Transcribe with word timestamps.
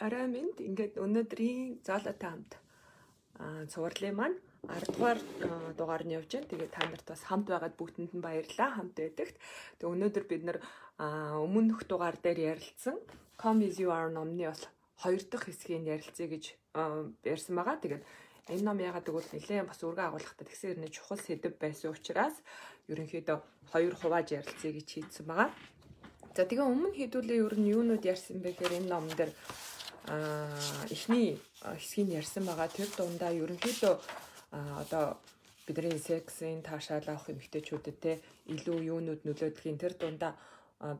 Орой 0.00 0.26
минь 0.26 0.50
ингээд 0.58 0.98
өнөөдрийн 0.98 1.84
зоолотой 1.86 2.28
хамт 2.30 2.52
цувралын 3.70 4.14
маань 4.16 4.38
10 4.66 4.90
дугаар 4.90 5.20
дугаар 5.78 6.02
нь 6.06 6.16
явж 6.18 6.30
байна. 6.34 6.50
Тэгээд 6.50 6.72
та 6.74 6.82
нарт 6.88 7.06
бас 7.06 7.22
хамт 7.22 7.46
байгаад 7.46 7.78
бүгдэнд 7.78 8.12
нь 8.16 8.24
баярлалаа. 8.24 8.70
Хамт 8.74 8.94
байдагт. 8.98 9.36
Тэгээд 9.78 9.92
өнөөдөр 9.94 10.24
бид 10.26 10.42
нэр 10.44 10.58
өмнөх 10.98 11.86
дугаар 11.86 12.16
дээр 12.18 12.58
ярилцсан 12.58 12.98
Come 13.36 13.66
as 13.66 13.78
you 13.78 13.90
are 13.90 14.10
номны 14.10 14.46
бас 14.46 14.62
хоёр 15.02 15.22
дахь 15.30 15.46
хэсгийг 15.46 15.84
ярилцъя 15.86 16.28
гэж 16.30 16.44
ярьсан 17.26 17.54
байгаа. 17.58 17.82
Тэгээд 17.82 18.04
энэ 18.48 18.62
ном 18.62 18.78
ягаад 18.78 19.04
гэвэл 19.04 19.30
нэлээд 19.34 19.68
бас 19.68 19.82
үргэ 19.82 20.02
агуулгатай 20.06 20.46
тэгсэн 20.46 20.68
хэрнээ 20.70 20.94
чухал 20.94 21.18
сэдв 21.18 21.58
байсан 21.58 21.90
учраас 21.90 22.36
ерөнхийдөө 22.88 23.38
хоёр 23.74 23.94
хувааж 23.98 24.28
ярилцъя 24.38 24.72
гэж 24.72 24.86
хийдсэн 24.90 25.26
байгаа. 25.26 25.50
За 26.36 26.46
тэгээ 26.46 26.66
өмнө 26.66 26.94
хэдүүлээ 26.94 27.42
ер 27.42 27.54
нь 27.58 27.70
юунууд 27.74 28.04
ярьсан 28.06 28.38
бэ 28.38 28.54
гэхээр 28.54 28.86
энэ 28.86 28.94
а 28.94 29.02
эхний 30.06 31.40
хэсгийг 31.62 32.08
ярьсан 32.20 32.44
байгаа. 32.44 32.68
Тэр 32.68 32.88
дундаа 32.96 33.32
ерөнхийдөө 33.32 33.94
одоо 34.82 35.16
бидний 35.66 35.98
сексийн 35.98 36.60
таашаал 36.62 37.08
авах 37.08 37.32
эмэгтэйчүүдэд 37.32 37.96
те 38.04 38.20
илүү 38.54 38.78
юунууд 38.92 39.24
нөлөөдөхин 39.24 39.80
тэр 39.80 39.96
дундаа 39.96 40.36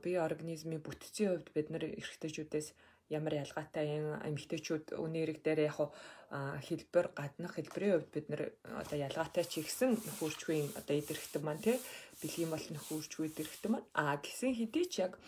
бие 0.00 0.20
организмын 0.24 0.80
бүтцийн 0.80 1.36
хувьд 1.36 1.48
бид 1.52 1.68
нар 1.70 1.84
эрэгтэйчүүдээс 1.84 2.68
ямар 3.12 3.34
ялгаатай 3.44 3.84
юм 4.00 4.16
эмэгтэйчүүд 4.24 4.96
өнөөрөг 4.96 5.38
дээр 5.44 5.60
яг 5.68 5.78
хэлбэр 6.66 7.06
гаднах 7.12 7.54
хэлбэрийн 7.60 7.94
хувьд 8.00 8.10
бид 8.16 8.26
нар 8.32 8.42
одоо 8.80 8.98
ялгаатай 8.98 9.44
ч 9.44 9.60
ихсэн 9.60 10.00
нөхөрчгүй 10.00 10.72
одоо 10.80 10.94
идэрхтэн 10.96 11.42
маань 11.44 11.60
тий 11.60 11.76
бэлгийн 12.24 12.50
бол 12.50 12.66
нөхөрчгүй 12.72 13.28
идэрхтэн 13.28 13.70
маань 13.72 13.88
а 13.92 14.16
гисэн 14.16 14.56
хэдий 14.56 14.88
ч 14.88 15.04
яг 15.04 15.20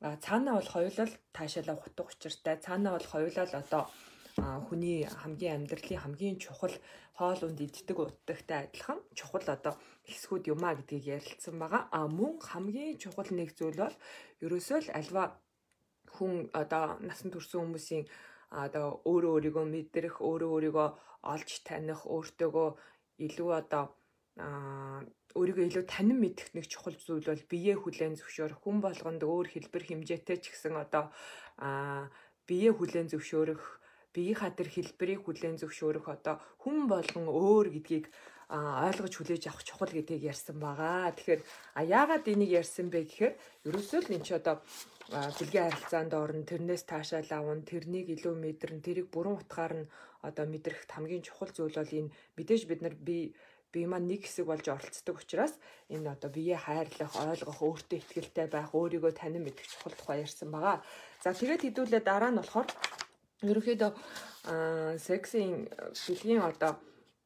цаанаа 0.00 0.54
бол 0.58 0.70
хоёулаа 0.74 1.08
таашаалаа 1.36 1.76
утга 1.76 2.02
учиртай. 2.08 2.56
Цаанаа 2.66 2.92
бол 2.96 3.08
хоёулаа 3.12 3.46
одоо 3.62 3.84
хүний 4.66 5.04
хамгийн 5.04 5.56
амьдралын 5.56 6.02
хамгийн 6.02 6.36
чухал 6.40 6.74
хоол 7.18 7.40
унд 7.44 7.60
иддэг 7.60 7.98
удагтай 8.00 8.58
адилхан 8.64 8.98
чухал 9.18 9.44
одоо 9.56 9.74
хэсгүүд 10.08 10.44
юмаа 10.54 10.72
гэдгийг 10.76 11.04
ярилцсан 11.16 11.56
байгаа. 11.60 11.82
А 11.92 12.08
мөн 12.08 12.40
хамгийн 12.40 12.96
чухал 13.02 13.28
нэг 13.28 13.52
зүйл 13.58 13.76
бол 13.76 13.96
ерөөсөө 14.44 14.78
л 14.84 14.90
альва 14.98 15.24
хүн 16.16 16.48
одоо 16.62 16.84
насан 17.06 17.28
турш 17.30 17.52
хүмүүсийн 17.52 18.08
одоо 18.64 18.86
өөрөө 19.10 19.32
өөрийгөө 19.36 19.66
мэдрэх, 19.74 20.14
өөрөө 20.28 20.50
өөрийгөө 20.54 20.88
олж 21.32 21.50
таних, 21.68 22.00
өөртөөгөө 22.14 22.68
илүү 23.26 23.50
одоо 23.60 23.84
өөрийгөө 25.38 25.64
илүү 25.70 25.84
танин 25.86 26.18
мэдэх 26.18 26.50
нэг 26.56 26.66
чухал 26.66 26.96
зүйл 26.98 27.30
бол 27.30 27.44
биеэ 27.52 27.76
хүлээн 27.78 28.18
зөвшөөрөх 28.18 28.58
хүн 28.66 28.78
болгонд 28.82 29.22
өөр 29.22 29.46
хэлбэр 29.54 29.84
хэмжээтэй 29.86 30.38
ч 30.42 30.50
гэсэн 30.50 30.74
одоо 30.74 31.14
аа 31.62 32.10
биеэ 32.48 32.74
хүлээн 32.74 33.08
зөвшөөрөх 33.14 33.62
биеийнхаа 34.14 34.50
тэр 34.58 34.68
хэлбэрийг 34.74 35.22
хүлээн 35.22 35.56
зөвшөөрөх 35.62 36.06
одоо 36.10 36.42
хүн 36.62 36.90
болгон 36.90 37.26
өөр 37.30 37.66
гэдгийг 37.78 38.10
ойлгож 38.50 39.14
хүлээж 39.14 39.46
авах 39.46 39.62
чухал 39.62 39.92
гэдгийг 39.94 40.26
ярьсан 40.26 40.58
байгаа. 40.58 41.14
Тэгэхээр 41.14 41.42
а 41.78 41.80
яагаад 41.86 42.26
энийг 42.26 42.50
ярьсан 42.60 42.90
бэ 42.90 43.06
гэхээр 43.06 43.34
ерөөсөө 43.70 44.00
л 44.02 44.14
энэ 44.18 44.26
ч 44.26 44.34
одоо 44.34 44.58
бэлгийн 45.38 45.70
харилцаанд 45.70 46.12
орно 46.18 46.42
тэрнээс 46.42 46.82
таашаал 46.90 47.30
авна 47.30 47.62
тэрнийг 47.62 48.10
илүү 48.10 48.34
мэдэрнэ 48.34 48.82
тэрийг 48.82 49.08
бүрэн 49.14 49.38
утгаар 49.38 49.74
нь 49.78 49.90
одоо 50.26 50.44
мэдрэх 50.50 50.82
хамгийн 50.90 51.22
чухал 51.22 51.54
зүйл 51.54 51.78
бол 51.78 51.98
энэ 51.98 52.10
мэдээж 52.34 52.62
бид 52.66 52.80
нар 52.82 52.94
би 52.98 53.30
бие 53.72 53.86
маань 53.86 54.10
нэг 54.10 54.26
хэсэг 54.26 54.46
болж 54.46 54.66
оролцдог 54.68 55.16
учраас 55.22 55.54
энэ 55.88 56.12
одоо 56.14 56.30
бие 56.30 56.56
хайрлах, 56.58 57.12
ойлгох, 57.14 57.58
өөртөө 57.62 57.98
ихтэй 58.02 58.46
байх, 58.50 58.74
өөрийгөө 58.74 59.12
танин 59.14 59.46
мэдэх 59.46 59.66
чухал 59.70 59.94
тухай 59.96 60.26
ярьсан 60.26 60.50
байгаа. 60.50 60.82
За 61.22 61.30
тэгээд 61.34 61.64
хэдүүлээ 61.64 62.02
дараа 62.02 62.30
нь 62.30 62.40
болохоор 62.40 62.68
ерөнхийдөө 63.46 63.90
сексийн 64.98 65.68
бэлгийн 66.04 66.42
одоо 66.42 66.72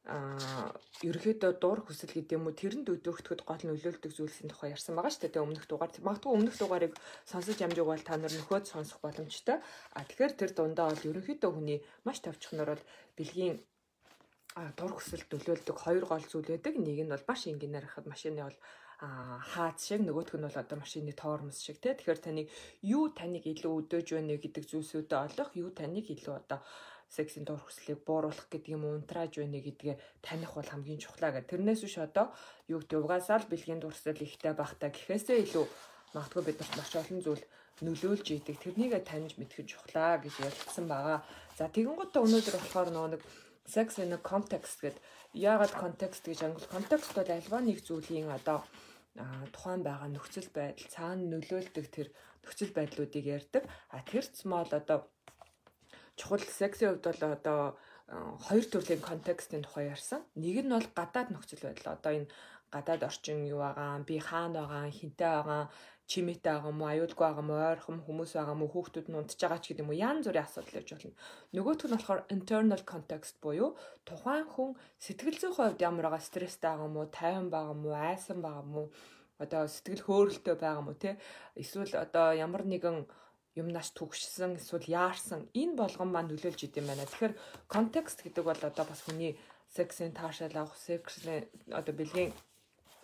а 0.05 0.69
ерөөхдөө 1.01 1.51
дур 1.57 1.81
хүсэл 1.81 2.13
гэдэг 2.13 2.37
юм 2.37 2.45
уу 2.45 2.53
тэрэнд 2.53 2.93
өдөөгдөхөд 2.93 3.41
гол 3.41 3.63
нөлөөлдөг 3.65 4.13
зүйлсийн 4.13 4.53
тухай 4.53 4.69
ярьсан 4.77 4.93
байгаа 4.93 5.09
шүү 5.09 5.33
дээ 5.33 5.41
өмнөх 5.41 5.65
дугаар 5.65 5.89
магадгүй 5.97 6.31
өмнөх 6.37 6.55
дугаарыг 6.61 6.93
сонсож 7.25 7.57
амжиг 7.65 7.89
бол 7.89 8.05
та 8.05 8.13
нар 8.21 8.29
нөхөд 8.29 8.69
сонсох 8.69 9.01
боломжтой 9.01 9.57
а 9.97 10.05
тэгэхээр 10.05 10.33
тэр 10.37 10.51
дундаа 10.53 10.93
бол 10.93 11.09
ерөөхдөө 11.09 11.51
хүний 11.57 11.79
маш 12.05 12.21
тавчхнаар 12.21 12.77
бол 12.77 12.85
бэлгийн 13.17 13.57
дур 14.55 14.91
хүсэлт 14.95 15.27
нөлөөлдөг 15.27 15.75
хоёр 15.75 16.05
гол 16.07 16.23
зүйл 16.23 16.47
байдаг. 16.47 16.79
Нэг 16.79 17.03
нь 17.03 17.11
бол 17.11 17.27
маш 17.27 17.43
энгийнээр 17.51 17.85
хахад 17.91 18.07
машины 18.07 18.39
бол 18.47 18.59
хаац 19.51 19.79
шиг 19.83 20.01
нөгөөх 20.07 20.39
нь 20.39 20.47
бол 20.47 20.61
одоо 20.63 20.77
машины 20.79 21.11
тоормос 21.11 21.59
шиг 21.59 21.83
тий. 21.83 21.91
Тэгэхээр 21.91 22.19
таныг 22.23 22.47
юу 22.79 23.11
таныг 23.11 23.43
илүү 23.43 23.73
өдөөж 23.83 24.07
байна 24.15 24.39
гэдэг 24.39 24.63
зүйлсүүдэд 24.63 25.11
олох, 25.11 25.49
юу 25.59 25.69
таныг 25.75 26.07
илүү 26.07 26.35
одоо 26.39 26.59
сексийн 27.11 27.43
дур 27.45 27.59
хүслийг 27.59 27.99
бууруулах 28.07 28.47
гэдэг 28.47 28.71
юм 28.79 28.87
унтрааж 28.87 29.35
байна 29.43 29.59
гэдгээ 29.59 29.95
таних 30.23 30.51
бол 30.55 30.71
хамгийн 30.71 31.03
чухлаа 31.03 31.31
гэх. 31.35 31.51
Тэрнээс 31.51 31.83
биш 31.83 31.99
одоо 31.99 32.31
юу 32.71 32.79
гэдэг 32.79 33.03
угаасаа 33.03 33.43
л 33.43 33.51
бэлгийн 33.51 33.83
дур 33.83 33.91
хүсэл 33.91 34.23
ихтэй 34.23 34.55
багтаа 34.55 34.89
гэхээсээ 34.89 35.43
илүү 35.43 35.65
магадгүй 36.15 36.43
бидэрт 36.47 36.73
маш 36.79 36.91
олон 36.95 37.19
зүйл 37.19 37.43
нөлөөлж 37.83 38.27
идэг. 38.39 38.55
Тэрнийгээ 38.63 39.03
таньж 39.03 39.35
мэдэх 39.35 39.67
чухлаа 39.67 40.15
гэж 40.23 40.35
ярилцсан 40.47 40.87
байгаа. 40.87 41.19
За 41.59 41.67
тэгэн 41.67 41.99
гутаа 41.99 42.23
өнөөдөр 42.23 42.55
болохоор 42.55 42.89
нөгөө 42.95 43.11
нэг 43.19 43.21
sex 43.65 43.99
in 43.99 44.13
a 44.13 44.19
context 44.21 44.81
гэдэг 44.81 45.01
яагаад 45.33 45.73
context 45.75 46.23
гэж 46.29 46.39
англи 46.47 46.67
context 46.71 47.11
бол 47.17 47.29
альва 47.29 47.59
нэг 47.61 47.79
зүйлийн 47.83 48.29
одоо 48.31 48.63
тухайн 49.55 49.81
байгаа 49.83 50.09
нөхцөл 50.11 50.49
байдал 50.53 50.91
цаана 50.91 51.23
нөлөөлдөг 51.31 51.85
тэр 51.91 52.07
нөхцөл 52.43 52.71
байдлуудыг 52.75 53.25
ярьдаг. 53.25 53.63
А 53.89 54.03
тэр 54.03 54.25
смall 54.27 54.69
одоо 54.69 55.07
чухал 56.15 56.43
сексийн 56.43 56.99
хувьд 56.99 57.05
бол 57.07 57.23
одоо 57.35 57.59
хоёр 58.47 58.65
төрлийн 58.69 59.01
контекстын 59.01 59.63
тухай 59.63 59.89
ярьсан. 59.89 60.21
Нэг 60.35 60.61
нь 60.61 60.69
бол 60.69 60.87
гадаад 60.93 61.31
нөхцөл 61.31 61.63
байдал. 61.63 61.95
Одоо 61.95 62.11
энэ 62.11 62.31
гадаад 62.73 63.03
орчин 63.09 63.45
юу 63.47 63.59
байгаа, 63.65 63.99
би 64.07 64.15
хаана 64.19 64.65
байгаа, 64.65 64.91
хинтээ 64.99 65.31
байгаа, 65.35 65.63
чимээтэй 66.05 66.53
байгаа 66.53 66.73
мó, 66.73 66.85
аюулгүй 66.93 67.25
байгаа 67.25 67.45
мó, 67.45 67.55
ойрхон 67.57 67.99
хүмүүс 68.05 68.31
байгаа 68.37 68.55
мó, 68.57 68.65
хүүхдүүд 68.69 69.07
нь 69.09 69.17
унтж 69.19 69.41
байгаа 69.41 69.59
ч 69.61 69.65
гэдэг 69.73 69.83
юм 69.83 69.89
уу, 69.89 70.01
янз 70.07 70.25
бүрийн 70.29 70.45
асуудал 70.45 70.77
явж 70.77 70.89
болно. 70.93 71.17
Нөгөөх 71.55 71.81
нь 71.85 71.93
болохоор 71.97 72.21
internal 72.35 72.83
context 72.91 73.35
буюу 73.41 73.69
тухайн 74.05 74.45
хүн 74.53 74.77
сэтгэл 75.01 75.39
зүйн 75.41 75.55
хувьд 75.57 75.81
ямар 75.81 76.05
байгаа 76.05 76.21
стресстэй 76.21 76.69
байгаа 76.69 76.89
мó, 76.93 77.01
тайван 77.09 77.49
байгаа 77.49 77.75
мó, 77.81 77.89
айсан 77.97 78.39
байгаа 78.45 78.65
мó, 78.69 78.83
одоо 79.41 79.61
сэтгэл 79.65 80.05
хөөрөлтөй 80.05 80.55
байгаа 80.61 80.83
мó, 80.85 80.93
тэ 80.93 81.17
эсвэл 81.57 81.93
одоо 81.97 82.37
ямар 82.37 82.63
нэгэн 82.69 83.09
юмнаас 83.55 83.89
түгшсэн 83.97 84.59
эсвэл 84.59 84.85
яарсан? 84.85 85.47
Энэ 85.55 85.79
болгон 85.79 86.11
маань 86.11 86.29
нөлөөлж 86.29 86.67
идэм 86.67 86.85
байна. 86.91 87.07
Тэгэхээр 87.07 87.33
контекст 87.71 88.19
гэдэг 88.21 88.43
бол 88.43 88.61
одоо 88.61 88.85
бас 88.85 89.01
хүний 89.07 89.39
сексийн 89.71 90.11
таашаал 90.11 90.55
авах, 90.59 90.75
сексийн 90.75 91.47
одоо 91.71 91.93
бэлгийн 91.95 92.35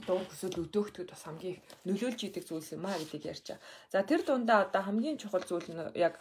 дуу 0.07 0.19
хүсэл 0.25 0.61
өдөөгтөд 0.63 1.09
бас 1.11 1.23
хамгийн 1.25 1.55
их 1.55 1.61
нөлөөлж 1.87 2.19
идэг 2.27 2.43
зүйлс 2.47 2.73
юм 2.75 2.85
а 2.85 2.99
гэдгийг 2.99 3.25
ярьчаа. 3.33 3.57
За 3.93 4.03
тэр 4.09 4.21
дундаа 4.25 4.65
одоо 4.65 4.81
хамгийн 4.85 5.17
чухал 5.21 5.45
зүйл 5.45 5.67
нь 5.71 5.81
яг 5.95 6.15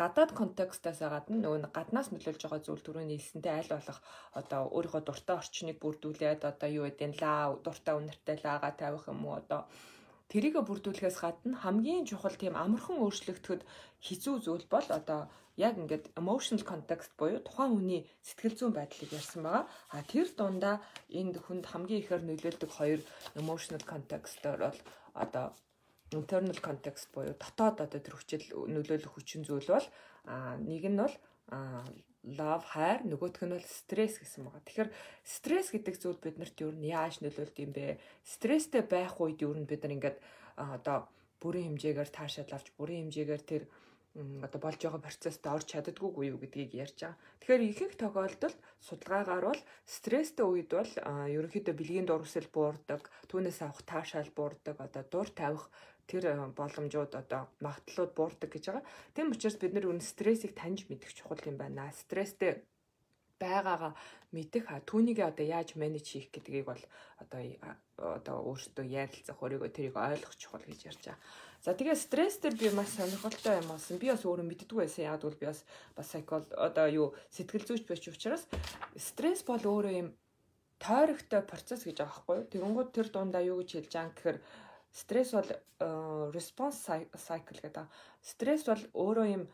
гадаад 0.00 0.30
контекстаас 0.40 1.00
гадна 1.00 1.36
нөгөө 1.40 1.72
гаднаас 1.76 2.08
нөлөөлж 2.10 2.42
байгаа 2.42 2.60
зүйл 2.66 2.82
түрүүний 2.84 3.18
хэлсэнтэй 3.18 3.54
аль 3.56 3.72
болох 3.72 3.98
одоо 4.40 4.60
өөрийнхөө 4.76 5.02
дуртай 5.06 5.36
орчныг 5.40 5.76
бүрдүүлээд 5.80 6.42
одоо 6.50 6.68
юу 6.78 6.84
гэдэг 6.86 7.08
нь 7.08 7.18
лаа 7.22 7.56
дуртай 7.64 7.94
үнэртэй 7.96 8.36
лаага 8.44 8.70
тавих 8.80 9.04
юм 9.12 9.20
уу 9.24 9.34
одоо 9.40 9.60
тэрийгэ 10.30 10.60
бүрдүүлэхээс 10.68 11.18
гадна 11.24 11.56
хамгийн 11.64 12.04
чухал 12.10 12.36
тийм 12.38 12.54
амархан 12.60 13.00
өөрчлөгдөхөд 13.00 13.62
хэцүү 14.06 14.34
зүйл 14.44 14.66
бол 14.74 14.88
одоо 14.98 15.20
яг 15.66 15.74
ингээд 15.76 16.04
emotional 16.20 16.64
context 16.72 17.12
буюу 17.20 17.40
тухайн 17.44 17.72
хүний 17.76 18.02
сэтгэл 18.24 18.56
зүйн 18.58 18.74
байдлыг 18.76 19.10
ярьсан 19.12 19.42
байгаа. 19.44 19.64
А 19.94 20.00
тэр 20.12 20.28
дундаа 20.32 20.76
энд 21.20 21.36
хүнд 21.44 21.64
хамгийн 21.68 22.00
ихээр 22.02 22.22
нөлөөлдөг 22.24 22.70
хоёр 22.78 23.00
emotional 23.40 23.82
context-оор 23.92 24.60
бол 24.66 24.80
одоо 25.24 25.46
internal 26.18 26.58
context 26.66 27.06
буюу 27.14 27.34
дотоод 27.36 27.76
одоо 27.84 28.00
тэр 28.00 28.16
хүчил 28.16 28.44
нөлөөлөх 28.74 29.12
хүчин 29.14 29.44
зүйл 29.44 29.68
бол 29.68 29.86
а 30.26 30.56
нэг 30.56 30.84
нь 30.88 31.00
бол 31.02 31.14
love 32.24 32.66
хайр 32.72 33.00
нөгөөх 33.08 33.44
нь 33.44 33.54
бол 33.56 33.64
стресс 33.64 34.20
гэсэн 34.20 34.44
байгаа. 34.44 34.64
Тэгэхээр 34.66 34.90
стресс 35.24 35.68
гэдэг 35.72 35.94
зүйл 35.96 36.20
биднэрт 36.20 36.56
юу 36.60 36.72
н 36.76 36.84
яаж 36.84 37.24
нөлөөлд 37.24 37.56
юм 37.64 37.72
бэ? 37.72 37.96
Стресстэй 38.24 38.84
байх 38.84 39.16
үед 39.20 39.40
юу 39.40 39.56
н 39.56 39.64
бид 39.64 39.80
нар 39.82 39.96
ингээд 39.96 40.18
одоо 40.56 41.08
бүрийн 41.40 41.72
хэмжээгээр 41.72 42.10
таашаал 42.12 42.52
авч 42.52 42.68
бүрийн 42.76 43.08
хэмжээгээр 43.08 43.42
тэр 43.48 43.62
одоо 44.16 44.60
болж 44.60 44.80
байгаа 44.82 45.06
процессд 45.06 45.46
орж 45.46 45.66
чаддгүйгүй 45.70 46.34
юу 46.34 46.38
гэдгийг 46.42 46.74
ярьж 46.74 46.98
байгаа. 46.98 47.20
Тэгэхээр 47.38 47.62
ихэнх 47.70 47.94
тохиолдолд 47.94 48.58
судалгаагаар 48.82 49.44
бол 49.54 49.62
стресстэй 49.86 50.46
үед 50.46 50.70
бол 50.74 50.92
ерөнхийдөө 51.36 51.74
бэлгийн 51.78 52.06
дурсэл 52.10 52.50
буурдаг, 52.50 53.06
түүнээс 53.30 53.62
авах 53.62 53.82
таашаал 53.86 54.30
буурдаг, 54.34 54.76
одоо 54.82 55.02
дур 55.06 55.28
тавих 55.30 55.70
тэр 56.10 56.26
боломжууд 56.58 57.14
одоо 57.14 57.46
магадлалууд 57.62 58.12
буурдаг 58.18 58.50
гэж 58.50 58.64
байгаа. 58.66 58.84
Тэм 59.14 59.30
учраас 59.30 59.56
бид 59.62 59.72
нар 59.78 59.86
үн 59.86 60.02
стрессийг 60.02 60.58
таньж 60.58 60.90
мэдэх 60.90 61.14
чухал 61.14 61.38
юм 61.46 61.54
байна. 61.54 61.94
Стресстэй 61.94 62.66
байгаагаа 63.40 63.92
мэдэх 64.36 64.70
а 64.70 64.78
түүнийг 64.84 65.18
одоо 65.26 65.46
яаж 65.46 65.74
менеж 65.74 66.06
хийх 66.06 66.30
гэдгийг 66.30 66.68
бол 66.68 66.82
одоо 67.18 67.40
одоо 67.98 68.36
өөртөө 68.46 68.86
ярилцах 68.86 69.42
өөрийгөө 69.42 69.70
тэрийг 69.74 69.96
ойлгох 69.96 70.34
чухал 70.38 70.62
гэж 70.62 70.80
ярьж 70.86 71.02
байгаа. 71.08 71.18
За 71.60 71.74
тэгээ 71.76 71.98
стресс 71.98 72.40
дээр 72.40 72.56
би 72.56 72.70
маш 72.72 72.94
сонирхолтой 72.96 73.60
юм 73.60 73.68
болсон. 73.68 74.00
Би 74.00 74.08
бас 74.08 74.24
өөрөө 74.24 74.46
мэддэггүй 74.48 74.80
байсан. 74.80 75.04
Яг 75.04 75.20
бол 75.20 75.36
би 75.36 75.44
бас 75.50 75.60
бас 75.92 76.08
psychol 76.08 76.46
одоо 76.56 76.86
юу 76.88 77.06
сэтгэл 77.34 77.68
зүйч 77.68 77.84
байж 77.84 78.08
учраас 78.08 78.48
стресс 78.96 79.44
бол 79.44 79.60
өөрөө 79.60 79.92
юм 79.92 80.08
тойрогтой 80.80 81.42
процесс 81.44 81.84
гэж 81.84 82.00
байгаа 82.00 82.16
байхгүй 82.16 82.36
юу? 82.40 82.48
Тэгэнгүүт 82.48 82.90
тэр 82.96 83.08
дундаа 83.12 83.42
юу 83.44 83.60
гэж 83.60 83.70
хэлж 83.76 83.92
байгаа 83.92 84.14
гэхээр 84.16 84.38
стресс 84.88 85.30
бол 85.36 85.50
response 86.32 86.80
cycle 87.12 87.60
гэдэг. 87.60 87.84
Стресс 88.24 88.64
бол 88.64 88.82
өөрөө 88.96 89.26
юм 89.28 89.44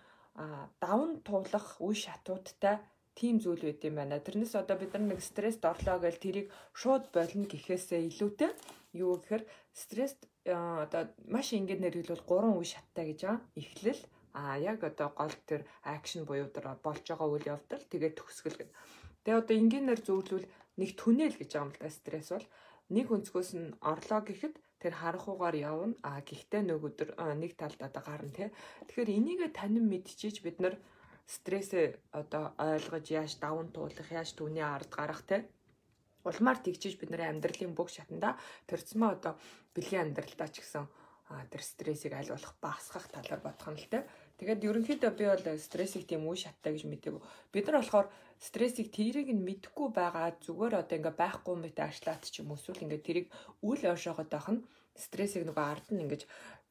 давн 0.78 1.18
туулах 1.26 1.80
үе 1.82 1.96
шатуудтай 1.96 2.78
тийм 3.18 3.40
зүйл 3.40 3.64
байд 3.64 3.80
юм 3.88 3.96
байна. 3.96 4.20
Тэрнээс 4.20 4.54
одоо 4.60 4.76
бид 4.76 4.92
нар 4.92 5.04
нэг 5.16 5.20
стресст 5.24 5.64
орлоо 5.64 5.96
гэж 6.04 6.16
тэрийг 6.20 6.46
шууд 6.76 7.08
болно 7.16 7.48
гэхээсээ 7.48 8.00
илүүтэй 8.12 8.52
юу 9.00 9.16
гэхээр 9.16 9.44
стресст 9.72 10.20
одоо 10.44 11.02
маш 11.34 11.48
ингэж 11.56 11.80
нэрвэлбэл 11.80 12.28
гурван 12.28 12.60
үе 12.60 12.68
шаттай 12.68 13.04
гэж 13.08 13.20
байгаа. 13.24 13.40
Эхлэл 13.56 14.02
а 14.36 14.60
яг 14.60 14.84
одоо 14.84 15.08
гол 15.16 15.34
тэр 15.48 15.64
акшн 15.80 16.28
буюу 16.28 16.48
тэр 16.52 16.68
болж 16.84 17.04
байгаа 17.08 17.28
үйл 17.32 17.50
явдал 17.56 17.84
тэгээд 17.88 18.18
төгсгөл 18.20 18.58
гэдэг. 18.60 18.76
Тэгээ 19.24 19.40
одоо 19.40 19.54
энгийнээр 19.56 20.00
зөвлөвөл 20.04 20.46
нэг 20.76 20.90
түнэл 21.00 21.36
гэж 21.40 21.50
байгаа 21.56 21.64
юм 21.64 21.72
л 21.72 21.80
да 21.80 21.88
стресс 21.88 22.30
бол 22.36 22.46
нэг 22.92 23.06
өнцгөөс 23.16 23.50
нь 23.56 23.74
орлоо 23.80 24.20
гэхэд 24.28 24.54
тэр 24.76 24.92
харанхуугаар 25.00 25.56
явна 25.56 25.96
а 26.04 26.20
гэхдээ 26.20 26.62
нэг 26.68 26.84
өдөр 26.84 27.08
нэг 27.40 27.52
талд 27.56 27.80
одоо 27.80 28.02
гарна 28.04 28.30
тий. 28.36 28.48
Тэгэхээр 28.86 29.10
энийг 29.16 29.40
танин 29.56 29.88
мэдчихэж 29.88 30.44
бид 30.44 30.60
нар 30.60 30.76
стрессээ 31.26 31.86
одоо 32.14 32.54
ойлгож 32.58 33.06
яаж 33.10 33.32
даван 33.42 33.68
туулах, 33.74 34.08
яаж 34.10 34.30
түүний 34.38 34.62
ард 34.62 34.90
гарах 34.94 35.22
те 35.26 35.46
улмаар 36.26 36.58
тэгчиж 36.58 36.98
бид 36.98 37.10
нарын 37.10 37.38
амьдралын 37.38 37.74
бүх 37.74 37.90
шатанда 37.94 38.34
төрцмөө 38.66 39.10
одоо 39.16 39.32
бэлгийн 39.74 40.10
амьдралдаа 40.10 40.48
ч 40.50 40.62
гэсэн 40.62 40.86
тэр 41.50 41.62
стрессийг 41.62 42.14
аль 42.14 42.30
болох 42.30 42.54
багасгах 42.62 43.06
талаар 43.10 43.42
бодох 43.42 43.70
нь 43.70 43.78
л 43.82 43.90
те. 43.90 44.06
Тэгээд 44.38 44.66
ерөнхийдөө 44.68 45.10
би 45.18 45.24
бол 45.26 45.58
стрессийг 45.58 46.06
тийм 46.06 46.22
үе 46.26 46.38
шаттай 46.38 46.74
гэж 46.74 46.86
мэдээгүй. 46.86 47.22
Бид 47.50 47.66
нар 47.66 47.82
болохоор 47.82 48.06
стрессийг 48.38 48.94
тэрийг 48.94 49.30
нь 49.34 49.42
мэдэхгүй 49.42 49.88
байгаа 49.90 50.38
зүгээр 50.46 50.74
одоо 50.82 50.96
ингээ 50.98 51.14
байхгүй 51.18 51.54
мэт 51.58 51.78
ашлаад 51.82 52.22
ч 52.30 52.42
юм 52.42 52.54
уу 52.54 52.58
эсвэл 52.58 52.84
ингээ 52.86 53.06
тэрийг 53.06 53.26
үл 53.66 53.80
ойшоогоод 53.90 54.30
байх 54.30 54.48
нь 54.54 54.62
стрессийг 54.94 55.50
нөгөө 55.50 55.66
ард 55.66 55.86
нь 55.90 56.02
ингэж 56.06 56.22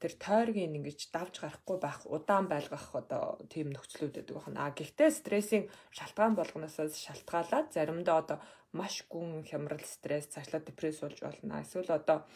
тэр 0.01 0.13
тойргийн 0.19 0.75
ингэж 0.75 0.99
давж 1.15 1.39
гарахгүй 1.39 1.77
байх 1.79 2.03
удаан 2.05 2.45
байлгах 2.51 2.91
одоо 2.93 3.39
тийм 3.47 3.71
нөхцлүүд 3.71 4.13
байдаг 4.19 4.35
байна. 4.43 4.67
А 4.67 4.75
гэхдээ 4.75 5.09
стрессийн 5.11 5.63
шалтгаан 5.95 6.35
болгоноос 6.35 6.99
шалтгаалаад 7.05 7.67
заримдаа 7.71 8.17
одоо 8.19 8.37
маш 8.75 9.07
гүн 9.07 9.47
хямрал 9.47 9.85
стресс 9.87 10.27
цаашлаа 10.33 10.59
депресс 10.59 10.99
болж 10.99 11.19
болно. 11.23 11.63
Эсвэл 11.63 11.91
одоо 11.95 12.27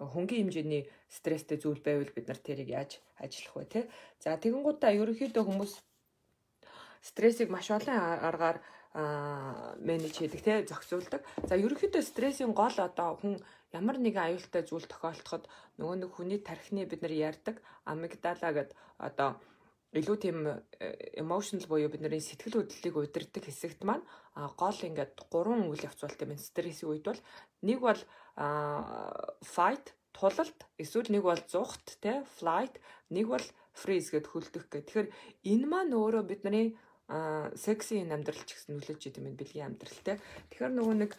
хөнгөн 0.00 0.48
хэмжээний 0.48 0.88
стресстэй 1.12 1.58
зүйл 1.60 1.80
байвал 1.84 2.10
бид 2.16 2.26
нар 2.28 2.40
тэрийг 2.40 2.68
яаж 2.72 2.90
ажиллах 3.20 3.54
вэ 3.56 3.64
те. 3.68 3.80
За 4.18 4.34
тэгэнгუутаа 4.40 4.96
ерөнхийдөө 4.96 5.44
хүмүүс 5.44 5.72
стрессийг 7.04 7.52
маш 7.52 7.68
олон 7.70 7.94
аргаар 8.28 8.58
менеж 9.78 10.14
хийдэг 10.18 10.40
те 10.42 10.52
зохицуулдаг. 10.66 11.22
За 11.46 11.54
ерөнхийдөө 11.54 12.02
стрессийн 12.02 12.52
гол 12.56 12.74
одоо 12.74 13.20
хүн 13.20 13.38
ямар 13.74 13.98
нэгэн 13.98 14.24
аюултай 14.30 14.62
зүйл 14.62 14.86
тохиолдоход 14.86 15.50
нөгөө 15.82 15.96
нэг 15.98 16.10
хүний 16.14 16.38
тархины 16.38 16.86
бид 16.86 17.02
нар 17.02 17.14
ярьдаг 17.30 17.56
амигдала 17.90 18.50
гэд 18.54 18.70
одоо 19.02 19.30
илүү 19.98 20.16
тийм 20.22 20.38
emotional 21.18 21.66
буюу 21.70 21.90
бидний 21.90 22.22
сэтгэл 22.22 22.62
хөдлөлийг 22.62 22.94
удирдах 22.94 23.44
хэсэгт 23.46 23.82
маань 23.86 24.06
гол 24.34 24.78
ингээд 24.78 25.14
гурван 25.30 25.66
үйл 25.70 25.86
явц 25.86 26.00
болт 26.02 26.22
юм 26.22 26.34
стрессийн 26.38 26.90
үед 26.90 27.04
бол 27.06 27.20
нэг 27.62 27.78
бол 27.78 28.00
fight 29.54 29.86
тулалт 30.14 30.58
эсвэл 30.82 31.10
нэг 31.14 31.22
бол 31.26 31.42
зүхт 31.46 31.98
те 32.02 32.22
flight 32.38 32.78
нэг 33.10 33.26
бол 33.30 33.46
freeze 33.74 34.10
гэд 34.14 34.30
хөлдөх 34.30 34.70
гэх. 34.70 34.86
Тэгэхээр 34.86 35.08
энэ 35.50 35.66
маань 35.66 35.94
өөрөө 35.94 36.22
бидний 36.30 36.78
а 37.08 37.52
сексийн 37.52 38.08
амьдрал 38.16 38.40
ч 38.48 38.56
гэсэн 38.56 38.80
нөлөөж 38.80 39.02
идэм 39.12 39.28
юм 39.28 39.36
бэлгийн 39.36 39.68
амьдрал 39.76 40.00
те. 40.00 40.16
Тэгэхээр 40.48 40.72
нөгөө 40.72 40.96
нэг 41.04 41.12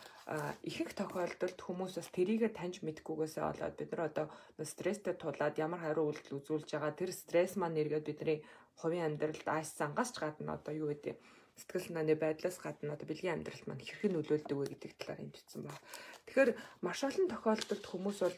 ихэнх 0.65 0.97
тохиолдолд 0.97 1.59
хүмүүс 1.61 1.93
бас 2.01 2.09
тэрийгэ 2.09 2.49
таньж 2.57 2.81
мэдгүйгээсээ 2.81 3.43
болоод 3.45 3.75
бид 3.77 3.91
нар 3.93 4.09
одоо 4.09 4.25
стресстэй 4.65 5.13
тулаад 5.13 5.61
ямар 5.61 5.85
хариу 5.85 6.09
үйлдэл 6.09 6.41
үзүүлж 6.41 6.73
байгаа 6.73 6.93
тэр 6.97 7.11
стресс 7.13 7.53
маань 7.53 7.77
нэргээд 7.77 8.09
бидний 8.09 8.39
хувийн 8.81 9.13
амьдралд 9.13 9.45
ааш 9.45 9.77
зангаас 9.77 10.09
ч 10.09 10.25
гадна 10.25 10.57
одоо 10.57 10.73
юу 10.73 10.89
гэдэг 10.89 11.21
сэтгэл 11.55 11.85
санааны 11.85 12.15
байдлаас 12.17 12.57
гадна 12.57 12.97
одоо 12.97 13.07
бэлгийн 13.07 13.37
амьдралд 13.37 13.65
маань 13.69 13.85
хэрхэн 13.85 14.13
нөлөөлдөг 14.17 14.57
вэ 14.57 14.65
гэдэг 14.73 14.91
талаар 14.97 15.21
хэмжсэн 15.21 15.61
байна. 15.63 15.81
Тэгэхээр 16.25 16.51
маш 16.81 16.99
олон 17.05 17.27
тохиолдолд 17.29 17.85
хүмүүс 17.85 18.17
бол 18.25 18.37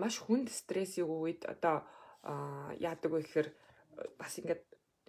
маш 0.00 0.14
хүнд 0.22 0.48
стрессийн 0.48 1.10
үед 1.10 1.42
одоо 1.44 1.84
яадаг 2.78 3.10
вэ 3.10 3.20
гэхээр 3.26 3.48
бас 4.16 4.32
ингээд 4.40 4.62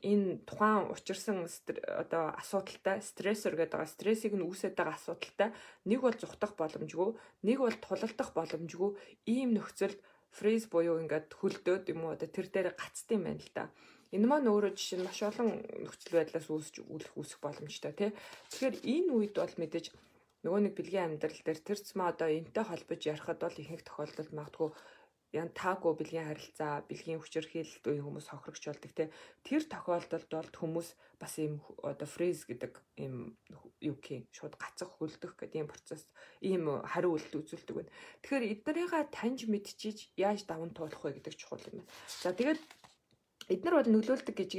энэ 0.03 0.43
тухайн 0.43 0.91
учирсан 0.91 1.47
одоо 1.87 2.35
асуудалтай 2.35 2.99
стрессор 2.99 3.55
гэдэг 3.55 3.75
байгаа 3.79 3.93
стрессийг 3.95 4.33
нь 4.35 4.43
үүсээд 4.43 4.75
байгаа 4.75 4.97
асуудалтай 4.99 5.49
нэг 5.87 5.99
бол 6.03 6.17
зүхтах 6.17 6.53
боломжгүй 6.59 7.09
нэг 7.47 7.57
бол 7.63 7.77
тулалдах 7.79 8.29
боломжгүй 8.35 8.91
ийм 9.29 9.55
нөхцөлд 9.55 9.99
фриз 10.35 10.67
буюу 10.67 10.99
ингээд 10.99 11.31
хөлдөөд 11.39 11.85
юм 11.95 12.05
уу 12.05 12.15
одоо 12.15 12.27
тэр 12.27 12.47
дээр 12.51 12.69
гацд 12.75 13.07
юм 13.15 13.23
байна 13.23 13.39
л 13.39 13.51
да. 13.55 13.71
Энэ 14.11 14.27
маань 14.27 14.51
өөрөө 14.51 14.71
жишээ 14.75 14.99
нь 14.99 15.07
маш 15.07 15.19
олон 15.23 15.49
нөхцөл 15.83 16.15
байдлаас 16.19 16.47
үүсч 16.51 16.75
үлэх 16.83 17.11
үүсэх 17.15 17.39
боломжтой 17.39 17.91
тий. 17.95 18.11
Тэгэхээр 18.51 18.75
энэ 18.83 19.11
үед 19.15 19.35
бол 19.39 19.55
мэдээж 19.59 19.85
нөгөө 20.45 20.61
нэг 20.61 20.73
бэлгийн 20.77 21.05
амьдрал 21.17 21.41
дээр 21.41 21.59
тэрцмээ 21.65 22.07
одоо 22.13 22.29
энтэй 22.29 22.65
холбож 22.67 23.01
ярихад 23.01 23.39
бол 23.41 23.57
ихэнх 23.57 23.83
тохиолдолд 23.87 24.31
магадгүй 24.35 24.69
ян 25.35 25.51
таагүй 25.51 25.93
бэлгийн 25.99 26.31
харилцаа, 26.31 26.87
бэлгийн 26.87 27.19
хүчирхийлэлт 27.19 27.85
үе 27.85 27.99
хүмүүс 27.99 28.27
хохирогч 28.31 28.63
болдог 28.71 28.91
те. 28.95 29.11
Тэр 29.43 29.63
тохиолдолд 29.67 30.31
бол 30.31 30.51
хүмүүс 30.55 30.89
бас 31.19 31.33
ийм 31.43 31.59
одоо 31.83 32.07
фриз 32.07 32.47
гэдэг 32.47 32.73
ийм 33.03 33.35
юу 33.83 33.95
гэх 33.99 34.31
шууд 34.31 34.55
гацах 34.55 34.95
хөлдөх 34.95 35.35
гэдэг 35.35 35.59
ийм 35.59 35.67
процесс, 35.67 36.07
ийм 36.39 36.79
хариу 36.87 37.19
үйлдэл 37.19 37.43
үзүүлдэг 37.43 37.75
байна. 37.75 37.91
Тэгэхээр 38.23 38.51
эднэрийгээ 38.63 39.03
таньж 39.11 39.39
мэдчихийж 39.51 39.99
яаж 40.15 40.47
даван 40.47 40.71
туулах 40.71 41.03
вэ 41.03 41.19
гэдэг 41.19 41.35
чухал 41.35 41.63
юм 41.67 41.83
байна. 41.83 41.91
За 42.23 42.31
тэгээд 42.31 42.63
эднэр 43.51 43.75
бол 43.75 43.89
нөлөөлдөг 43.91 44.35
гэж 44.39 44.51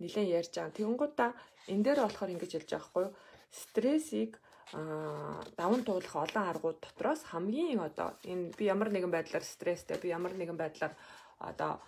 нэлээд 0.00 0.34
ярьж 0.38 0.52
байгаа. 0.54 0.76
Тэгэнгუутаа 0.78 1.30
энэ 1.68 1.84
дээр 1.84 2.00
болохоор 2.06 2.32
ингэж 2.32 2.52
хэлж 2.56 2.70
байгаа 2.70 2.88
хгүй 2.88 3.04
юу? 3.10 3.14
Стрессийг 3.50 4.32
даван 4.72 5.82
туулах 5.84 6.14
олон 6.14 6.44
аргууд 6.50 6.78
дотроос 6.80 7.22
хамгийн 7.26 7.80
одоо 7.80 8.14
энэ 8.22 8.54
би 8.58 8.64
ямар 8.70 8.90
нэгэн 8.94 9.10
байдлаар 9.10 9.42
стресстэй 9.42 9.98
би 9.98 10.08
ямар 10.14 10.32
нэгэн 10.38 10.58
байдлаар 10.58 10.94
одоо 11.38 11.82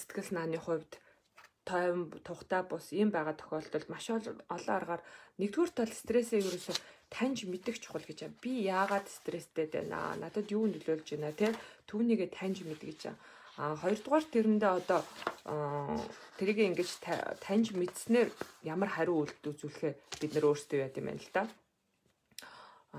сэтгэл 0.00 0.28
санааны 0.28 0.56
хувьд 0.56 0.92
тайван 1.68 2.08
тухтай 2.24 2.62
бус 2.64 2.92
ийм 2.92 3.10
байгаа 3.12 3.36
тохиолдолд 3.36 3.88
маш 3.88 4.08
олон 4.10 4.36
аргаар 4.48 5.02
нэгдүгээр 5.40 5.72
тал 5.76 5.92
стрессээ 5.92 6.40
ерөөсөө 6.40 6.76
таньж 7.12 7.44
мэдэх 7.48 7.76
чухал 7.80 8.04
гэж. 8.04 8.32
Би 8.40 8.64
яагаад 8.64 9.08
стресстэй 9.08 9.66
байна? 9.72 10.16
Надад 10.16 10.48
юу 10.52 10.64
нөлөөлж 10.68 11.08
байна 11.16 11.32
те? 11.32 11.52
Түүнийгээ 11.88 12.28
таньж 12.36 12.64
мэдгэж 12.64 13.00
байна 13.08 13.20
А 13.56 13.76
хоёрдугаар 13.78 14.24
тэрэндээ 14.34 14.72
одоо 14.82 15.00
тэрийг 16.38 16.58
ингэж 16.74 16.90
таньж 17.38 17.70
мэдснээр 17.70 18.28
ямар 18.66 18.90
хариу 18.90 19.22
үйлдэл 19.22 19.54
үзүүлэхээ 19.54 19.92
бид 20.20 20.32
нэр 20.34 20.48
өөрсдөө 20.50 20.78
яд 20.82 20.98
юм 20.98 21.06
байна 21.06 21.22
л 21.22 21.30
да. 21.30 21.42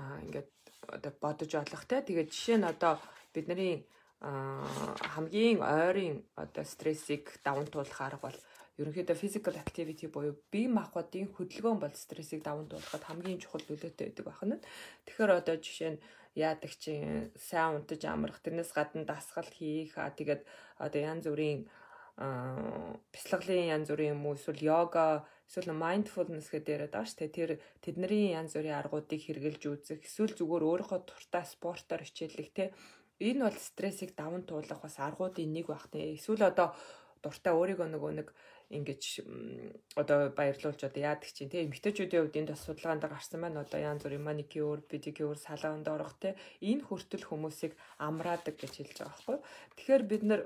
ингээд 0.24 0.48
одоо 0.96 1.12
бодож 1.20 1.50
олох 1.52 1.84
те. 1.84 2.00
Тэгээд 2.00 2.32
жишээ 2.32 2.56
нь 2.56 2.70
одоо 2.72 2.96
бидний 3.36 3.84
хамгийн 4.20 5.60
ойрын 5.60 6.24
одоо 6.40 6.64
стрессийг 6.64 7.36
даван 7.44 7.68
туулах 7.68 8.00
арга 8.00 8.32
бол 8.32 8.38
ерөнхийдөө 8.80 9.16
physical 9.16 9.56
activity 9.60 10.08
буюу 10.08 10.40
бие 10.52 10.68
махбодын 10.72 11.28
хөдөлгөөн 11.36 11.80
бол 11.80 11.92
стрессийг 11.92 12.40
даван 12.40 12.68
туулахад 12.68 13.04
хамгийн 13.04 13.40
чухал 13.40 13.64
нөлөөтэй 13.68 14.08
байдаг 14.08 14.24
байна. 14.24 14.56
Тэгэхээр 15.04 15.32
одоо 15.36 15.56
жишээ 15.60 15.90
нь 15.92 16.02
яадаг 16.36 16.72
чинь 16.76 17.32
сайн 17.34 17.80
унтаж 17.80 18.04
амрах 18.04 18.38
тэрнээс 18.44 18.70
гадна 18.76 19.08
дасгал 19.08 19.48
хийх 19.48 19.96
а 19.96 20.12
тэгээд 20.12 20.44
одоо 20.84 21.00
янз 21.00 21.24
бүрийн 21.26 21.64
бяцлаглалын 22.16 23.72
янз 23.76 23.88
бүрийн 23.88 24.14
юм 24.16 24.24
уу 24.28 24.36
эсвэл 24.36 24.60
йога 24.60 25.24
эсвэл 25.48 25.72
mindfulness 25.72 26.48
гэдэг 26.52 26.72
яриад 26.76 26.92
байгаа 26.92 27.08
шүү 27.08 27.18
дээ. 27.20 27.36
Тэр 27.36 27.50
тэдний 27.84 28.32
янз 28.32 28.52
бүрийн 28.56 28.80
аргуудыг 28.80 29.20
хэрэгжилж 29.20 29.62
үзэх 29.68 30.00
эсвэл 30.04 30.32
зүгээр 30.36 30.64
өөрийнхөө 30.64 31.00
туртаа 31.04 31.44
спортоор 31.44 32.02
хичээллэх 32.04 32.50
те 32.56 32.64
энэ 33.20 33.48
бол 33.48 33.58
стрессийг 33.60 34.12
даван 34.16 34.44
туулах 34.44 34.80
бас 34.80 34.96
аргуудын 35.00 35.52
нэг 35.52 35.66
байх 35.72 35.88
те. 35.88 36.16
Эсвэл 36.16 36.52
одоо 36.52 36.76
дуртай 37.26 37.52
өөрийгөө 37.58 37.88
нөгөө 37.90 38.12
нэг 38.22 38.28
ингэж 38.70 39.02
одоо 39.94 40.30
баярлуулж 40.38 40.80
одоо 40.86 41.02
яадаг 41.10 41.30
чинь 41.30 41.50
тийм 41.50 41.70
эмгтээчүүдийн 41.70 42.22
хувьд 42.22 42.38
энд 42.38 42.50
бас 42.50 42.62
судалгаанд 42.66 43.04
гарсан 43.06 43.40
байна 43.42 43.62
одоо 43.62 43.78
янз 43.78 44.02
бүрийн 44.02 44.26
маникюр, 44.26 44.82
педикюр, 44.90 45.38
салонд 45.38 45.86
орох 45.86 46.14
тийм 46.18 46.34
энэ 46.70 46.86
хүртэл 46.86 47.26
хүмүүсийг 47.26 47.72
амраадаг 48.02 48.54
гэж 48.58 48.72
хэлж 48.78 48.98
байгаа 48.98 49.14
байхгүй. 49.14 49.38
Тэгэхээр 49.78 50.02
бид 50.10 50.22
нар 50.26 50.42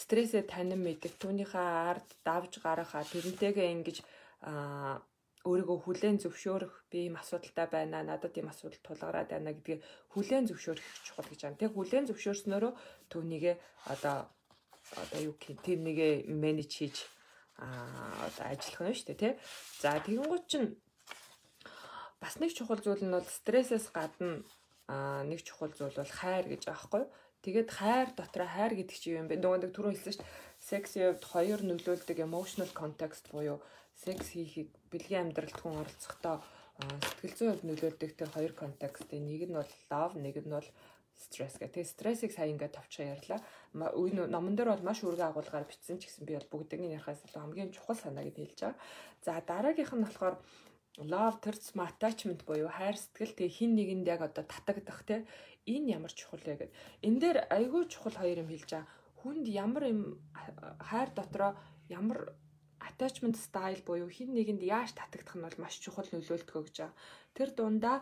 стрессээ 0.00 0.44
танин 0.48 0.80
мэдэх, 0.80 1.20
түүнийхээ 1.20 1.68
ард 1.90 2.08
давж 2.24 2.52
гарах, 2.64 2.92
тэрнтэйгээ 3.12 3.72
ингэж 3.76 3.98
аа 4.48 5.04
өөрийгөө 5.46 5.78
хүлээн 5.84 6.18
зөвшөөрөх 6.22 6.74
би 6.90 7.06
ийм 7.06 7.16
асуудалтай 7.22 7.66
байна 7.70 8.02
надад 8.02 8.34
ийм 8.34 8.50
асуудал 8.50 8.82
тулгараад 8.82 9.30
байна 9.30 9.54
гэдгийг 9.54 9.80
хүлээн 10.12 10.48
зөвшөөрөх 10.50 10.86
чухал 11.06 11.28
гэж 11.30 11.40
байна. 11.42 11.60
Тэг 11.62 11.70
хүлээн 11.74 12.08
зөвшөөрснөөрөө 12.10 12.72
түүнийгээ 13.10 13.54
одоо 13.94 14.16
одоо 14.94 15.20
юу 15.26 15.34
гэх 15.40 15.58
тэр 15.64 15.78
нэгэ 15.82 16.08
менеж 16.30 16.70
хийж 16.70 16.96
аа 17.58 18.28
одоо 18.28 18.44
ажиллах 18.52 18.92
нь 18.92 18.96
шүү 18.96 19.08
дээ 19.10 19.22
тий. 19.22 19.34
За 19.82 19.98
тэгэнгუთ 19.98 20.44
чинь 20.46 20.68
бас 22.20 22.34
нэг 22.38 22.52
чухал 22.54 22.80
зүйл 22.80 23.02
нь 23.02 23.14
бол 23.16 23.26
стрессээс 23.26 23.90
гадна 23.90 24.44
аа 24.86 25.24
нэг 25.26 25.40
чухал 25.42 25.72
зүйл 25.74 25.96
бол 25.96 26.12
хайр 26.20 26.46
гэж 26.46 26.62
юу? 26.70 27.10
Тэгээд 27.42 27.70
хайр 27.70 28.08
дотроо 28.18 28.48
хайр 28.48 28.72
гэдэг 28.76 28.96
чинь 28.98 29.18
юм 29.22 29.28
бэ? 29.30 29.38
Нөгөө 29.38 29.58
нэг 29.62 29.72
түрүү 29.72 29.92
хэлсэн 29.94 30.12
шүү 30.14 30.22
дээ. 30.22 30.34
Сексийн 30.66 31.06
хувьд 31.14 31.24
хоёр 31.30 31.60
нөлөөлдөг 31.62 32.18
emotional 32.26 32.70
context 32.74 33.30
буюу 33.30 33.62
секс 33.94 34.34
хийхийг 34.34 34.68
бэлгийн 34.90 35.30
амьдралд 35.30 35.56
хүн 35.60 35.80
оролцохдоо 35.80 36.36
сэтгэл 36.76 37.36
зүйн 37.36 37.50
хувьд 37.52 37.68
нөлөөлдөг 37.68 38.10
тэр 38.18 38.30
хоёр 38.34 38.52
контекстын 38.52 39.24
нэг 39.24 39.42
нь 39.48 39.56
бол 39.56 39.72
love, 39.88 40.14
нэг 40.20 40.36
нь 40.44 40.52
бол 40.52 40.68
стресс 41.16 41.56
гэх. 41.58 41.72
Тэгээ 41.72 41.92
стрессийг 41.92 42.32
сая 42.32 42.52
ингээд 42.52 42.76
товчхон 42.76 43.12
ярьлаа. 43.16 43.40
Үе 43.96 44.12
номон 44.28 44.54
дээр 44.56 44.76
бол 44.76 44.86
маш 44.86 45.00
үргэ 45.00 45.24
агуулгаар 45.32 45.64
бичсэн 45.64 45.98
ч 45.98 46.08
гэсэн 46.08 46.28
би 46.28 46.36
бол 46.36 46.52
бүгднийг 46.52 47.00
ярихаас 47.00 47.24
илүү 47.24 47.40
хамгийн 47.40 47.72
чухал 47.72 47.96
санаа 47.96 48.24
гэж 48.24 48.36
хэлж 48.36 48.60
байгаа. 48.60 48.80
За 49.24 49.40
дараагийнх 49.40 49.92
нь 49.96 50.04
болохоор 50.04 50.36
love 50.98 51.40
towards 51.40 51.72
attachment 51.76 52.40
буюу 52.48 52.68
хайр 52.68 52.96
сэтгэл 52.96 53.36
тэгээ 53.36 53.56
хин 53.56 53.72
нэгэнд 53.76 54.06
яг 54.08 54.20
одоо 54.24 54.44
татагдах 54.44 55.04
те 55.04 55.26
энэ 55.68 55.92
ямар 55.96 56.12
чухал 56.12 56.40
вэ 56.40 56.56
гэд. 56.56 56.72
Энэ 57.04 57.20
дээр 57.20 57.38
айгүй 57.52 57.84
чухал 57.92 58.16
хоёр 58.16 58.44
юм 58.44 58.48
хэлж 58.48 58.70
байгаа. 58.72 58.88
Хүнд 59.20 59.46
ямар 59.48 59.84
юм 59.92 60.00
хайр 60.80 61.10
дотроо 61.12 61.52
ямар 61.88 62.32
attachment 62.80 63.36
style 63.36 63.82
буюу 63.84 64.08
хин 64.08 64.32
нэгэнд 64.32 64.62
яаж 64.64 64.96
татагдах 64.96 65.36
нь 65.36 65.44
бол 65.44 65.58
маш 65.60 65.76
чухал 65.84 66.08
нөлөөлдөг 66.12 66.56
гэж 66.64 66.76
байгаа. 66.80 66.96
Тэр 67.36 67.48
дундаа 67.52 67.96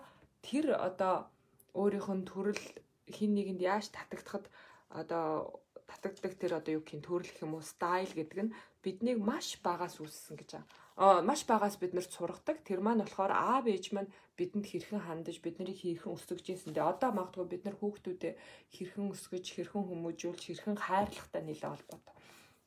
тэр 0.47 0.79
одоо 0.79 1.27
өөрийнх 1.75 2.09
нь 2.15 2.27
төрөл 2.31 2.63
хин 3.11 3.35
нэгэнд 3.35 3.61
яаж 3.61 3.93
татагдахад 3.93 4.49
одоо 4.89 5.61
татагддаг 5.89 6.35
тэр 6.41 6.53
одоо 6.59 6.73
юу 6.79 6.83
гэх 6.83 6.97
юм 6.97 7.03
төрөл 7.05 7.29
гэх 7.29 7.45
юм 7.45 7.55
уу 7.57 7.65
style 7.65 8.13
гэдэг 8.15 8.41
нь 8.49 8.55
биднийг 8.85 9.19
маш 9.21 9.61
багаас 9.61 10.01
үүссэн 10.01 10.37
гэж 10.41 10.51
байгаа. 10.57 10.69
Аа 10.97 11.21
маш 11.27 11.43
багаас 11.45 11.77
бид 11.77 11.93
нарт 11.95 12.13
сургадаг. 12.13 12.63
Тэр 12.65 12.81
маань 12.81 13.03
болохоор 13.03 13.33
аав 13.33 13.65
ээж 13.67 13.93
маань 13.93 14.13
бидэнд 14.39 14.67
хэрхэн 14.69 15.03
хандаж, 15.05 15.37
биднийг 15.43 15.79
хэрхэн 15.81 16.15
өсгөж 16.17 16.47
ийсэндээ 16.49 16.85
одоо 16.85 17.11
магадгүй 17.13 17.47
бид 17.51 17.63
нар 17.65 17.77
хүүхдүүдэд 17.79 18.35
хэрхэн 18.75 19.11
өсгөж, 19.13 19.45
хэрхэн 19.55 19.85
хүмүүжүүлж, 19.89 20.43
хэрхэн 20.47 20.77
хайрлахтай 20.79 21.43
нэлээд 21.45 21.73
холбоотой. 21.73 22.15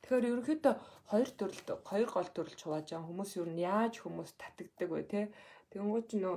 Тэгэхээр 0.02 0.30
ерөнхийдөө 0.32 0.76
хоёр 1.12 1.30
төрөлд 1.40 1.68
хоёр 1.90 2.10
гол 2.16 2.30
төрөл 2.36 2.56
чувааж 2.62 2.86
байгаа 2.92 3.08
хүмүүс 3.08 3.32
юу 3.40 3.48
нь 3.48 3.64
яаж 3.64 3.94
хүмүүс 4.04 4.32
татагддаг 4.40 4.90
вэ 4.92 5.04
те. 5.12 5.22
Тэгэнгүүт 5.72 6.06
ч 6.08 6.12
нөө 6.20 6.36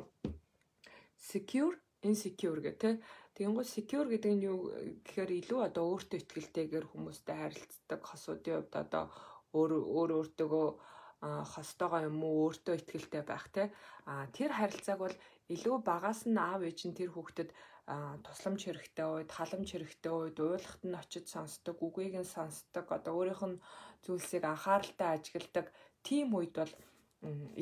secure, 1.20 1.76
insecure 2.02 2.60
гэх 2.64 2.76
те. 2.82 2.90
Тэгэнгүүт 3.36 3.68
secure 3.74 4.08
гэдэг 4.10 4.32
нь 4.34 4.46
юу 4.50 4.58
гэхээр 5.06 5.30
илүү 5.40 5.60
одоо 5.68 5.84
өөртөө 5.94 6.18
ихтэйгээр 6.20 6.86
хүмүүстэй 6.90 7.36
харилцдаг 7.38 8.00
хосуудын 8.04 8.56
хувьд 8.58 8.74
одоо 8.84 9.04
өөр 9.58 9.72
өөр 9.96 10.10
өөртөөгөө 10.18 10.68
хостойгоо 11.52 12.00
юм 12.08 12.18
уу 12.24 12.36
өөртөө 12.48 12.74
ихтэй 12.98 13.22
байх 13.26 13.46
те. 13.54 13.62
А 14.10 14.26
тэр 14.36 14.50
харилцааг 14.56 14.98
бол 15.00 15.16
илүү 15.54 15.76
багаас 15.90 16.20
нь 16.26 16.38
аав 16.38 16.62
ээж 16.68 16.80
нь 16.88 16.96
тэр 16.98 17.10
хүүхдэд 17.12 17.50
тусламж 18.24 18.60
хэрэгтэй 18.64 19.06
үед, 19.06 19.30
халамж 19.34 19.68
хэрэгтэй 19.74 20.14
үед 20.14 20.38
уйлахт 20.38 20.82
нь 20.86 20.98
очиж 21.02 21.26
сонсдог, 21.30 21.76
үгийг 21.82 22.14
нь 22.22 22.32
сонсдог, 22.34 22.86
одоо 22.86 23.12
өөрийнх 23.18 23.44
нь 23.50 23.62
зүйлсийг 24.04 24.44
анхааралтай 24.46 25.08
ажигладаг 25.18 25.66
тийм 26.06 26.28
үед 26.38 26.54
бол 26.54 26.72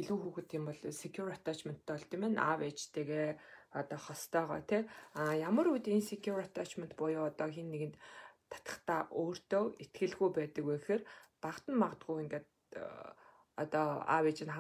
илүү 0.00 0.18
хүүхэд 0.20 0.46
тийм 0.52 0.64
бол 0.68 0.80
secure 1.00 1.32
attachmentтай 1.32 1.94
бол 1.96 2.10
тийм 2.10 2.22
ээ 2.28 2.38
аав 2.38 2.60
ээжтэйгээ 2.68 3.28
одоо 3.70 3.98
хостойгоо 3.98 4.60
тий 4.70 4.82
а 5.14 5.34
ямар 5.34 5.66
үед 5.68 5.87
insecure 5.88 6.42
attachment 6.46 6.92
буюу 6.96 7.25
одоо 7.30 7.48
хин 7.48 7.68
нэгэнд 7.70 7.96
татахта 8.52 8.96
өөртөө 9.20 9.64
ихтгэлгүй 9.82 10.30
байдаг 10.34 10.64
вэ 10.64 10.76
гэхээр 10.78 11.02
багт 11.42 11.64
нь 11.68 11.80
магадгүй 11.82 12.16
ингээд 12.25 12.46
одоо 13.62 13.87
аав 14.14 14.25
ээж 14.30 14.38
нь 14.46 14.54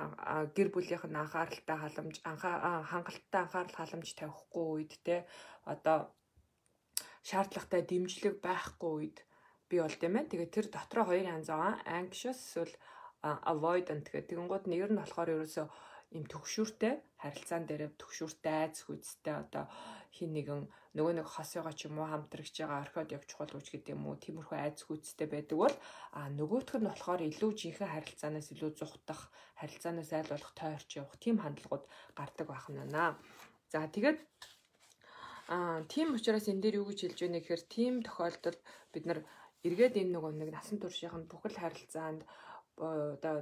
гэр 0.56 0.68
бүлийнх 0.74 1.06
нь 1.08 1.20
анхааралтай 1.22 1.78
халамж 1.80 2.16
хангалттай 2.90 3.40
анхаарал 3.42 3.78
халамж 3.78 4.08
тавихгүй 4.18 4.66
үед 4.74 4.92
те 5.06 5.16
одоо 5.72 5.98
шаардлагатай 7.28 7.82
дэмжлэг 7.90 8.34
байхгүй 8.46 8.92
үед 8.98 9.18
би 9.68 9.76
бол 9.80 9.96
тийм 10.00 10.16
ээ. 10.16 10.30
Тэгээ 10.30 10.54
тэр 10.54 10.66
дотроо 10.72 11.04
хоёр 11.08 11.26
янз 11.28 11.48
байгаа. 11.52 11.74
Anxious 12.00 12.40
эсвэл 12.48 12.74
avoidant 13.22 14.06
гэх. 14.08 14.28
Тэгэнгუთ 14.28 14.64
нэр 14.66 14.90
нь 14.92 15.00
болохоор 15.00 15.34
ерөөсөө 15.36 15.66
им 16.16 16.24
төгшүүртэй 16.32 16.94
харилцаан 17.22 17.64
дээр 17.68 17.82
төгшүүртэй 18.00 18.54
айц 18.62 18.76
хүчтэй 18.84 19.34
одоо 19.44 19.64
хин 20.16 20.30
нэгэн 20.36 20.62
нөгөө 20.96 21.14
нэг 21.20 21.26
хосёгоо 21.28 21.74
ч 21.76 21.80
юм 21.88 22.00
уу 22.00 22.08
хамтрагч 22.08 22.54
байгаа 22.58 22.82
орхиод 22.84 23.14
явж 23.16 23.26
чухал 23.28 23.52
үуч 23.54 23.68
гэдэг 23.70 23.92
юм 23.96 24.08
уу 24.08 24.16
тиймэрхүү 24.24 24.58
айц 24.58 24.78
хүчтэй 24.88 25.28
байдаг 25.28 25.58
бол 25.60 25.76
а 26.16 26.20
нөгөөх 26.38 26.80
нь 26.80 26.88
болохоор 26.88 27.20
илүү 27.28 27.50
жинхэнэ 27.60 27.92
харилцаанаас 27.92 28.48
илүү 28.54 28.70
зүхтах 28.80 29.20
харилцаанаас 29.60 30.10
айл 30.16 30.32
болох 30.32 30.52
тойрч 30.56 30.90
явах 31.00 31.16
тийм 31.20 31.36
хандлагууд 31.44 31.84
гардаг 32.18 32.46
байх 32.48 32.66
нь 32.72 32.80
наа. 32.96 33.10
За 33.72 33.84
тэгээд 33.84 34.18
Аа 35.48 35.80
тийм 35.92 36.08
учраас 36.12 36.44
энэ 36.52 36.60
дээр 36.60 36.78
юу 36.80 36.86
гэж 36.92 36.98
хэлж 37.08 37.18
байна 37.24 37.40
гэхээр 37.40 37.62
тийм 37.72 37.94
тохиолдолд 38.04 38.60
бид 38.92 39.04
нар 39.08 39.20
эргээд 39.64 39.96
энэ 39.96 40.12
нөгөө 40.12 40.32
нэг 40.36 40.50
насан 40.52 40.76
туршийн 40.76 41.24
бүхэл 41.24 41.56
харилцаанд 41.56 42.20
одоо 42.78 43.34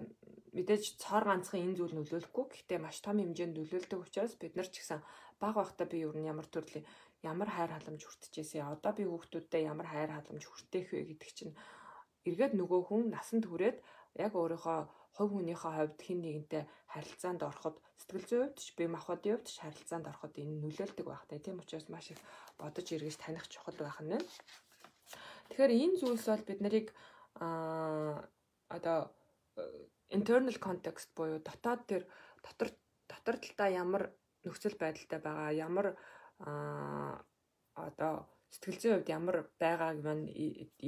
мэдээж 0.56 0.84
цоор 1.02 1.24
ганцхан 1.28 1.60
энэ 1.60 1.76
зүйл 1.76 1.94
нөлөөлөхгүй 1.96 2.44
гэхдээ 2.48 2.80
маш 2.80 2.96
том 3.04 3.20
хэмжээнд 3.20 3.56
нөлөөлдөг 3.56 4.00
учраас 4.00 4.34
бид 4.40 4.56
нар 4.56 4.68
ч 4.72 4.80
гэсэн 4.80 5.00
баг 5.40 5.54
байхдаа 5.60 5.86
би 5.86 6.04
юу 6.06 6.16
н 6.16 6.24
ямар 6.32 6.48
төрлийн 6.48 6.88
ямар 7.20 7.50
хайр 7.52 7.70
халамж 7.76 8.02
хүртэжээсэ 8.04 8.64
одоо 8.64 8.92
би 8.96 9.04
хүүхдүүдтэй 9.04 9.62
ямар 9.68 9.88
хайр 9.92 10.10
халамж 10.16 10.44
хүртээх 10.48 10.88
вэ 10.92 11.00
гэдэг 11.12 11.30
чинь 11.36 11.54
эргээд 12.28 12.54
нөгөө 12.56 12.80
хүн 12.88 13.04
насанд 13.12 13.44
хүрээд 13.46 13.78
яг 14.24 14.32
өөрийнхөө 14.32 14.78
хувь 15.16 15.32
хүнийхээ 15.32 15.72
хувьд 15.76 16.00
хин 16.00 16.20
нэгэнтэй 16.24 16.62
харилцаанд 16.92 17.40
ороход 17.48 17.76
сэтгэл 18.00 18.28
зүйн 18.28 18.42
хувьд 18.48 18.58
ч 18.60 18.68
бие 18.76 18.88
махбодын 18.92 19.32
хувьд 19.36 19.48
ч 19.48 19.60
харилцаанд 19.60 20.06
ороход 20.08 20.34
энэ 20.36 20.60
нөлөөлдөг 20.60 21.06
байхтай. 21.08 21.38
Тийм 21.40 21.60
учраас 21.60 21.88
маш 21.88 22.12
их 22.12 22.20
бодож 22.60 22.86
эргэж 22.92 23.16
таних 23.16 23.48
чухал 23.48 23.76
байх 23.80 24.00
нь. 24.04 24.16
Тэгэхээр 25.48 25.72
энэ 25.72 25.96
зүйлс 26.00 26.26
бол 26.28 26.44
бид 26.48 26.60
нарыг 26.60 26.86
аа 27.40 28.28
одоо 28.68 28.98
internal 30.16 30.56
context 30.66 31.08
буюу 31.16 31.40
дотоод 31.48 31.80
тэр 31.90 32.02
дотор 32.44 32.68
дотор 33.10 33.36
талдаа 33.42 33.68
ямар 33.84 34.02
нөхцөл 34.44 34.76
байдалтай 34.78 35.20
байгаа 35.26 35.50
ямар 35.66 35.86
одоо 37.88 38.14
сэтгэл 38.54 38.80
зүйн 38.80 38.94
хувьд 38.96 39.14
ямар 39.18 39.36
байгааг 39.62 39.98
маань 40.06 40.26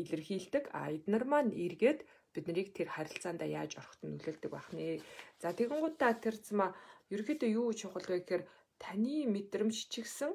илэрхийлдэг 0.00 0.64
а 0.78 0.80
эднэр 0.96 1.25
маань 1.32 1.52
эргээд 1.64 2.00
бид 2.32 2.44
нарыг 2.46 2.68
тэр 2.76 2.88
харилцаанд 2.94 3.42
яаж 3.42 3.72
орохт 3.80 4.00
нь 4.02 4.12
нөлөөлдөг 4.14 4.50
байх 4.52 4.68
нэ. 4.76 5.02
За 5.42 5.48
тэгэнгუутаа 5.58 6.12
тэр 6.25 6.37
зма 6.48 6.66
ерөөхдөө 7.14 7.50
юу 7.58 7.72
чухал 7.80 8.06
вэ 8.08 8.16
гэхээр 8.20 8.42
таны 8.82 9.16
мэдрэмж 9.34 9.76
ч 9.92 9.94
гэсэн 10.04 10.32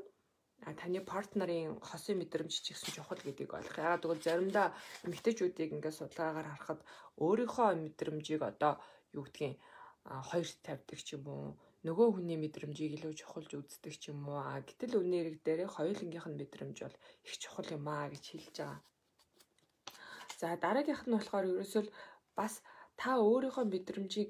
таны 0.79 1.00
партнерын 1.12 1.79
хосын 1.89 2.15
мэдрэмж 2.20 2.53
ч 2.63 2.65
гэсэн 2.72 2.96
чухал 2.96 3.20
гэдгийг 3.24 3.51
ойлгох. 3.51 3.84
Яагаад 3.84 4.03
гэвэл 4.03 4.25
заримдаа 4.27 4.67
эмэгтэйчүүдийг 5.05 5.70
ингээд 5.75 6.00
судалгаагаар 6.00 6.48
харахад 6.50 6.82
өөрийнхөө 7.20 7.70
мэдрэмжийг 7.84 8.41
одоо 8.51 8.74
юу 9.15 9.24
гэдгийг 9.27 9.60
хоёрт 10.29 10.58
тавьдаг 10.67 11.00
ч 11.03 11.20
юм 11.20 11.25
уу 11.27 11.48
нөгөө 11.88 12.08
хүний 12.15 12.39
мэдрэмжийг 12.39 12.91
илүү 12.96 13.13
чухалж 13.20 13.51
үздэг 13.60 13.93
ч 14.01 14.03
юм 14.12 14.24
уу 14.32 14.39
а 14.39 14.63
гэтэл 14.67 15.00
үнээрэг 15.03 15.36
дээр 15.43 15.62
хоёулангийнх 15.75 16.27
нь 16.32 16.39
мэдрэмж 16.39 16.77
бол 16.84 16.98
их 17.27 17.34
чухал 17.43 17.67
юм 17.77 17.86
аа 17.91 18.08
гэж 18.12 18.24
хэлж 18.32 18.55
байгаа. 18.60 18.79
За 20.39 20.48
дараагийнх 20.63 21.03
нь 21.08 21.15
болохоор 21.15 21.46
ерөөсөө 21.51 21.84
бас 22.39 22.53
та 23.00 23.10
өөрийнхөө 23.20 23.65
мэдрэмжийг 23.67 24.29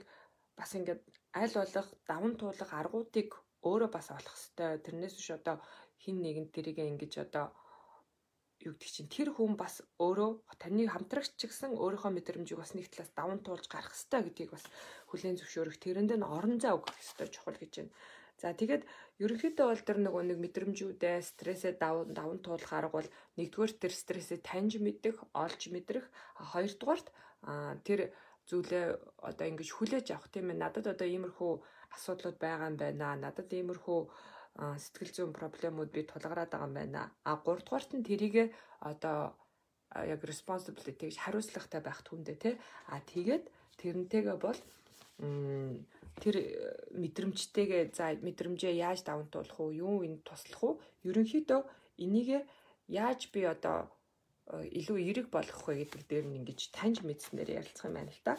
бас 0.57 0.69
ингээд 0.77 1.01
аль 1.41 1.53
болох 1.57 1.87
даван 2.09 2.33
туулах 2.37 2.71
аргуудыг 2.81 3.29
өөрөө 3.69 3.89
бас 3.95 4.07
олох 4.17 4.35
хэрэгтэй. 4.37 4.71
Тэрнээс 4.85 5.13
биш 5.17 5.29
одоо 5.37 5.55
хин 6.01 6.17
нэгэн 6.23 6.47
тэрийг 6.53 6.77
ингэж 6.79 7.13
одоо 7.25 7.45
юу 8.63 8.73
гэдэг 8.79 8.91
чинь 8.95 9.11
тэр 9.11 9.29
хүн 9.35 9.59
бас 9.59 9.83
өөрөө 9.99 10.31
таны 10.61 10.87
хамтрагч 10.87 11.35
ч 11.35 11.51
гэсэн 11.51 11.75
өөрийнхөө 11.75 12.11
мэдрэмжийг 12.15 12.59
бас 12.59 12.71
нэг 12.73 12.87
талаас 12.87 13.11
даван 13.11 13.39
туулж 13.43 13.65
гарах 13.67 13.91
хэрэгтэй 13.91 14.21
гэдгийг 14.23 14.51
бас 14.55 14.65
хүлээн 15.11 15.37
зөвшөөрөх 15.39 15.77
тэрэнд 15.83 16.11
нь 16.15 16.23
орон 16.35 16.57
зай 16.63 16.71
өгөх 16.71 16.95
хэрэгтэй 16.95 17.27
чухал 17.35 17.59
гэж 17.59 17.73
байна. 17.75 17.93
За 18.41 18.51
тэгээд 18.55 18.83
ерөнхийдөө 19.23 19.65
бол 19.67 19.83
тэр 19.87 19.97
нөгөө 20.03 20.23
нэг 20.25 20.37
мэдрэмжүүдээ 20.43 21.15
стрессээ 21.31 21.73
даван 21.83 22.07
даван 22.17 22.39
туулах 22.41 22.71
арга 22.73 22.97
бол 22.97 23.09
нэгдүгээр 23.37 23.73
тэр 23.77 23.93
стрессээ 23.93 24.39
таньж 24.41 24.81
мэдэх, 24.81 25.17
олж 25.43 25.61
мэдрэх, 25.69 26.05
хоёрдугаарт 26.51 27.07
тэр 27.87 27.99
зүйлээ 28.49 28.85
одоо 29.29 29.45
ингэж 29.47 29.69
хүлээж 29.71 30.07
авах 30.11 30.27
тийм 30.33 30.51
ээ. 30.51 30.59
Надад 30.59 30.85
одоо 30.91 31.07
иймэрхүү 31.07 31.51
асуудлууд 31.95 32.37
байгаа 32.41 32.67
юм 32.71 32.77
байна. 32.81 33.15
Надад 33.15 33.47
иймэрхүү 33.53 33.99
сэтгэл 34.57 35.11
зүйн 35.13 35.33
проблемууд 35.33 35.89
би 35.89 36.05
тулгараад 36.05 36.53
байгаа 36.53 36.67
юм 36.69 36.73
байна. 36.77 37.11
А 37.25 37.41
гуравдугаарт 37.41 37.97
нь 37.97 38.05
тэрийг 38.05 38.53
одоо 38.79 39.33
яг 39.95 40.21
responsibility 40.25 41.09
гэж 41.09 41.17
хариуцлагатай 41.17 41.81
байх 41.81 42.01
түндэ 42.05 42.33
тий. 42.37 42.53
А 42.93 43.01
тэгээд 43.01 43.49
тэрнтэйгээ 43.81 44.37
бол 44.37 44.59
тэр 46.21 46.35
мэдрэмжтэйгээ 46.93 47.83
за 47.97 48.13
мэдрэмжээ 48.21 48.73
яаж 48.77 49.01
даван 49.05 49.29
туулах 49.29 49.57
уу, 49.59 49.71
юу 49.73 50.05
энд 50.05 50.21
туслах 50.25 50.61
уу? 50.63 50.73
Ерөнхийдөө 51.05 51.61
энийг 52.05 52.45
яаж 52.89 53.29
би 53.33 53.41
одоо 53.45 53.89
илүү 54.49 54.97
эерэг 55.01 55.27
болгох 55.33 55.65
вэ 55.65 55.85
гэдэг 55.85 56.01
дээр 56.09 56.25
нь 56.29 56.37
ингэж 56.41 56.59
таньж 56.73 57.01
мэдснээр 57.01 57.61
ярилцах 57.61 57.89
юм 57.89 57.97
байна 57.97 58.11
л 58.13 58.25
та. 58.25 58.33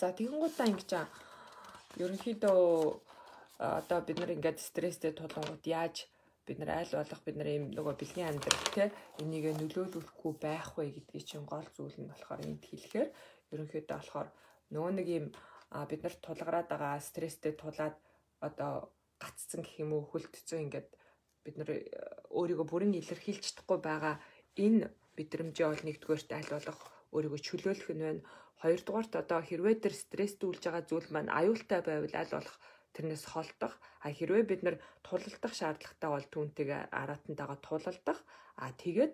За 0.00 0.12
тэгэнгүүтээ 0.12 0.68
ингэж 0.72 0.90
ерөнхийдөө 2.02 2.60
одоо 3.58 4.00
бид 4.06 4.18
нар 4.18 4.30
ингээд 4.34 4.58
стресстэй 4.58 5.12
тулангууд 5.14 5.64
яаж 5.66 6.08
бид 6.46 6.58
нар 6.58 6.70
айл 6.82 6.92
болох 6.98 7.22
бид 7.24 7.36
нар 7.38 7.48
ийм 7.48 7.64
нөгөө 7.72 7.94
бэлгийн 8.00 8.30
амьдрал 8.30 8.68
те 8.74 8.92
энийг 9.22 9.44
нөлөөлөхгүй 9.56 10.32
байх 10.42 10.68
вэ 10.76 10.92
гэдгийг 10.96 11.24
чинь 11.24 11.46
гол 11.48 11.66
зүйл 11.76 11.96
нь 12.00 12.10
болохоор 12.10 12.40
энд 12.44 12.62
хэлэхээр 12.66 13.08
ерөнхийдөө 13.52 13.96
болохоор 13.96 14.28
нөгөө 14.74 14.92
нэг 14.98 15.08
ийм 15.08 15.26
бид 15.90 16.00
нарт 16.02 16.20
тулгараад 16.20 16.68
байгаа 16.68 17.00
стресстэй 17.00 17.52
тулаад 17.56 17.96
одоо 18.44 18.92
гаццсан 19.22 19.62
гэх 19.64 19.80
юм 19.84 19.90
уу 19.96 20.04
хөлтцэн 20.10 20.64
ингээд 20.66 20.88
бид 21.44 21.56
нар 21.58 21.70
өөрийгөө 22.38 22.66
бүрэн 22.68 22.98
илэрхийлж 23.00 23.44
чадахгүй 23.44 23.78
байгаа 23.88 24.14
энэ 24.64 24.90
мэдрэмжээ 25.16 25.66
ол 25.72 25.82
нэгдүгээрт 25.86 26.30
аль 26.38 26.52
болох 26.54 26.80
өөрийгөө 27.14 27.40
чөлөөлөх 27.46 27.90
нь 27.94 28.04
байна. 28.04 28.26
Хоёрдугаарт 28.60 29.12
одоо 29.22 29.40
хэрвээ 29.44 29.76
тэр 29.84 29.94
стресст 29.94 30.40
үйлж 30.42 30.62
байгаа 30.64 30.84
зүйл 30.88 31.08
маань 31.12 31.30
аюултай 31.40 31.80
байвал 31.84 32.14
аль 32.16 32.34
болох 32.36 32.56
тэрнээс 32.94 33.24
холдох 33.32 33.74
а 34.04 34.08
хэрвээ 34.16 34.44
бид 34.48 34.62
нар 34.64 34.76
тулалдах 35.06 35.52
шаардлагатай 35.54 36.10
бол 36.10 36.26
түүнтэйгээ 36.34 36.82
аратантайгаа 37.02 37.58
тулалдах 37.66 38.18
а 38.62 38.70
тэгээд 38.82 39.12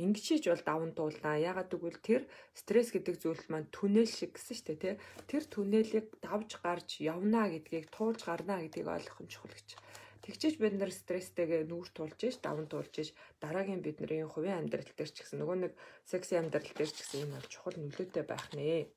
ингэж 0.00 0.24
хийж 0.24 0.44
бол 0.48 0.64
даван 0.64 0.92
туулнаа. 0.96 1.36
Ягаад 1.36 1.68
гэвэл 1.68 2.00
тэр 2.00 2.22
стресс 2.56 2.88
гэдэг 2.94 3.20
зүйл 3.20 3.44
маань 3.52 3.68
түнэл 3.68 4.08
шиг 4.08 4.32
гэсэн 4.32 4.56
шүү 4.56 4.66
дээ, 4.66 4.80
тий. 4.80 4.94
Тэр 5.28 5.44
түнэлийг 5.44 6.06
давж 6.24 6.50
гарч 6.64 7.04
явнаа 7.04 7.52
гэдгийг 7.52 7.92
туулж 7.92 8.20
гарнаа 8.24 8.64
гэдгийг 8.64 8.88
ойлгох 8.88 9.20
нь 9.20 9.32
чухал 9.32 9.52
гэж. 9.52 9.76
Тэгчээж 10.24 10.56
бид 10.60 10.74
нар 10.76 10.92
стресстэйгээ 10.92 11.68
нүүр 11.68 11.88
тулж 11.96 12.20
ш 12.20 12.36
даван 12.40 12.68
туулж 12.68 12.92
ш 12.92 13.12
дараагийн 13.40 13.84
бидний 13.84 14.24
хувийн 14.24 14.68
амьдрал 14.68 14.88
дээр 14.96 15.10
ч 15.12 15.24
гэсэн 15.24 15.40
нөгөө 15.40 15.58
нэг 15.68 15.72
секси 16.04 16.36
амьдрал 16.36 16.72
дээр 16.76 16.92
ч 16.92 16.96
гэсэн 17.00 17.24
энэ 17.24 17.34
бол 17.36 17.48
чухал 17.52 17.76
нөлөөтэй 17.80 18.24
байх 18.28 18.46
нэ. 18.52 18.88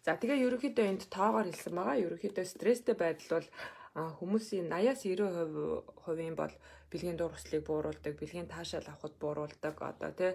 За 0.00 0.16
тэгээ 0.16 0.44
ерөнхийдөө 0.48 0.86
энд 0.88 1.02
тоогоор 1.12 1.46
хэлсэн 1.52 1.74
байгаа. 1.76 2.00
Ерөнхийдөө 2.00 2.44
стресстэй 2.48 2.96
байдал 2.96 3.28
бол 3.36 3.48
хүмүүсийн 3.94 4.70
80-аас 4.70 5.02
90% 5.02 6.06
хувийн 6.06 6.36
бол 6.38 6.54
бэлгийн 6.90 7.18
дур 7.18 7.34
хүслийг 7.34 7.66
бууруулдаг, 7.66 8.14
бэлгийн 8.18 8.46
таашаал 8.50 8.86
авахд 8.86 9.14
бууруулдаг 9.18 9.76
одоо 9.78 10.10
тий 10.14 10.32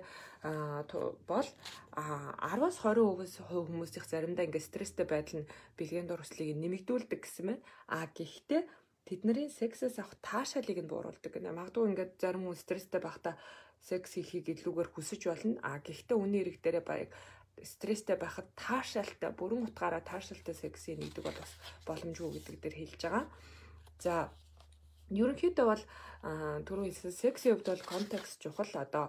бол 1.27 1.47
10-аас 1.95 2.77
20% 2.83 3.47
хүмүүсийнх 3.47 4.07
заримдаа 4.07 4.45
ингээд 4.47 4.69
стресстэй 4.69 5.07
байдал 5.07 5.43
нь 5.43 5.49
бэлгийн 5.79 6.07
дур 6.07 6.21
хүслийг 6.23 6.55
нэмэгдүүлдэг 6.59 7.19
гэсэн 7.23 7.45
байна. 7.47 7.65
А 7.87 8.07
гэхдээ 8.11 8.61
тэдний 9.07 9.47
сексээс 9.51 9.99
авах 9.99 10.15
таашаалыг 10.23 10.79
нь 10.83 10.91
бууруулдаг 10.91 11.31
гэнэ. 11.31 11.55
Магадгүй 11.55 11.89
ингээд 11.91 12.11
зарим 12.19 12.47
хүн 12.47 12.59
стресстэй 12.59 12.99
байхдаа 13.03 13.35
секс 13.79 14.15
хийхийг 14.15 14.47
илүүгээр 14.51 14.89
хүсэж 14.91 15.21
болно. 15.27 15.59
А 15.63 15.79
гэхдээ 15.83 16.17
үний 16.17 16.41
эрэг 16.43 16.59
дээрээ 16.63 16.83
баяг 16.83 17.09
стресстэй 17.63 18.17
байхад 18.19 18.47
таашаалтай 18.59 19.31
бүрэн 19.31 19.67
утгаараа 19.67 20.03
таашаалтай 20.03 20.55
сексийн 20.55 20.99
нэгдэг 20.99 21.23
бол 21.23 21.39
бас 21.39 21.53
боломжгүй 21.87 22.31
гэдэг 22.35 22.55
дээр 22.59 22.75
хэлж 22.75 23.01
байгаа. 23.03 23.25
За 23.99 24.13
ерөнхийдөө 25.13 25.65
бол 25.65 25.83
түрүү 26.67 26.85
хэлсэн 26.89 27.13
сексийн 27.13 27.55
хувьд 27.55 27.69
бол 27.71 27.83
контекст 27.85 28.41
чухал 28.41 28.71
одоо 28.75 29.05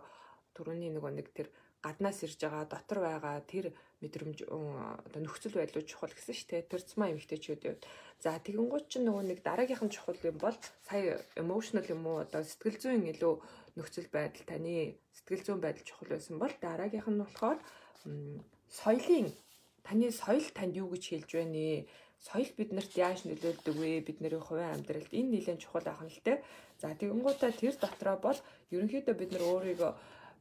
түрүүний 0.54 0.92
нөгөө 0.94 1.12
нэг 1.16 1.28
тэр 1.32 1.48
гаднаас 1.82 2.22
ирж 2.26 2.40
байгаа 2.42 2.64
дотор 2.68 2.98
байгаа 3.06 3.40
тэр 3.52 3.66
мэдрэмж 4.02 4.38
одоо 4.46 5.20
нөхцөл 5.22 5.56
байдал 5.56 5.86
чухал 5.86 6.12
гэсэн 6.12 6.34
шүү 6.36 6.48
дээ. 6.50 6.70
Тэр 6.70 6.82
цмаа 6.84 7.12
эмгтээчүүд. 7.14 7.62
За 8.20 8.36
тэгэнгუთ 8.36 8.84
чинь 8.90 9.06
нөгөө 9.08 9.24
нэг 9.30 9.38
дараагийнх 9.46 9.84
нь 9.86 9.94
чухал 9.94 10.18
юм 10.24 10.36
бол 10.40 10.56
сая 10.88 11.22
emotional 11.36 11.86
юм 11.88 12.02
уу 12.04 12.24
одоо 12.24 12.42
сэтгэл 12.44 12.80
зүйн 12.82 13.04
илүү 13.12 13.34
нөхцөл 13.76 14.08
байдал 14.12 14.44
таны 14.48 15.00
сэтгэл 15.16 15.44
зүйн 15.46 15.60
байдал 15.64 15.84
чухал 15.88 16.08
байсан 16.12 16.36
бол 16.40 16.54
дараагийнх 16.60 17.08
нь 17.08 17.20
болохоор 17.22 17.58
соёлын 18.70 19.28
таны 19.86 20.10
соёл 20.10 20.46
танд 20.56 20.74
юу 20.76 20.88
гэж 20.92 21.04
хэлж 21.08 21.30
байна? 21.38 21.86
Соёл 22.26 22.50
биднэрт 22.58 22.92
яаж 22.96 23.20
нөлөөлдөг 23.28 23.74
вэ? 23.76 24.00
Бидний 24.06 24.32
хувийн 24.40 24.74
амьдралд 24.74 25.12
энэ 25.12 25.30
нэлээд 25.32 25.62
чухал 25.62 25.86
ахна 25.86 26.10
л 26.10 26.24
те. 26.26 26.42
За 26.80 26.94
тэгэнгუутаа 26.94 27.52
тэр 27.52 27.74
дотроо 27.76 28.16
бол 28.18 28.38
ерөнхийдөө 28.74 29.14
бид 29.14 29.30
нар 29.32 29.44
өөрийгөө 29.50 29.92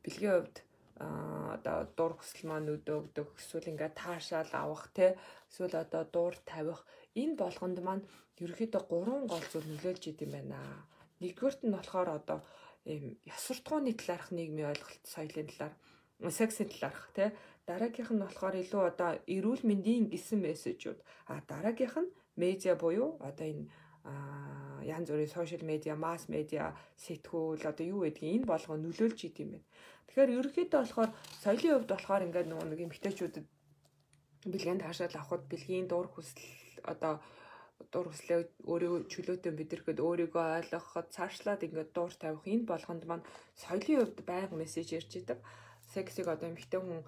бэлгийн 0.03 0.33
хувьд 0.35 0.57
одоо 0.95 1.77
дур 1.97 2.13
хүсэл 2.15 2.47
маань 2.47 2.71
өдөөгдөх 2.75 3.29
эсвэл 3.35 3.71
ингээ 3.71 3.91
таашаал 3.99 4.51
авах 4.55 4.87
те 4.95 5.19
эсвэл 5.51 5.75
одоо 5.83 6.03
дуур 6.13 6.35
тавих 6.47 6.79
энэ 7.21 7.35
болгонд 7.35 7.79
маань 7.83 8.07
ерөөхдөө 8.43 8.83
гурван 8.91 9.23
гол 9.27 9.45
зүйл 9.51 9.67
нөлөөлж 9.69 10.03
идэм 10.11 10.31
байна. 10.35 10.59
Нэгдүгürt 11.19 11.61
нь 11.63 11.75
болохоор 11.75 12.09
одоо 12.19 12.39
ийм 12.91 13.19
ясвартгууны 13.33 13.91
талаарх 13.99 14.29
нийгмийн 14.31 14.71
ойлголт 14.71 15.03
соёлын 15.13 15.47
талаар 15.51 15.73
сексийн 16.19 16.69
талаарх 16.69 17.11
тий 17.15 17.29
дараагийнх 17.67 18.11
нь 18.13 18.23
болохоор 18.23 18.55
илүү 18.61 18.83
одоо 18.91 19.09
эрүүл 19.35 19.63
мэндийн 19.65 20.05
гисэн 20.13 20.39
мессежүүд. 20.45 20.99
А 21.31 21.41
дараагийнх 21.49 21.97
нь 22.01 22.13
медиа 22.37 22.75
буюу 22.75 23.17
одоо 23.19 23.47
энэ 23.47 23.65
янз 24.85 25.09
бүрийн 25.09 25.33
сошиал 25.33 25.65
медиа, 25.65 25.95
масс 25.97 26.29
медиа 26.29 26.77
сэтгүүл 27.05 27.65
одоо 27.65 27.85
юу 27.85 27.99
гэдгийг 28.05 28.45
энэ 28.45 28.49
болгоо 28.51 28.77
нөлөөлж 28.77 29.19
идэм 29.25 29.49
байна. 29.57 29.67
Тэгэхээр 30.07 30.35
ерөнхийдөө 30.37 30.79
болохоор 30.81 31.11
соёлын 31.41 31.73
хувьд 31.73 31.91
болохоор 31.93 32.25
ингээд 32.29 32.49
нөгөө 32.49 32.67
нэг 32.69 32.81
эмгтээчүүдэд 32.85 33.45
бэлгийн 34.53 34.81
таашаал 34.85 35.15
авахд 35.17 35.49
бэлгийн 35.49 35.89
дуур 35.89 36.07
хүсэл 36.13 36.45
одоо 36.85 37.13
дуур 37.91 38.07
хүслээ 38.13 38.39
өөрийгөө 38.69 39.01
чөлөөтэй 39.09 39.51
мэдрэхэд 39.57 39.99
өөрийгөө 40.05 40.45
ойлгоход 40.61 41.07
цаашлаад 41.15 41.65
ингээд 41.65 41.89
дуур 41.97 42.13
тавих. 42.13 42.45
Энэ 42.45 42.69
болгонд 42.69 43.03
маань 43.09 43.25
соёлын 43.57 43.97
хувьд 44.05 44.19
байнга 44.29 44.55
мессеж 44.61 44.87
ирж 44.93 45.11
идэг 45.17 45.39
сексийг 45.95 46.27
одоо 46.29 46.47
эмэгтэй 46.49 46.79
хүн 46.81 47.01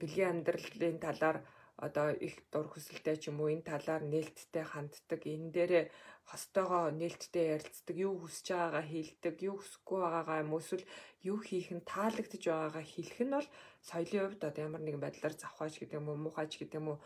бэлгийн 0.00 0.30
амьдралын 0.32 0.98
талаар 1.06 1.38
одоо 1.86 2.08
их 2.26 2.36
дур 2.52 2.66
хүсэлтэй 2.70 3.16
ч 3.18 3.22
юм 3.30 3.40
уу 3.40 3.50
энэ 3.54 3.68
талаар 3.72 4.02
нээлттэй 4.12 4.64
ханддаг 4.72 5.20
энэ 5.34 5.52
дээрээ 5.54 5.84
хостойгоо 6.30 6.84
нээлттэй 7.00 7.46
ярилцдаг 7.56 7.96
юу 8.06 8.14
хүсэж 8.22 8.46
байгаагаа 8.54 8.84
хэлдэг 8.92 9.36
юу 9.48 9.56
хүсэхгүй 9.58 9.98
байгаагаа 10.02 10.38
юм 10.44 10.52
эсвэл 10.60 10.84
юу 11.30 11.38
хийх 11.42 11.68
нь 11.74 11.88
таалагдж 11.92 12.42
байгаагаа 12.46 12.84
хэлэх 12.86 13.18
нь 13.26 13.34
бол 13.34 13.48
соёлын 13.88 14.22
хувьд 14.22 14.42
одоо 14.48 14.62
ямар 14.68 14.82
нэгэн 14.84 15.02
байдлаар 15.02 15.34
завхаач 15.34 15.74
гэдэг 15.78 15.98
юм 15.98 16.08
уу 16.08 16.18
муухайч 16.22 16.52
гэдэг 16.58 16.78
юм 16.78 16.88
уу 16.94 16.98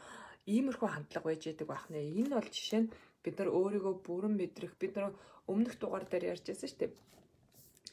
иймэрхүү 0.54 0.88
хандлага 0.92 1.26
байж 1.28 1.42
идэг 1.46 1.66
байх 1.68 1.84
нэ. 1.90 1.98
Энэ 2.20 2.36
бол 2.38 2.50
жишээ 2.54 2.80
нь 2.84 2.92
бид 3.24 3.34
нар 3.38 3.50
өөрийгөө 3.58 3.94
бүрэн 4.06 4.34
мэдрэх 4.38 4.74
бид 4.78 4.92
нар 4.94 5.16
өмнөх 5.50 5.74
дугаар 5.80 6.04
дээр 6.06 6.36
ярьж 6.36 6.44
байсан 6.46 6.68
шүү 6.70 6.80
дээ. 6.80 6.92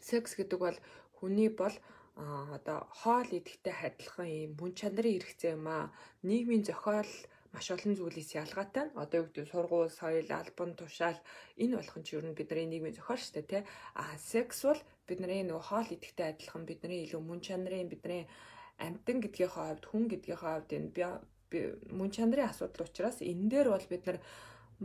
Секс 0.09 0.31
гэдэг 0.37 0.59
бол 0.61 0.77
хүний 1.17 1.49
бол 1.49 1.75
одоо 2.15 2.79
хоол 3.01 3.29
идэхтэй 3.39 3.73
адилхан 3.87 4.29
юм 4.29 4.51
мөн 4.59 4.71
чанарын 4.79 5.13
хэрэгцээ 5.17 5.53
юм 5.57 5.67
а 5.67 5.89
нийгмийн 6.21 6.63
зохиол 6.69 7.11
маш 7.53 7.67
олон 7.73 7.93
зүйлээс 7.97 8.31
ялгаатай 8.43 8.89
одоо 8.93 9.17
юу 9.21 9.27
гэдэг 9.29 9.49
сургууль, 9.49 9.89
соёл, 9.89 10.29
албан 10.29 10.71
тушаал 10.77 11.19
энэ 11.57 11.77
болох 11.77 11.97
нь 11.97 12.05
ч 12.05 12.09
ер 12.17 12.25
нь 12.25 12.37
бидний 12.37 12.67
нийгмийн 12.69 12.97
зохиол 12.97 13.21
шүү 13.21 13.33
дээ 13.33 13.49
тий. 13.49 13.63
А 14.01 14.03
секс 14.17 14.57
бол 14.65 14.81
бидний 15.09 15.41
нөгөө 15.45 15.65
хоол 15.69 15.89
идэхтэй 15.93 16.27
адилхан 16.33 16.63
бидний 16.69 16.99
илүү 17.05 17.21
мөн 17.21 17.39
чанарын 17.45 17.89
бидний 17.89 18.23
амтан 18.77 19.17
гэдгийнхээ 19.21 19.53
хувьд 19.53 19.85
хүн 19.89 20.03
гэдгийнхээ 20.09 20.53
хувьд 20.53 20.71
энэ 20.77 20.89
мөн 21.97 22.09
чанарын 22.15 22.49
асуудал 22.49 22.89
учраас 22.89 23.17
энэ 23.21 23.49
дээр 23.51 23.67
бол 23.69 23.87
бид 23.89 24.03
нар 24.05 24.17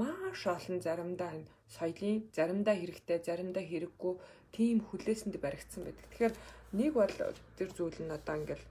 маш 0.01 0.41
олон 0.47 0.79
заримдаа 0.85 1.33
соёлын 1.77 2.29
заримдаа 2.37 2.77
хэрэгтэй 2.77 3.19
заримдаа 3.25 3.64
хэрэггүй 3.64 4.14
тийм 4.57 4.77
хүлээсэнд 4.85 5.37
баригдсан 5.41 5.83
байдаг. 5.85 6.07
Тэгэхээр 6.12 6.35
Нэг 6.72 6.92
бол 6.92 7.14
тэр 7.57 7.70
зүйл 7.72 7.96
нь 8.04 8.12
одоо 8.12 8.37
ингээл 8.37 8.64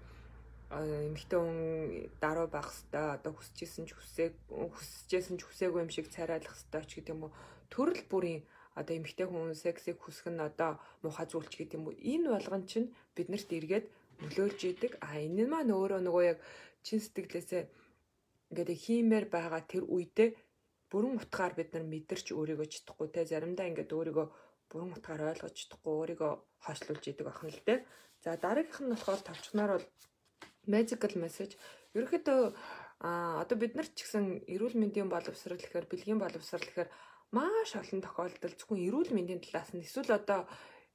эмэгтэй 0.70 1.40
хүн 1.40 1.60
даруй 2.22 2.48
байх 2.52 2.70
хэвээр 2.70 3.16
одоо 3.18 3.32
хүсэжсэн 3.34 3.88
ч 3.88 3.96
хүсээг 3.96 4.34
хүсэжсэн 4.52 5.38
ч 5.40 5.42
хүсээгүй 5.48 5.82
юм 5.82 5.90
шиг 5.90 6.12
царайлах 6.12 6.54
хэвээр 6.54 6.86
ч 6.86 6.92
гэдэг 7.00 7.14
юм 7.16 7.24
уу. 7.26 7.34
Төрөл 7.72 8.04
бүрийн 8.12 8.44
одоо 8.76 8.94
эмэгтэй 9.00 9.28
хүн 9.32 9.56
сексийг 9.56 9.98
хүсэх 10.04 10.28
нь 10.30 10.44
одоо 10.44 10.78
муухай 11.02 11.26
зүйлч 11.26 11.54
гэдэг 11.56 11.78
юм 11.80 11.88
уу. 11.88 11.96
Энэ 11.98 12.30
болгон 12.36 12.64
чинь 12.70 12.94
биднэрт 13.16 13.50
эргээд 13.50 13.86
нөлөөлж 14.22 14.62
идэг. 14.62 14.92
А 15.02 15.18
энэ 15.18 15.50
маань 15.50 15.72
өөрөө 15.74 16.02
нөгөө 16.04 16.24
яг 16.36 16.40
чин 16.86 17.00
сэтгэлээсээ 17.02 17.64
ингээд 18.52 18.70
хиймээр 18.84 19.26
байгаа 19.32 19.62
тэр 19.66 19.84
үедээ 19.88 20.30
бүрэн 20.92 21.16
утгаар 21.20 21.54
бид 21.56 21.70
нар 21.74 21.86
мэдэрч 21.88 22.28
өөрийгөө 22.36 22.68
чадахгүй 22.70 23.08
те. 23.12 23.26
Заримдаа 23.26 23.66
ингээд 23.72 23.92
өөрийгөө 23.96 24.28
бүрэн 24.70 24.96
утгаар 24.96 25.22
ойлгож 25.32 25.56
чадахгүй 25.56 25.94
өөрийгөө 25.98 26.32
хойшлуулж 26.66 27.04
идэг 27.08 27.28
ахна 27.28 27.50
л 27.52 27.62
дээ. 27.68 27.80
За 28.24 28.36
дараагийнх 28.36 28.82
нь 28.84 28.92
болохоор 28.94 29.22
тавчхнаар 29.24 29.72
бол 29.76 29.88
magical 30.68 31.14
message 31.24 31.54
ерөөхдөө 31.96 32.42
а 33.08 33.42
одоо 33.44 33.58
бид 33.62 33.74
нар 33.78 33.88
ч 33.88 34.04
гэсэн 34.04 34.50
эрүүл 34.54 34.76
мэндийн 34.82 35.10
боловсрал 35.10 35.62
гэхээр 35.62 35.86
бэлгийн 35.92 36.20
боловсрал 36.22 36.66
гэхээр 36.66 36.90
маш 37.32 37.70
олон 37.78 38.02
тохиолдолд 38.02 38.58
зөвхөн 38.58 38.86
эрүүл 38.88 39.12
мэндийн 39.14 39.42
талаас 39.44 39.70
нь 39.74 39.86
эсвэл 39.86 40.18
одоо 40.20 40.50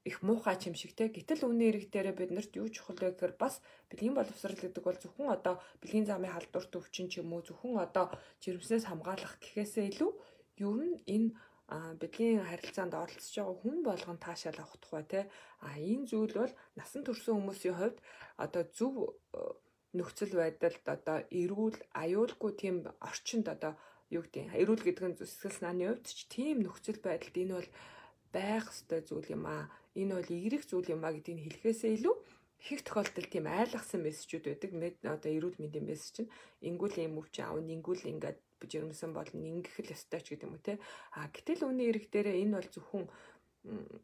их 0.04 0.22
муухай 0.26 0.58
юм 0.66 0.74
шиг 0.74 0.98
те. 0.98 1.06
Гэтэл 1.14 1.46
үүний 1.46 1.70
эрэг 1.70 1.94
дээрээ 1.94 2.18
биднэрт 2.18 2.52
юу 2.58 2.66
чухал 2.74 2.98
вэ 2.98 3.14
гэхээр 3.14 3.34
бас 3.38 3.62
бэлгийн 3.86 4.18
боловсрал 4.18 4.58
гэдэг 4.58 4.82
бол 4.82 4.98
зөвхөн 4.98 5.30
одоо 5.30 5.54
бэлгийн 5.78 6.06
замын 6.10 6.34
халдвар 6.34 6.66
төвчин 6.66 7.06
ч 7.06 7.22
юм 7.22 7.30
уу 7.30 7.46
зөвхөн 7.46 7.78
одоо 7.78 8.10
жирэмснээс 8.42 8.90
хамгаалах 8.90 9.38
гэхээсээ 9.38 9.94
илүү 9.94 10.10
ер 10.58 10.74
нь 10.90 10.98
энэ 11.06 11.28
бэлгийн 11.70 12.44
харилцаанд 12.50 12.94
оролцож 12.94 13.34
байгаа 13.36 13.56
хүн 13.62 13.78
болгон 13.88 14.18
таашаал 14.20 14.58
авах 14.60 14.76
тухай 14.80 15.04
те. 15.12 15.20
А 15.66 15.68
энэ 15.78 16.08
зүйл 16.10 16.34
бол 16.40 16.54
насан 16.78 17.02
турш 17.04 17.24
хүмүүсийн 17.26 17.76
хувьд 17.78 17.98
одоо 18.44 18.62
зөв 18.76 18.94
э, 19.08 19.40
нөхцөл 19.98 20.32
байдалд 20.42 20.84
одоо 20.96 21.18
эрүүл 21.40 21.78
аюулгүй 22.02 22.52
тийм 22.60 22.76
орчинд 23.08 23.46
одоо 23.54 23.72
юу 24.16 24.22
гэдэг 24.24 24.52
эрүүл 24.60 24.82
гэдэг 24.84 25.04
нь 25.08 25.18
зүсгэл 25.20 25.56
санааны 25.56 25.84
хувьд 25.88 26.06
ч 26.08 26.20
тийм 26.34 26.56
нөхцөл 26.64 27.00
байдалд 27.04 27.36
энэ 27.42 27.56
бол 27.56 27.70
байх 28.36 28.64
ёстой 28.72 29.00
зүйл 29.08 29.28
юм 29.36 29.44
аа 29.54 29.64
энэ 30.00 30.12
бол 30.16 30.30
эерэг 30.36 30.62
зүйл 30.68 30.92
юм 30.94 31.02
а 31.04 31.12
гэдгийг 31.12 31.40
хэлэхээсээ 31.44 31.92
илүү 31.96 32.16
их 32.72 32.80
тохиолдолд 32.86 33.28
тийм 33.32 33.46
айлгсан 33.50 34.00
мессежүүд 34.06 34.44
байдаг. 34.48 34.70
Мэд 34.80 34.96
одоо 35.14 35.30
эрүүл 35.36 35.60
мэндийн 35.60 35.86
мессеж 35.88 36.12
чинь 36.16 36.32
ингүүл 36.68 36.96
юм 37.06 37.18
өвч 37.20 37.34
аав 37.42 37.58
ингүүл 37.58 38.04
ингээд 38.12 38.38
жирэмсэн 38.70 39.10
болно 39.16 39.42
ингэх 39.42 39.78
л 39.82 39.94
ёстой 39.94 40.20
ч 40.22 40.34
гэдэг 40.34 40.46
юм 40.46 40.54
уу 40.54 40.62
те. 40.62 40.78
А 41.16 41.30
гэтэл 41.32 41.66
үүний 41.66 41.88
эрэг 41.90 42.06
дээрээ 42.12 42.42
энэ 42.42 42.56
бол 42.58 42.68
зөвхөн 42.70 43.04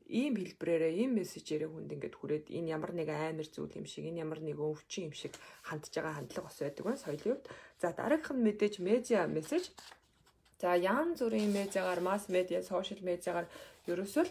ийм 0.07 0.35
хэлбрээрээ 0.39 0.93
ийм 1.03 1.19
мессежээрээ 1.19 1.67
хүнд 1.67 1.91
ингээд 1.91 2.15
хүрээд 2.15 2.47
энэ 2.47 2.71
ямар 2.79 2.93
нэг 2.95 3.11
амар 3.11 3.49
зүйл 3.51 3.75
юм 3.75 3.87
шиг 3.91 4.07
энэ 4.07 4.23
ямар 4.23 4.39
нэг 4.39 4.55
өвчин 4.55 5.11
юм 5.11 5.15
шиг 5.19 5.35
хандж 5.67 5.91
байгаа 5.91 6.15
хандлага 6.15 6.47
бас 6.47 6.59
байдаг 6.63 6.85
байна 6.87 7.03
соёлын 7.03 7.27
хувьд. 7.35 7.51
За 7.83 7.91
дараагийнх 7.91 8.39
нь 8.39 8.47
мэдээж 8.47 8.75
медиа 8.79 9.27
мессеж. 9.27 9.65
За 10.63 10.79
янз 10.79 11.19
бүрийн 11.19 11.51
медиагаар 11.51 12.01
масс 12.07 12.31
медиа, 12.31 12.63
сошиал 12.63 13.03
медиагаар 13.03 13.51
ерөөсөө 13.91 14.27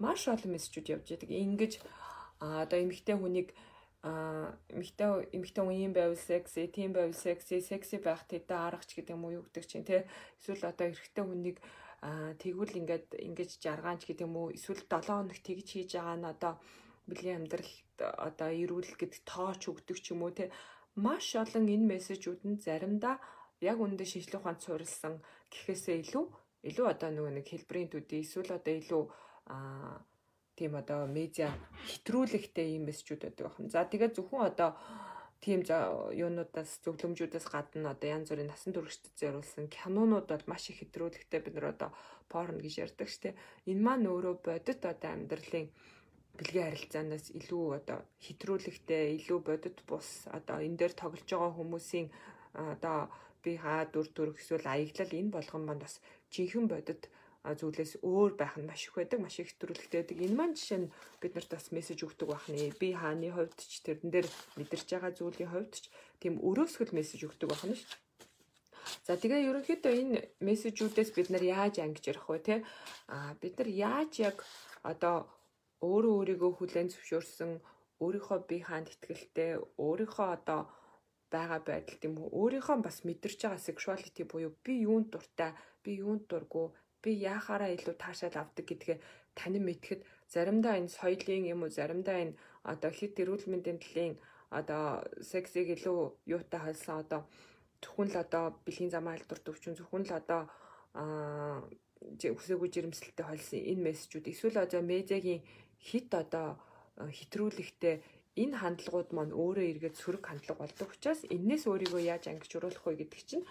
маш 0.00 0.28
олон 0.32 0.56
мессежүүд 0.56 0.92
явж 0.96 1.06
байдаг. 1.12 1.30
Ингиж 1.30 1.72
одоо 2.40 2.78
эмэгтэй 2.80 3.16
хүнийг 3.20 3.48
эмэгтэй 4.04 5.32
эмэгтэй 5.32 5.62
хүн 5.64 5.80
юм 5.80 5.92
байвал 5.96 6.20
секси, 6.20 6.68
тийм 6.68 6.92
байвал 6.92 7.16
секси, 7.16 7.64
секси 7.64 7.96
байх 8.04 8.28
тэдэ 8.28 8.52
аргач 8.52 8.92
гэдэг 8.92 9.16
юм 9.16 9.24
уу 9.24 9.40
юу 9.40 9.44
гэдэг 9.48 9.64
чинь 9.64 9.88
те. 9.88 10.04
Эсвэл 10.36 10.68
одоо 10.68 10.92
эрэгтэй 10.92 11.24
хүнийг 11.24 11.56
тэгвэл 12.36 12.78
ингээд 12.84 13.16
ингэж 13.16 13.50
жаргаанч 13.64 14.04
гэдэг 14.04 14.28
юм 14.28 14.36
уу 14.36 14.52
эсвэл 14.52 14.84
7 14.84 15.08
хоног 15.08 15.40
тэгж 15.40 15.68
хийж 15.72 15.90
байгаа 15.96 16.16
нь 16.20 16.28
одоо 16.28 16.52
бэлгийн 17.08 17.48
амьдралд 17.48 17.96
одоо 18.28 18.50
эрүүл 18.52 18.92
гэдэг 18.92 19.24
тооч 19.24 19.72
өгдөг 19.72 19.96
ч 20.04 20.12
юм 20.12 20.28
уу 20.28 20.36
те. 20.36 20.52
Маш 21.00 21.32
олон 21.32 21.64
энэ 21.64 21.88
мессежүүд 21.96 22.44
нь 22.44 22.60
заримдаа 22.60 23.16
яг 23.64 23.80
үүндээ 23.80 24.04
шинжлэх 24.04 24.44
ухаанд 24.44 24.60
суурилсан 24.60 25.24
гэхээсээ 25.48 25.96
илүү 26.04 26.24
илүү 26.68 26.86
одоо 26.92 27.08
нөгөө 27.08 27.32
нэг 27.40 27.46
хэлбэрийн 27.48 27.88
төдий 27.88 28.20
эсвэл 28.20 28.52
одоо 28.52 28.74
илүү 28.76 29.02
аа 29.48 29.96
тийм 30.58 30.72
одоо 30.80 31.06
медиа 31.06 31.50
хэтрүүлэгтэй 31.90 32.78
юм 32.78 32.86
мессежүүд 32.88 33.22
байдаг 33.26 33.46
байна. 33.50 33.72
За 33.74 33.84
тэгээд 33.84 34.16
зөвхөн 34.16 34.48
одоо 34.50 34.70
тийм 35.44 35.60
юунуудаас 36.24 36.80
зөвлөмжүүдээс 36.84 37.46
гадна 37.52 37.92
одоо 37.92 38.08
янз 38.16 38.32
бүрийн 38.32 38.48
насан 38.48 38.72
туршид 38.72 39.12
зориулсан 39.20 39.68
кинонууд 39.68 40.26
бол 40.30 40.44
маш 40.48 40.70
их 40.72 40.80
хэтрүүлэгтэй 40.80 41.40
бид 41.44 41.54
нар 41.60 41.76
одоо 41.76 41.90
порн 42.32 42.58
гэж 42.64 42.74
ярьдаг 42.84 43.08
шүү 43.12 43.22
дээ. 43.22 43.38
Энэ 43.70 43.84
маань 43.84 44.08
өөрөө 44.08 44.34
бодит 44.40 44.80
одоо 44.88 45.10
амьдралын 45.12 45.68
бэлгийн 46.38 46.66
харилцаанаас 46.66 47.26
илүү 47.38 47.64
одоо 47.78 47.98
хэтрүүлэгтэй, 48.24 49.02
илүү 49.20 49.38
бодит 49.48 49.78
бус 49.86 50.08
одоо 50.38 50.58
энэ 50.66 50.78
дээр 50.80 50.94
тоглож 50.96 51.28
байгаа 51.28 51.52
хүмүүсийн 51.54 52.08
одоо 52.74 52.98
би 53.44 53.52
хаа 53.60 53.84
дүр 53.92 54.08
төрх 54.16 54.40
эсвэл 54.40 54.66
аяглал 54.66 55.12
энэ 55.20 55.34
болгон 55.36 55.62
маань 55.68 55.84
бас 55.84 56.00
жинхэнэ 56.32 56.72
бодит 56.72 57.02
зүйлээс 57.44 58.00
өөр 58.00 58.40
байх 58.40 58.56
нь 58.56 58.64
маш 58.64 58.88
их 58.88 58.96
байдаг, 58.96 59.20
маш 59.20 59.36
их 59.36 59.52
төрөлхтэй 59.60 60.00
байдаг. 60.00 60.16
Энэ 60.16 60.32
маань 60.32 60.56
жишээ 60.56 60.80
нь 60.80 60.92
бид 61.20 61.32
нарт 61.36 61.52
бас 61.52 61.68
мессеж 61.76 62.00
өгдөг 62.00 62.32
бахны. 62.32 62.72
Би 62.80 62.96
хааны 62.96 63.28
хувьд 63.28 63.60
ч 63.60 63.84
тэрэн 63.84 64.08
дээр 64.08 64.28
мэдэрч 64.56 64.88
байгаа 64.88 65.12
зүйлийн 65.12 65.52
хувьд 65.52 65.72
ч 65.76 65.92
тийм 66.24 66.40
өрөөсгөл 66.40 66.96
мессеж 66.96 67.20
өгдөг 67.28 67.52
бахна 67.52 67.76
шүү. 67.76 68.00
За 69.04 69.20
тэгээ 69.20 69.44
ерөнхийдөө 69.48 69.92
энэ 69.92 70.18
мессежүүдээс 70.40 71.10
бид 71.12 71.28
нар 71.28 71.44
яаж 71.44 71.84
ангиж 71.84 72.04
ярих 72.08 72.24
вэ 72.28 72.40
те? 72.40 72.56
А 73.12 73.36
бид 73.36 73.60
нар 73.60 73.68
яаж 73.68 74.12
яг 74.24 74.40
одоо 74.80 75.28
өөрөө 75.84 76.14
өөрийгөө 76.20 76.52
хүлээн 76.56 76.88
зөвшөөрсөн 76.92 77.52
өөрийнхөө 78.00 78.38
бие 78.48 78.64
хаанд 78.64 78.88
ихтгэлтэй 78.92 79.60
өөрийнхөө 79.84 80.28
одоо 80.36 80.60
байгаа 81.32 81.60
байдал 81.68 81.98
тийм 82.00 82.14
үү 82.20 82.28
өөрийнхөө 82.40 82.76
бас 82.86 82.96
мэдэрч 83.08 83.38
байгаа 83.44 83.66
sexuality 83.68 84.22
буюу 84.28 84.52
би 84.64 84.72
юунд 84.88 85.08
дуртай 85.12 85.52
би 85.84 85.90
юунд 86.04 86.24
дурггүй 86.30 86.66
би 87.04 87.12
яахаараа 87.32 87.70
илүү 87.76 87.94
таашаал 88.00 88.36
авдаг 88.40 88.64
гэдгээ 88.64 88.98
танин 89.38 89.64
мэдхэд 89.68 90.00
заримдаа 90.34 90.74
энэ 90.80 90.94
соёлын 90.98 91.44
юм 91.52 91.60
уу 91.62 91.70
заримдаа 91.78 92.16
энэ 92.24 92.36
одоо 92.72 92.90
хэд 92.98 93.20
эрүүл 93.22 93.44
мэндийн 93.52 93.78
төлөлийн 93.80 94.16
одоо 94.58 94.84
сексиг 95.30 95.68
илүү 95.76 96.00
юутай 96.34 96.60
холсон 96.64 96.96
одоо 97.04 97.20
зөвхөн 97.82 98.08
л 98.12 98.16
одоо 98.24 98.44
бэлгийн 98.64 98.94
замаа 98.94 99.14
алдар 99.14 99.40
төвчүн 99.42 99.76
зөвхөн 99.76 100.04
л 100.08 100.12
одоо 100.20 100.42
хүсээгүй 102.38 102.68
жирэмслэлтэй 102.74 103.26
холсон 103.26 103.60
энэ 103.70 103.84
мессежүүд. 103.86 104.30
Эсвэл 104.32 104.64
одоо 104.64 104.80
медиагийн 104.80 105.42
хит 105.88 106.10
одоо 106.14 106.48
хэтрүүлэгтэй 106.96 107.94
энэ 108.42 108.58
хандлагууд 108.62 109.10
маань 109.16 109.36
өөрөө 109.42 109.66
эргээд 109.72 109.96
сөрөг 109.98 110.24
хандлага 110.26 110.62
болдог 110.62 110.88
учраас 110.94 111.20
энээс 111.36 111.64
өөрийгөө 111.70 112.02
яаж 112.12 112.24
ангижруулах 112.30 112.84
вэ 112.86 112.94
гэдэг 113.02 113.22
чинь 113.28 113.44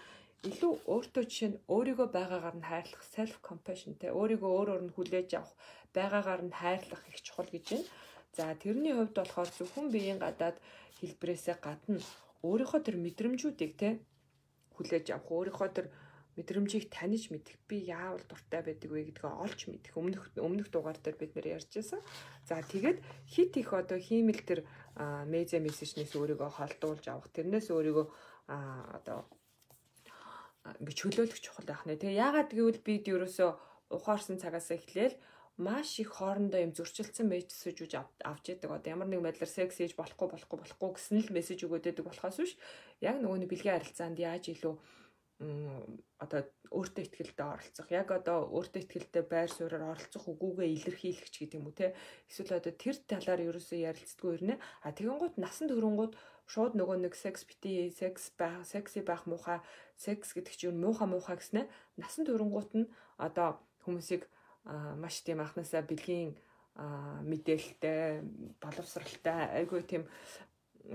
илүү 0.44 0.72
өөртөө 0.92 1.24
жишээ 1.24 1.50
нь 1.50 1.60
өөрийгөө 1.74 2.08
байгаагаар 2.12 2.56
нь 2.60 2.68
хайрлах 2.68 3.02
self 3.14 3.34
compassion 3.48 3.96
те 3.96 4.12
өөрийгөө 4.12 4.50
өөрөөр 4.58 4.82
нь 4.84 4.94
хүлээж 4.96 5.30
авах 5.40 5.52
байгаагаар 5.96 6.42
нь 6.44 6.56
хайрлах 6.60 7.02
их 7.08 7.18
чухал 7.24 7.48
гэж 7.48 7.64
байна. 7.72 7.88
За 8.36 8.44
тэрний 8.62 8.92
хувьд 8.92 9.16
болохоор 9.16 9.48
зөвхөн 9.56 9.88
биеийн 9.94 10.20
гадаад 10.20 10.56
хэлбрээсээ 11.00 11.56
гадна 11.64 12.00
өөрийнхөө 12.44 12.80
тэр 12.84 12.96
мэдрэмжүүдийг 13.00 13.72
те 13.80 13.88
хүлээж 14.76 15.06
авах 15.16 15.30
өөрийнхөө 15.32 15.70
тэр 15.76 15.86
мэдрэмжийг 16.36 16.90
таних 16.90 17.30
мэдэх 17.30 17.56
би 17.70 17.76
яавал 17.88 18.20
дуртай 18.26 18.60
байдаг 18.66 18.90
вэ 18.90 19.00
гэдгээ 19.06 19.32
олж 19.44 19.60
мэдэх 19.70 19.94
өмнөх 19.94 20.24
өмнөх 20.34 20.68
дугаар 20.68 20.98
дээр 20.98 21.16
бид 21.16 21.32
нэр 21.38 21.56
ярьж 21.56 21.70
байсан. 21.78 22.00
За 22.44 22.58
тэгээд 22.58 22.98
хит 23.32 23.54
их 23.56 23.70
одоо 23.72 23.98
хиймэл 24.02 24.42
тэр 24.42 24.60
медиа 25.30 25.62
мессежнээс 25.62 26.12
өөрийгөө 26.18 26.50
холдуулж 26.58 27.04
авах 27.06 27.30
тэрнээс 27.30 27.70
өөрийгөө 27.70 28.06
одоо 28.98 29.30
ингээ 30.64 30.96
чөлөөлөх 31.00 31.40
чухал 31.44 31.66
байх 31.68 31.82
нэ. 31.84 32.00
Тэгээ 32.00 32.20
яагаад 32.24 32.50
гэвэл 32.56 32.80
бид 32.80 33.04
ерөөсөө 33.08 33.50
ухаарсан 33.92 34.40
цагаас 34.40 34.72
эхлээл 34.72 35.16
маш 35.56 36.00
их 36.02 36.10
хоорондоо 36.18 36.60
юм 36.66 36.72
зөрчилдсөн 36.74 37.30
мессеж 37.30 37.78
үж 37.84 37.92
авч 38.00 38.44
яадаг. 38.50 38.70
Одоо 38.74 38.90
ямар 38.90 39.08
нэг 39.08 39.22
байдлаар 39.22 39.52
секс 39.52 39.78
хийж 39.78 39.94
болохгүй 39.94 40.28
болохгүй 40.32 40.58
болохгүй 40.58 40.90
гэсэн 40.98 41.20
л 41.22 41.34
мессеж 41.36 41.60
өгөөд 41.62 41.86
байдаг 41.86 42.06
болохоос 42.08 42.36
биш. 42.42 42.52
Яг 42.98 43.16
нөгөө 43.22 43.38
нэг 43.44 43.50
бэлгийн 43.52 43.76
харилцаанд 43.78 44.18
яаж 44.18 44.44
илүү 44.50 44.74
одоо 46.18 46.40
өөртөө 46.70 47.02
ихтгэлтэй 47.04 47.46
оролцох. 47.46 47.88
Яг 47.90 48.08
одоо 48.10 48.48
өөртөө 48.54 48.80
ихтгэлтэй 48.82 49.24
байр 49.26 49.50
суурьаар 49.50 49.92
оролцох 49.94 50.24
үгүйгээ 50.30 50.68
илэрхийлэх 50.74 51.28
ч 51.30 51.34
гэдэг 51.44 51.58
юм 51.58 51.68
уу 51.68 51.74
те. 51.74 51.94
Эсвэл 52.30 52.58
одоо 52.58 52.72
тэр 52.74 52.96
талаар 53.06 53.40
ерөөсөө 53.42 53.78
ярилцдаггүй 53.82 54.32
ирнэ. 54.34 54.54
А 54.82 54.88
тэгэн 54.94 55.18
гут 55.18 55.34
насан 55.38 55.68
туршингууд 55.68 56.14
шууд 56.46 56.76
нөгөө 56.76 56.96
нэг 57.04 57.14
секс 57.16 57.44
бити 57.48 57.90
секс 57.90 58.32
байх 58.38 58.64
секси 58.68 59.00
байх 59.00 59.24
муухай 59.26 59.60
секс 59.96 60.36
гэдэг 60.36 60.54
чинь 60.54 60.80
муухай 60.80 61.08
муухай 61.08 61.36
гэснэ 61.40 61.68
насан 61.96 62.24
туршингууд 62.26 62.70
нь 62.76 62.90
одоо 63.16 63.60
хүмүүсийг 63.84 64.28
маш 65.00 65.24
тийм 65.24 65.40
анханасаа 65.40 65.82
бэлгийн 65.84 66.36
мэдээлэлтэй 67.30 68.24
боловсралтай 68.60 69.62
айгүй 69.62 69.82
тийм 69.86 70.04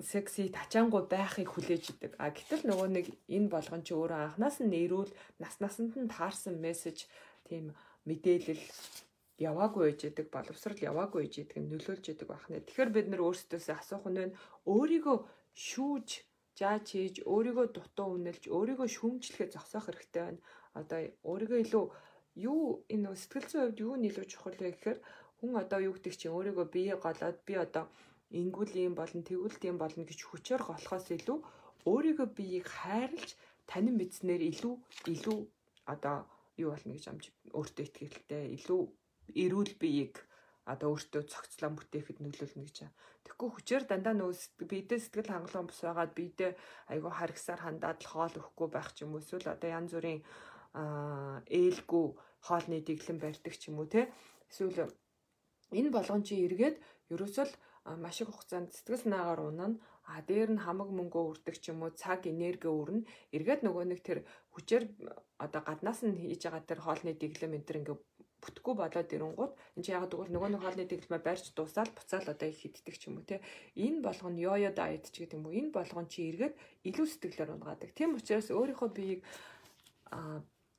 секси 0.04 0.50
тачаангуй 0.54 1.08
байхыг 1.10 1.50
хүлээж 1.50 1.86
идэг. 1.98 2.12
А 2.22 2.30
гэтэл 2.30 2.68
нөгөө 2.70 2.88
нэг 2.94 3.06
энэ 3.26 3.50
болгон 3.50 3.82
чи 3.82 3.94
өөрөө 3.98 4.20
анханаас 4.22 4.62
нь 4.62 4.70
нэрүүл 4.70 5.10
нас 5.42 5.58
насанд 5.64 5.98
нь 5.98 6.12
таарсан 6.12 6.62
мессеж 6.62 7.10
тийм 7.50 7.74
мэдээлэл 8.06 8.64
яваагүй 9.40 9.84
байж 9.90 10.02
идэг 10.06 10.28
боловсрал 10.30 10.78
яваагүй 10.78 11.26
байж 11.26 11.36
идэг 11.42 11.64
нөлөөлж 11.64 12.06
идэг 12.12 12.28
байх 12.28 12.46
нэ. 12.52 12.62
Тэгэхээр 12.68 12.92
бид 12.94 13.08
нар 13.10 13.24
өөрсдөөсөө 13.24 13.76
асуух 13.80 14.06
нь 14.12 14.20
байна. 14.20 14.38
Өөрийгөө 14.68 15.18
шүүж 15.56 16.08
жааж 16.60 16.86
хийж 16.92 17.16
өөрийгөө 17.34 17.68
дутуу 17.76 18.08
үнэлж 18.16 18.44
өөрийгөө 18.58 18.88
шүүмжлэхэд 18.96 19.54
зогсоох 19.56 19.86
хэрэгтэй 19.88 20.24
байна. 20.26 20.42
Одоо 20.80 21.00
өөрийгөө 21.32 21.60
илүү 21.66 21.86
юу 22.52 22.64
энэ 22.94 23.16
сэтгэл 23.22 23.48
зүйн 23.50 23.64
хувьд 23.64 23.84
юу 23.86 23.94
илүү 24.10 24.26
чухал 24.32 24.58
вэ 24.60 24.72
гэхээр 24.74 25.00
хүн 25.40 25.52
одоо 25.64 25.80
юу 25.88 25.94
гэдэг 25.96 26.16
чинь 26.20 26.36
өөрийгөө 26.36 26.66
бие 26.76 26.96
голоод 27.06 27.38
би 27.48 27.54
одоо 27.66 27.86
ингүүл 28.40 28.74
юм 28.88 28.96
болон 29.00 29.24
тэгвэл 29.26 29.62
тийм 29.62 29.76
болно 29.82 30.04
гэж 30.06 30.20
хүчээр 30.28 30.62
голохоос 30.68 31.08
илүү 31.18 31.40
өөрийгөө 31.92 32.28
биеийг 32.38 32.68
хайрлж 32.78 33.30
танин 33.70 33.96
мэдснээр 33.98 34.42
илүү 34.52 34.76
илүү 35.14 35.40
одоо 35.94 36.18
юу 36.62 36.70
болно 36.74 36.92
гэж 36.94 37.06
амж 37.12 37.26
өөртөө 37.58 37.86
ихтэй 38.06 38.46
илүү 38.58 38.82
эрүүл 39.44 39.74
биеийг 39.82 40.16
одоо 40.74 40.94
өөртөө 40.94 41.24
цогцлон 41.34 41.74
бүтээхэд 41.76 42.18
нөлөөлнө 42.22 42.66
гэж. 42.66 42.78
Тэгэхгүй 43.26 43.50
хүчээр 43.52 43.84
дандаа 43.90 44.16
нөөс 44.18 44.42
биедээ 44.70 45.00
сэтгэл 45.02 45.34
хангалуун 45.34 45.68
бус 45.70 45.80
байгаад 45.82 46.14
биедээ 46.14 46.52
айгүй 46.94 47.12
харгасаар 47.18 47.62
хандаад 47.66 48.00
л 48.06 48.12
хоол 48.14 48.36
өгөхгүй 48.40 48.68
байх 48.72 48.90
ч 48.94 49.04
юм 49.04 49.18
уу 49.18 49.24
эсвэл 49.24 49.54
одоо 49.54 49.70
янз 49.70 49.92
бүрийн 49.98 50.22
ээлгүй 51.60 52.06
хоолны 52.46 52.78
дэглэм 52.86 53.18
барьдаг 53.22 53.54
ч 53.58 53.64
юм 53.70 53.82
уу 53.82 53.90
те 53.90 54.08
эсвэл 54.50 54.94
Энэ 55.78 55.94
болгон 55.94 56.22
чи 56.26 56.34
эргээд 56.46 56.78
ерөөсөө 57.14 57.46
л 57.46 57.54
маш 58.04 58.18
их 58.22 58.30
хугацаанд 58.30 58.74
сэтгэл 58.74 59.02
санаагаар 59.04 59.42
унана 59.50 59.78
а 60.10 60.22
дээр 60.30 60.50
нь 60.54 60.64
хамаг 60.66 60.90
мөнгөө 60.98 61.24
үрдэг 61.32 61.56
ч 61.62 61.70
юм 61.72 61.86
уу 61.86 61.94
цаг 62.02 62.26
энерги 62.34 62.70
өрнө 62.80 63.06
эргээд 63.36 63.62
нөгөө 63.64 63.86
нэг 63.90 64.00
тэр 64.08 64.20
хүчээр 64.54 64.84
одоо 65.46 65.62
гаднаас 65.70 66.00
нь 66.06 66.18
хийж 66.22 66.42
байгаа 66.46 66.64
тэр 66.70 66.80
хоолны 66.86 67.14
дэглэм 67.14 67.54
энэ 67.58 67.68
төр 67.68 67.80
ингээ 67.80 67.98
бүтггүй 68.44 68.76
болоод 68.80 69.10
ирэнгууд 69.16 69.54
энэ 69.76 69.84
чи 69.86 69.92
яг 69.92 70.08
тэгвэл 70.08 70.34
нөгөө 70.34 70.50
нэг 70.56 70.62
хоолны 70.64 70.86
дэглэмээ 70.88 71.26
барьж 71.28 71.46
дуусаад 71.54 71.92
буцаал 71.96 72.28
одоо 72.32 72.48
их 72.50 72.60
хиддэг 72.60 72.96
ч 72.96 73.08
юм 73.08 73.20
уу 73.20 73.28
те 73.28 73.44
энэ 73.76 74.00
болгоно 74.04 74.40
йо 74.40 74.72
дайет 74.72 75.12
ч 75.12 75.24
гэдэг 75.24 75.38
юм 75.40 75.46
уу? 75.48 75.58
Энэ 75.60 75.76
болгон 75.76 76.08
чи 76.08 76.32
эргээд 76.32 76.56
илүү 76.90 77.08
сэтгэлээр 77.08 77.54
унгаадаг 77.56 77.90
тийм 77.96 78.16
учраас 78.16 78.48
өөрийнхөө 78.50 78.90
биеийг 78.96 79.22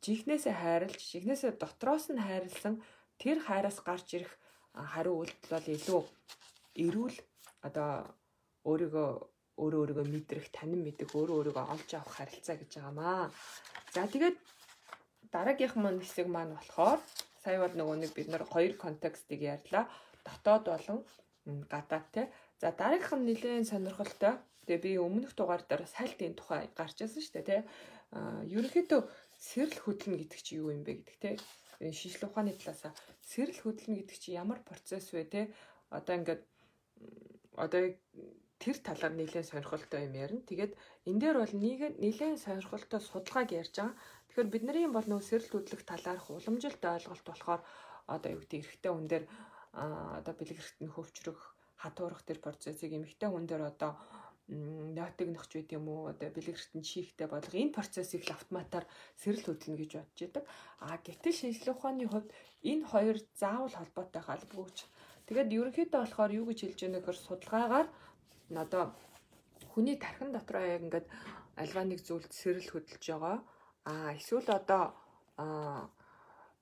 жихнээсээ 0.05 0.55
хайрлж 0.57 1.01
жихнээсээ 1.12 1.53
дотроос 1.61 2.09
нь 2.09 2.20
хайрлсан 2.20 2.81
тэр 3.20 3.38
хайраас 3.44 3.79
гарч 3.85 4.09
ирэх 4.16 4.33
хариу 4.73 5.20
үйлдэл 5.20 5.53
бол 5.53 5.68
илүү 5.77 6.03
эрүүл 6.85 7.16
одоо 7.68 7.90
өөрийгөө 8.64 9.11
өөрөө 9.61 9.81
өөрийгөө 9.85 10.07
мэдрэх, 10.09 10.46
танин 10.57 10.81
мэдэх, 10.87 11.12
өөрөө 11.12 11.53
өөрийгөө 11.53 11.64
олж 11.75 11.90
авах 11.92 12.16
харилцаа 12.16 12.57
гэж 12.57 12.70
байгаамаа. 12.81 13.29
За 13.92 14.09
тэгээд 14.09 14.37
дараагийнх 15.29 15.77
маань 15.77 16.01
хэсэг 16.01 16.27
маань 16.33 16.57
болохоор 16.57 17.01
сая 17.44 17.59
бол 17.61 17.74
нөгөө 17.76 17.96
нэг 18.05 18.12
бид 18.14 18.29
нар 18.29 18.44
хоёр 18.44 18.76
контекстыг 18.76 19.40
ярьлаа. 19.40 19.88
Дотоод 20.24 20.64
болон 20.68 20.98
гадаад 21.72 22.07
те. 22.12 22.22
За 22.61 22.72
дараагийнх 22.72 23.16
нь 23.16 23.26
нэлээд 23.29 23.70
сонирхолтой. 23.72 24.35
Тэгээ 24.68 24.85
би 24.85 24.92
өмнөх 25.00 25.33
дугаар 25.35 25.64
дээр 25.64 25.88
сайлтын 25.88 26.37
тухай 26.37 26.68
гарч 26.76 27.00
ирсэн 27.00 27.22
шүү 27.24 27.35
дээ 27.40 27.48
те. 27.48 27.59
А 28.12 28.44
ерөнхийдөө 28.44 29.00
сэрэл 29.40 29.79
хөдлөн 29.81 30.16
гэдэг 30.20 30.40
чи 30.44 30.61
юу 30.61 30.70
юм 30.76 30.85
бэ 30.85 31.00
гэдэг 31.00 31.16
те. 31.24 31.31
Шинжлэх 31.81 32.29
ухааны 32.29 32.53
талаасаа 32.61 32.92
сэрэл 33.24 33.57
хөдлөн 33.64 33.96
гэдэг 34.05 34.18
чи 34.20 34.37
ямар 34.37 34.61
процесс 34.61 35.09
вэ 35.16 35.24
те. 35.33 35.40
Одоо 35.88 36.14
ингээд 36.20 36.42
одоо 37.57 37.81
тэр 38.61 38.76
талаар 38.85 39.16
нэлээд 39.16 39.48
сонирхолтой 39.48 40.05
юм 40.05 40.14
ярина. 40.20 40.44
Тэгээд 40.44 40.72
энэ 41.09 41.20
дээр 41.24 41.37
бол 41.40 41.55
нэг 41.57 41.81
нэлээд 41.96 42.44
сонирхолтой 42.44 43.00
судалгааг 43.00 43.48
ярьж 43.57 43.74
байгаа. 43.81 43.96
Тэгэхээр 44.30 44.46
бидний 44.54 44.86
бол 44.86 45.06
нөө 45.10 45.22
сэрэл 45.26 45.50
хөдлөх 45.50 45.82
талаарх 45.82 46.30
уламжилт 46.30 46.78
ойлголт 46.78 47.26
болохоор 47.26 47.60
одоо 48.06 48.30
юу 48.30 48.40
гэдэг 48.46 48.62
эрэгтэй 48.62 48.92
хүн 48.94 49.06
дээр 49.10 49.24
одоо 49.74 50.34
бэлэг 50.38 50.58
хэрэгт 50.58 50.80
нь 50.86 50.94
хөвчрөх, 50.94 51.40
хатуурах 51.82 52.22
тэр 52.22 52.38
процессыг 52.38 52.94
эмэгтэй 52.94 53.26
хүн 53.26 53.46
дээр 53.50 53.74
одоо 53.74 53.98
ноотыг 54.50 55.28
нөхч 55.30 55.50
байт 55.54 55.70
юм 55.78 55.86
уу 55.90 56.10
одоо 56.10 56.30
бэлгэрхтэн 56.34 56.82
чихтэй 56.82 57.26
болгох 57.30 57.54
энэ 57.54 57.76
процессыг 57.78 58.22
л 58.26 58.34
автоматар 58.34 58.84
сэрэл 59.22 59.46
хөдлөнө 59.46 59.78
гэж 59.78 59.90
бодож 59.94 60.20
идэг. 60.26 60.44
А 60.82 60.98
гэтэл 60.98 61.38
шинжлэх 61.38 61.78
ухааны 61.78 62.06
хувьд 62.10 62.30
энэ 62.66 62.84
хоёр 62.90 63.16
заавал 63.38 63.74
холбоотой 63.78 64.22
халбгүйч. 64.26 64.78
Тэгээд 65.30 65.54
ерөнхийдөө 65.54 66.00
болохоор 66.02 66.32
юу 66.34 66.46
гэж 66.50 66.58
хэлж 66.66 66.80
вэ 66.82 66.98
гэхээр 66.98 67.18
судалгаагаар 67.22 67.88
одоо 68.62 68.84
хүний 69.70 69.96
тархин 70.02 70.34
дотроо 70.34 70.62
яг 70.66 70.82
ингээд 70.82 71.06
альва 71.62 71.82
нэг 71.86 72.00
зүйлд 72.02 72.32
сэрэл 72.34 72.70
хөдөлж 72.74 73.04
байгаа. 73.06 73.38
А 73.84 74.12
эсвэл 74.18 74.48
одоо 74.50 74.94
а 75.36 75.88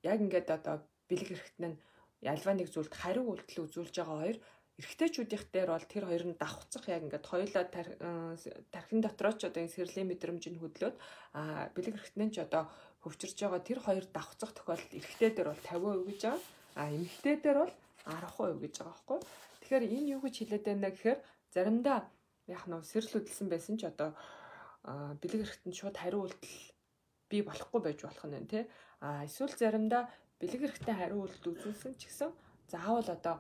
яг 0.03 0.19
ингээд 0.21 0.49
одоо 0.51 0.83
бэлэг 1.09 1.29
хэрэгтэн 1.29 1.75
нь 1.75 1.79
альва 2.27 2.53
нэг 2.55 2.69
зүйлд 2.71 2.95
хариу 2.95 3.25
үйлдэл 3.31 3.65
үзүүлж 3.67 3.95
байгаа 3.99 4.19
хоёр 4.23 4.39
эрэгтэйчүүдийнх 4.79 5.47
дээр 5.51 5.71
бол 5.75 5.87
тэр 5.91 6.05
хоёр 6.07 6.25
нь 6.31 6.39
давхцах 6.39 6.87
яг 6.87 7.03
ингээд 7.03 7.27
хоёулаа 7.27 7.65
тархин 8.75 9.01
дотроо 9.03 9.35
ч 9.35 9.51
одоо 9.51 9.61
энэ 9.67 9.75
сэрлийн 9.75 10.07
мэдрэмжийг 10.11 10.63
хөдлөөд 10.63 10.97
а 11.35 11.67
бэлэг 11.75 11.99
хэрэгтэн 11.99 12.31
ч 12.31 12.37
одоо 12.47 12.71
хөвчөрж 13.03 13.39
байгаа 13.43 13.63
тэр 13.67 13.79
хоёр 13.83 14.07
давхцах 14.15 14.55
тохиолдолд 14.55 14.95
эрэгтэй 14.95 15.31
дээр 15.35 15.49
бол 15.51 15.67
50% 15.67 16.07
гэж 16.07 16.21
байгаа. 16.23 16.43
А 16.79 16.83
эмэгтэй 16.95 17.37
дээр 17.43 17.59
бол 17.59 17.75
10% 18.07 18.63
гэж 18.63 18.75
байгаа 18.79 18.95
байхгүй. 18.95 19.19
Тэгэхээр 19.63 19.85
энэ 19.99 20.11
юу 20.15 20.21
гэж 20.23 20.35
хэлээд 20.39 20.65
байна 20.67 20.91
гэхээр 20.95 21.19
заримдаа 21.55 21.99
яг 22.47 22.63
нь 22.71 22.89
сэрэл 22.91 23.13
хөдөлсөн 23.19 23.49
байсан 23.51 23.75
ч 23.79 23.83
одоо 23.91 24.15
бэлэг 25.21 25.43
эрэхтэнд 25.43 25.75
шууд 25.75 25.97
хариу 25.99 26.23
үйлдэл 26.23 26.78
бий 27.31 27.43
болохгүй 27.43 27.81
байж 27.81 27.99
болох 28.03 28.25
нь 28.25 28.51
тий. 28.51 28.65
А 29.01 29.25
эсвэл 29.25 29.55
заримдаа 29.55 30.09
бэлэг 30.41 30.63
эрэхтэн 30.67 30.97
хариу 30.99 31.23
үйлдэл 31.25 31.53
үзүүлсэн 31.55 31.95
ч 32.01 32.09
гэсэн 32.09 32.31
заавал 32.73 33.09
одоо 33.09 33.37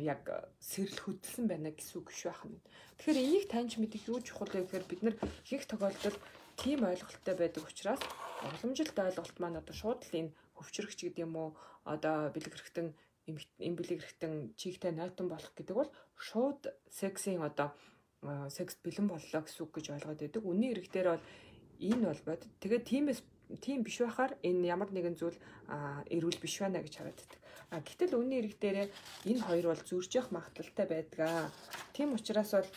яг 0.00 0.22
сэрэл 0.60 1.00
хөдөлсөн 1.00 1.46
байна 1.48 1.72
гэсэн 1.72 1.96
үг 2.00 2.12
биш 2.12 2.22
байх 2.28 2.42
нь. 2.44 2.60
Тэгэхээр 2.98 3.22
энийг 3.24 3.44
таньж 3.48 3.72
мэдэх 3.80 4.08
юу 4.12 4.20
чухал 4.20 4.50
вэ 4.52 4.68
гэхээр 4.68 4.86
бид 4.88 5.00
нар 5.02 5.16
их 5.48 5.64
тохиолдолд 5.64 6.20
тийм 6.60 6.84
ойлголттой 6.84 7.34
байдаг 7.34 7.64
учраас 7.64 8.02
уламжилт 8.44 8.96
ойлголт 8.98 9.36
маань 9.40 9.60
одоо 9.60 9.74
шууд 9.74 10.00
л 10.04 10.18
энэ 10.20 10.34
хөвчрөгч 10.56 10.98
гэдэг 11.08 11.24
юм 11.24 11.34
уу 11.36 11.50
одоо 11.88 12.28
бэлэг 12.34 12.52
эрэхтэн 12.52 12.92
эмбэлэг 13.26 14.00
хэрэгтэн 14.02 14.54
чигтэй 14.60 14.92
нойтон 14.92 15.28
болох 15.32 15.52
гэдэг 15.56 15.76
бол 15.76 15.90
шууд 16.18 16.68
сексийн 16.90 17.40
одоо 17.40 17.72
секс 18.52 18.76
бэлэн 18.84 19.08
боллоо 19.08 19.42
гэсэн 19.42 19.62
үг 19.64 19.72
гэж 19.74 19.86
ойлгоод 19.94 20.20
байдаг. 20.20 20.42
Үнийн 20.44 20.72
эрэг 20.74 20.86
дээр 20.90 21.08
бол 21.16 21.24
энэ 21.82 22.06
бол 22.08 22.22
бод. 22.26 22.42
Тэгээд 22.62 22.84
тиймээс 22.86 23.20
тийм 23.60 23.82
биш 23.82 23.98
байхаар 24.00 24.32
энэ 24.42 24.70
ямар 24.70 24.90
нэгэн 24.94 25.18
зүйл 25.18 25.38
эрүүл 26.14 26.38
биш 26.40 26.62
байна 26.62 26.80
гэж 26.80 26.94
хараад 26.96 27.18
байдаг. 27.18 27.40
А 27.72 27.80
гэтэл 27.82 28.16
үнийн 28.16 28.40
эрэг 28.40 28.54
дээр 28.62 28.78
энэ 29.28 29.44
хоёр 29.44 29.66
бол 29.68 29.82
зөрж 29.82 30.10
явах 30.16 30.30
магадaltaй 30.32 30.86
байдаг. 30.86 31.52
Тийм 31.92 32.14
учраас 32.14 32.50
бол 32.54 32.70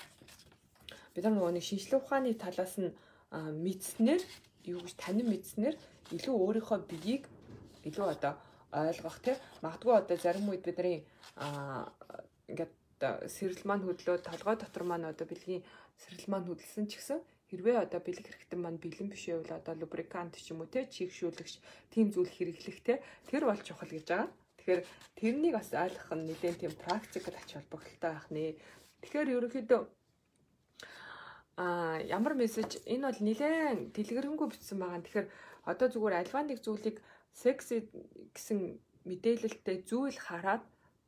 бид 1.13 1.23
нар 1.23 1.33
нөгөө 1.35 1.53
нэг 1.55 1.63
шинжлэх 1.63 2.03
ухааны 2.03 2.33
талаас 2.35 2.75
нь 2.81 2.91
мэдснээр 3.35 4.23
юу 4.71 4.81
гэж 4.83 4.95
танин 4.99 5.27
мэдснээр 5.31 5.75
илүү 6.15 6.35
өөрийнхөө 6.35 6.79
биеийг 6.89 7.23
илүү 7.87 8.07
одоо 8.15 8.33
ойлгох 8.71 9.17
тий 9.23 9.35
магадгүй 9.63 9.93
одоо 9.95 10.17
зарим 10.17 10.49
үед 10.49 10.63
бидний 10.67 11.05
ингээд 12.51 12.73
сэрэл 13.35 13.63
маань 13.67 13.85
хөдлөө 13.85 14.17
толгой 14.23 14.55
дотор 14.59 14.83
маань 14.83 15.09
одоо 15.11 15.25
бэлгийн 15.27 15.63
сэрэл 16.01 16.27
маань 16.31 16.47
хөдөлсөн 16.47 16.85
ч 16.87 16.99
гэсэн 16.99 17.19
хэрвээ 17.49 17.77
одоо 17.85 17.99
бэлэг 18.01 18.25
хэрэгтэн 18.25 18.59
маань 18.61 18.81
бэлэн 18.81 19.09
биш 19.11 19.29
байвал 19.29 19.59
одоо 19.59 19.73
лубрикант 19.77 20.35
ч 20.41 20.51
юм 20.51 20.65
уу 20.65 20.69
те 20.73 20.89
чигшүүлэгч 20.89 21.55
тийм 21.93 22.09
зүйл 22.13 22.31
хэрэглэх 22.33 22.79
те 22.81 22.93
тэр 23.29 23.43
бол 23.45 23.61
чухал 23.61 23.91
гэж 23.93 24.05
байгаа. 24.09 24.29
Тэгэхээр 24.57 24.81
тэрнийг 25.19 25.53
бас 25.53 25.69
ойлгох 25.73 26.11
нь 26.17 26.27
нэлээд 26.29 26.57
тийм 26.61 26.73
практикл 26.73 27.35
ач 27.37 27.49
холбогдолтой 27.53 28.11
байх 28.11 28.27
нэ. 28.33 28.57
Тэгэхээр 29.01 29.33
ерөнхийдөө 29.37 29.81
а 31.57 32.01
ямар 32.17 32.33
мессеж 32.33 32.81
энэ 32.83 33.07
бол 33.07 33.19
нэлээд 33.23 33.93
дэлгэрэнгүй 33.95 34.47
бичсэн 34.49 34.77
байгаа. 34.81 35.05
Тэгэхээр 35.05 35.27
одоо 35.71 35.87
зүгээр 35.93 36.19
альва 36.19 36.41
нэг 36.43 36.59
зүйлийг 36.65 36.97
секс 37.31 37.71
гэсэн 38.35 38.59
мэдээлэлтэй 39.07 39.77
зүйл 39.87 40.17
хараад 40.19 40.63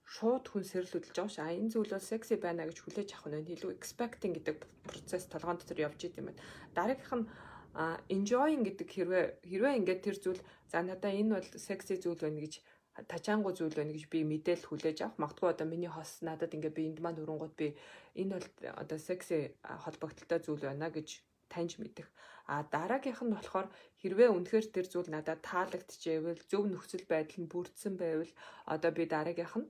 шууд 0.08 0.46
хүн 0.48 0.63
сэрэл 0.63 0.93
хөдөлж 0.96 1.15
байгаа 1.20 1.36
ш. 1.36 1.39
А 1.43 1.52
энэ 1.52 1.72
зүйл 1.76 1.91
бол 1.91 2.10
секси 2.12 2.36
байна 2.39 2.63
гэж 2.63 2.80
хүлээж 2.80 3.10
авах 3.12 3.36
нь 3.36 3.52
илүү 3.56 3.72
expecting 3.76 4.34
гэдэг 4.39 4.58
процесс 4.88 5.28
толгойн 5.28 5.60
дотор 5.60 5.84
явж 5.84 6.00
идэм 6.08 6.32
байна. 6.32 6.41
Дараагийнх 6.72 7.13
нь 7.20 7.28
enjoying 8.15 8.63
гэдэг 8.63 8.88
хэрвээ 8.88 9.26
хэрвээ 9.52 9.78
ингээд 9.84 10.02
тэр 10.08 10.17
зүйл 10.24 10.41
за 10.72 10.80
надаа 10.82 11.12
энэ 11.12 11.36
бол 11.36 11.50
секси 11.60 12.00
зүйл 12.00 12.24
байна 12.24 12.39
гэж 12.39 12.54
тажаангу 13.12 13.52
зүйл 13.54 13.76
байна 13.76 13.93
гэж 13.93 14.06
би 14.10 14.24
мэдээлэл 14.24 14.70
хүлээж 14.72 14.98
авах. 15.04 15.22
Магадгүй 15.22 15.50
одоо 15.52 15.67
миний 15.67 15.91
хос 15.91 16.24
надад 16.24 16.56
ингээ 16.56 16.74
би 16.74 16.84
энд 16.89 17.00
маань 17.04 17.20
хөрөнгөд 17.20 17.54
би 17.60 17.67
энэ 18.15 18.34
бол 18.39 18.48
одоо 18.82 18.98
секси 18.98 19.54
холбогдлолтой 19.62 20.39
зүйл 20.41 20.63
байна 20.65 20.89
гэж 20.89 21.22
таньж 21.52 21.78
мэдэх. 21.78 22.08
А 22.48 22.63
дараагийнх 22.63 23.22
нь 23.22 23.36
болохоор 23.36 23.67
хэрвээ 24.02 24.30
үнэхээр 24.32 24.65
тэр 24.72 24.88
зүйл 24.88 25.10
надад 25.12 25.43
таалагдчихэвэл 25.43 26.48
зөв 26.48 26.63
нөхцөл 26.65 27.06
байдал 27.12 27.39
нь 27.43 27.52
бүрдсэн 27.52 27.93
байвал 28.00 28.32
одоо 28.65 28.91
би 28.96 29.04
дараагийнх 29.06 29.56
нь 29.60 29.67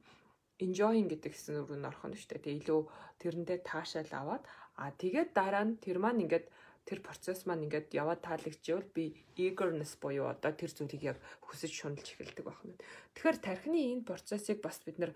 enjoying 0.60 1.08
гэдэг 1.10 1.32
хэсэг 1.34 1.70
рүү 1.70 1.78
н 1.78 1.89
орох 1.89 2.04
нь 2.10 2.17
шүү 2.17 2.30
дээ. 2.38 2.43
Тэгээ 2.43 2.60
илүү 2.62 2.82
тэрэндээ 3.22 3.60
таашаал 3.62 4.12
аваад 4.13 4.43
а 4.82 4.93
тэгээд 4.93 5.30
дараа 5.38 5.65
нь 5.65 5.78
тэр 5.78 5.98
маань 6.02 6.24
ингээд 6.26 6.46
тэр 6.88 7.00
процесс 7.04 7.43
маань 7.46 7.65
ингээд 7.67 7.91
яваад 7.93 8.22
таалагдчихвал 8.24 8.89
би 8.96 9.13
eagerness 9.36 10.00
буюу 10.02 10.32
одоо 10.32 10.52
тэр 10.56 10.72
зүйлийг 10.72 11.04
яг 11.04 11.17
хүсэж 11.46 11.72
шуналж 11.76 12.08
эхэлдэг 12.15 12.46
байх 12.48 12.62
нь. 12.63 12.80
Тэгэхээр 13.13 13.38
тархины 13.43 13.80
энэ 13.91 14.08
процессыг 14.08 14.63
бас 14.63 14.80
бид 14.88 14.98
нэр 14.98 15.12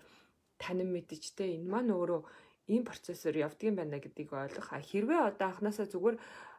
танин 0.60 0.92
мэдчихтэй 0.92 1.56
энэ 1.56 1.70
маань 1.72 1.90
өөрөө 1.96 2.22
ийм 2.70 2.84
процессор 2.84 3.34
явдгийм 3.34 3.74
байна 3.80 3.98
гэдгийг 3.98 4.30
ойлгох. 4.30 4.68
А 4.70 4.78
хэрвээ 4.78 5.20
одоо 5.32 5.46
анханасаа 5.48 5.86
зүгээр 5.88 6.16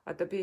одоо 0.10 0.28
би 0.28 0.41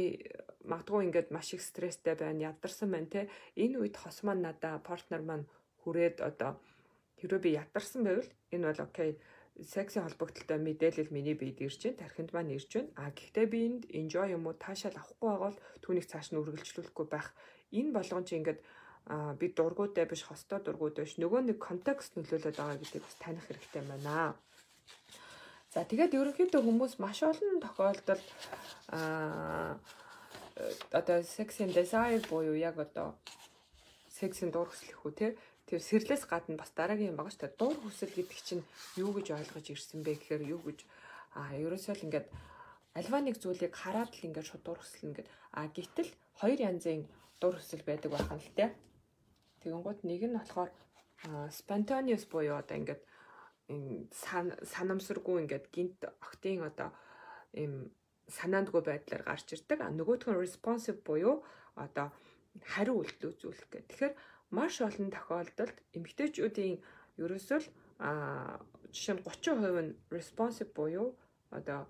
магадгүй 0.64 1.04
ингээд 1.10 1.28
маш 1.34 1.52
их 1.52 1.60
стресстэй 1.60 2.14
байна, 2.16 2.54
ядарсан 2.54 2.88
байна 2.94 3.10
те. 3.10 3.20
Энэ 3.60 3.76
үед 3.84 3.96
хос 4.00 4.24
маань 4.24 4.46
надаа 4.46 4.80
партнер 4.80 5.20
маань 5.20 5.44
хүрээд 5.84 6.24
одоо 6.24 6.56
хэрвээ 7.20 7.44
би 7.44 7.50
ядарсан 7.60 8.02
байвал 8.04 8.30
энэ 8.50 8.66
бол 8.68 8.80
окей 8.88 9.10
секси 9.60 10.00
холбогдлолтой 10.00 10.58
мэдээлэл 10.58 11.12
миний 11.12 11.36
биед 11.36 11.60
ирж 11.60 11.84
байна, 11.84 12.00
тархинд 12.00 12.32
маань 12.32 12.54
ирж 12.56 12.70
байна. 12.72 12.90
А 12.96 13.10
гэхдээ 13.12 13.46
би 13.46 13.58
энд 13.68 13.82
enjoy 13.92 14.32
юм 14.32 14.46
уу 14.48 14.56
таашаал 14.56 14.96
авахгүй 14.96 15.28
байгаа 15.28 15.50
бол 15.52 15.58
түүнийг 15.84 16.06
цааш 16.08 16.26
нь 16.32 16.40
үргэлжлүүлэхгүй 16.40 17.06
байх. 17.12 17.28
Энэ 17.76 17.92
болгон 17.92 18.24
чи 18.24 18.36
ингээд 18.40 18.60
а 19.06 19.34
би 19.34 19.52
дургуудтай 19.52 20.06
биш 20.08 20.24
хостой 20.24 20.60
дургууд 20.64 20.96
биш 20.96 21.20
нөгөө 21.20 21.40
нэг 21.52 21.58
контекст 21.60 22.16
нөлөөлөд 22.16 22.56
байгаа 22.56 22.80
гэдгийг 22.80 23.04
бас 23.04 23.16
таних 23.20 23.44
хэрэгтэй 23.46 23.82
байна. 23.84 24.34
За 25.70 25.84
тэгээд 25.84 26.16
ерөнхийдөө 26.18 26.62
хүмүүс 26.64 26.98
маш 26.98 27.22
олон 27.22 27.60
тохиолдолд 27.60 28.26
аа 28.96 29.78
одоо 30.92 31.22
sex 31.22 31.60
and 31.60 31.74
desire 31.74 32.20
буюу 32.28 32.54
яг 32.54 32.78
одоо 32.78 33.16
сексийн 34.10 34.50
дур 34.52 34.68
хүслэх 34.68 35.00
үү 35.06 35.12
те 35.16 35.26
тэр 35.70 35.78
сэрлээс 35.78 36.26
гадна 36.26 36.58
бас 36.58 36.74
дараагийн 36.74 37.14
юм 37.14 37.18
байгаа 37.22 37.30
шүү 37.30 37.46
дээ. 37.46 37.60
Дур 37.62 37.76
хүсэл 37.78 38.10
гэдэг 38.10 38.40
чинь 38.42 38.64
юу 38.98 39.14
гэж 39.14 39.26
ойлгож 39.38 39.66
ирсэн 39.70 40.02
бэ 40.02 40.18
гэхээр 40.18 40.42
юу 40.50 40.60
гэж 40.66 40.82
а 41.38 41.54
ерөөсөө 41.54 41.94
л 41.94 42.06
ингээд 42.10 42.26
альва 42.98 43.18
нэг 43.22 43.38
зүйлийг 43.38 43.70
хараад 43.70 44.10
л 44.10 44.26
ингээд 44.26 44.50
шууд 44.50 44.62
дур 44.66 44.82
хүсэл 44.82 45.14
ингээд 45.14 45.28
а 45.54 45.70
гítэл 45.70 46.10
хоёр 46.42 46.58
янзын 46.58 47.06
дур 47.38 47.54
хүсэл 47.54 47.86
байдаг 47.86 48.10
байх 48.10 48.26
нь 48.34 48.42
л 48.42 48.50
те. 48.58 48.74
Тэгэнгუთ 49.62 50.00
нэг 50.02 50.22
нь 50.26 50.34
болохоор 50.34 50.70
spontaneous 51.54 52.26
буюу 52.26 52.58
одоо 52.58 52.74
ингээд 52.74 53.02
санамсаргүй 54.74 55.46
ингээд 55.46 55.70
гинт 55.70 56.02
октын 56.18 56.66
одоо 56.66 56.90
им 57.54 57.94
санаандгүй 58.26 58.82
байдлаар 58.82 59.22
гарч 59.22 59.54
ирдэг. 59.54 59.78
А 59.86 59.94
нөгөөх 59.94 60.26
нь 60.26 60.34
responsive 60.34 60.98
буюу 61.06 61.46
одоо 61.78 62.10
хариу 62.66 62.98
үйлдэл 62.98 63.30
үзүүлэх 63.30 63.70
гэх. 63.70 63.86
Тэгэхээр 63.86 64.14
маш 64.50 64.74
олон 64.82 65.08
тохиолдолд 65.14 65.76
эмэгтэйчүүдийн 65.96 66.76
ерөөсөө 67.22 67.58
л 67.62 67.68
жишээ 68.94 69.14
нь 69.14 69.22
30% 69.22 69.84
нь 69.86 69.96
responsive 70.10 70.70
буюу 70.74 71.08
одоо 71.50 71.86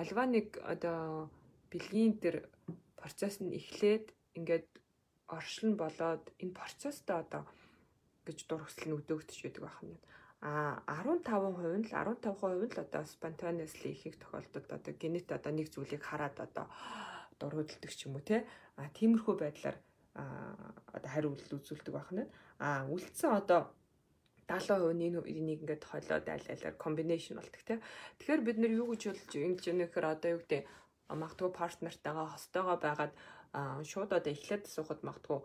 альва 0.00 0.24
нэг 0.26 0.46
одоо 0.64 1.28
бэлгийн 1.70 2.14
тэр 2.22 2.36
процесс 2.96 3.36
нь 3.44 3.54
эхлээд 3.58 4.06
ингээд 4.38 4.68
оршин 5.36 5.76
болоод 5.82 6.24
энэ 6.42 6.56
процесстэй 6.60 7.16
одоо 7.24 7.42
гэж 8.26 8.38
дур 8.48 8.62
хүсэл 8.64 8.88
нь 8.88 8.96
өдөөгдөж 8.98 9.38
байдаг 9.42 9.62
байх 9.64 9.78
юм. 9.84 9.98
А 10.44 10.80
15% 10.88 11.80
нь 11.80 11.86
л 11.88 11.92
15% 11.92 12.64
нь 12.64 12.72
л 12.72 12.84
одоо 12.84 13.02
spontaneously 13.14 13.90
ихийг 13.92 14.16
тохиолдолд 14.20 14.68
одоо 14.76 14.92
генет 15.00 15.28
одоо 15.32 15.52
нэг 15.52 15.68
зүйлийг 15.72 16.02
хараад 16.04 16.36
одоо 16.46 16.66
дур 17.40 17.52
хөдөлдөг 17.56 17.92
ч 17.92 18.00
юм 18.06 18.16
уу 18.16 18.24
те. 18.24 18.44
А 18.76 18.88
тиймэрхүү 18.96 19.34
байдлаар 19.40 19.76
одоо 20.14 21.10
хариу 21.10 21.34
үйлдэл 21.34 21.58
үзүүлдэг 21.58 21.94
байх 21.94 22.10
нь. 22.14 22.30
А 22.58 22.86
үлдсэн 22.86 23.30
одоо 23.34 23.74
70% 24.46 24.94
нь 24.94 25.08
энийг 25.10 25.60
ингээд 25.64 25.84
холиод 25.88 26.28
аль 26.28 26.50
алиар 26.52 26.76
комбинашн 26.78 27.40
болдог 27.40 27.62
тийм. 27.64 27.80
Тэгэхээр 28.18 28.42
бид 28.44 28.58
нэр 28.60 28.72
юу 28.78 28.94
гэж 28.94 29.02
болж 29.10 29.30
ингэж 29.34 29.64
нөхөр 29.74 30.06
одоо 30.06 30.30
юу 30.36 30.40
гэдэг 30.44 30.62
магадгүй 31.08 31.50
партнертайгаа 31.50 32.26
хостойгоо 32.36 32.76
байгаад 32.78 33.12
шууд 33.88 34.10
одоо 34.12 34.32
эхлээд 34.32 34.64
суухад 34.68 35.00
магадгүй 35.02 35.40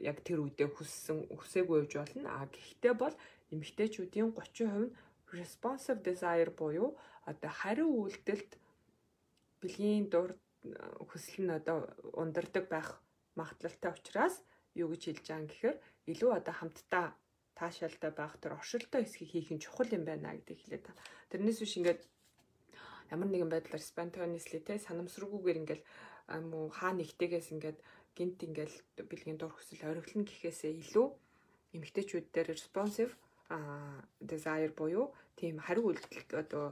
яг 0.00 0.16
тэр 0.24 0.40
үедээ 0.44 0.68
хүссэн 0.72 1.28
хүсээгүй 1.28 1.78
байж 1.84 1.92
болно. 2.00 2.28
А 2.40 2.48
гэхдээ 2.48 2.94
бол 2.96 3.14
эмэгтэйчүүдийн 3.52 4.32
30% 4.32 4.80
нь 4.80 4.94
responsive 5.32 6.00
desire 6.02 6.50
буюу 6.50 6.96
одоо 7.30 7.50
хариу 7.50 7.90
үйлдэлд 8.02 8.50
бэлгийн 9.60 10.08
дур 10.12 10.30
хүсэл 11.08 11.44
нь 11.44 11.56
одоо 11.58 11.88
ундардаг 12.16 12.64
байх 12.68 12.88
магадлалтай 13.38 13.90
учраас 13.92 14.34
юу 14.74 14.88
гэж 14.90 15.02
хэлж 15.06 15.24
байгаа 15.26 15.40
юм 15.40 15.48
гэхээр 15.50 15.76
илүү 16.12 16.30
одоо 16.38 16.54
хамтдаа 16.56 17.06
таашаалтай 17.58 18.10
байх 18.14 18.34
тэр 18.40 18.56
оршилтой 18.58 19.02
хэсгийг 19.04 19.30
хийх 19.30 19.50
нь 19.52 19.62
чухал 19.64 19.90
юм 19.92 20.04
байна 20.08 20.32
гэдэг 20.32 20.56
хэлээд 20.58 20.84
та. 20.86 20.92
Тэрнээс 21.30 21.58
биш 21.60 21.74
ингээд 21.78 22.00
ямар 23.12 23.28
нэгэн 23.30 23.50
байдлаар 23.52 23.82
spontaneously 23.82 24.60
те 24.64 24.78
санамсаргүйгээр 24.78 25.60
ингээд 25.62 25.82
муу 26.50 26.70
хаа 26.70 26.92
нэгтэйгээс 26.94 27.48
ингээд 27.54 27.78
гинт 28.16 28.38
ингээд 28.46 28.74
бэлгийн 29.10 29.38
дур 29.38 29.52
хүсэл 29.54 29.82
ориглон 29.90 30.24
гэхээсээ 30.26 30.72
илүү 30.82 31.06
эмэгтэйчүүд 31.76 32.26
дээр 32.34 32.48
responsive 32.54 33.12
а 33.50 33.58
desire 34.30 34.72
буюу 34.78 35.10
тийм 35.38 35.58
хариу 35.66 35.90
үйлдэл 35.90 36.38
одоо 36.42 36.66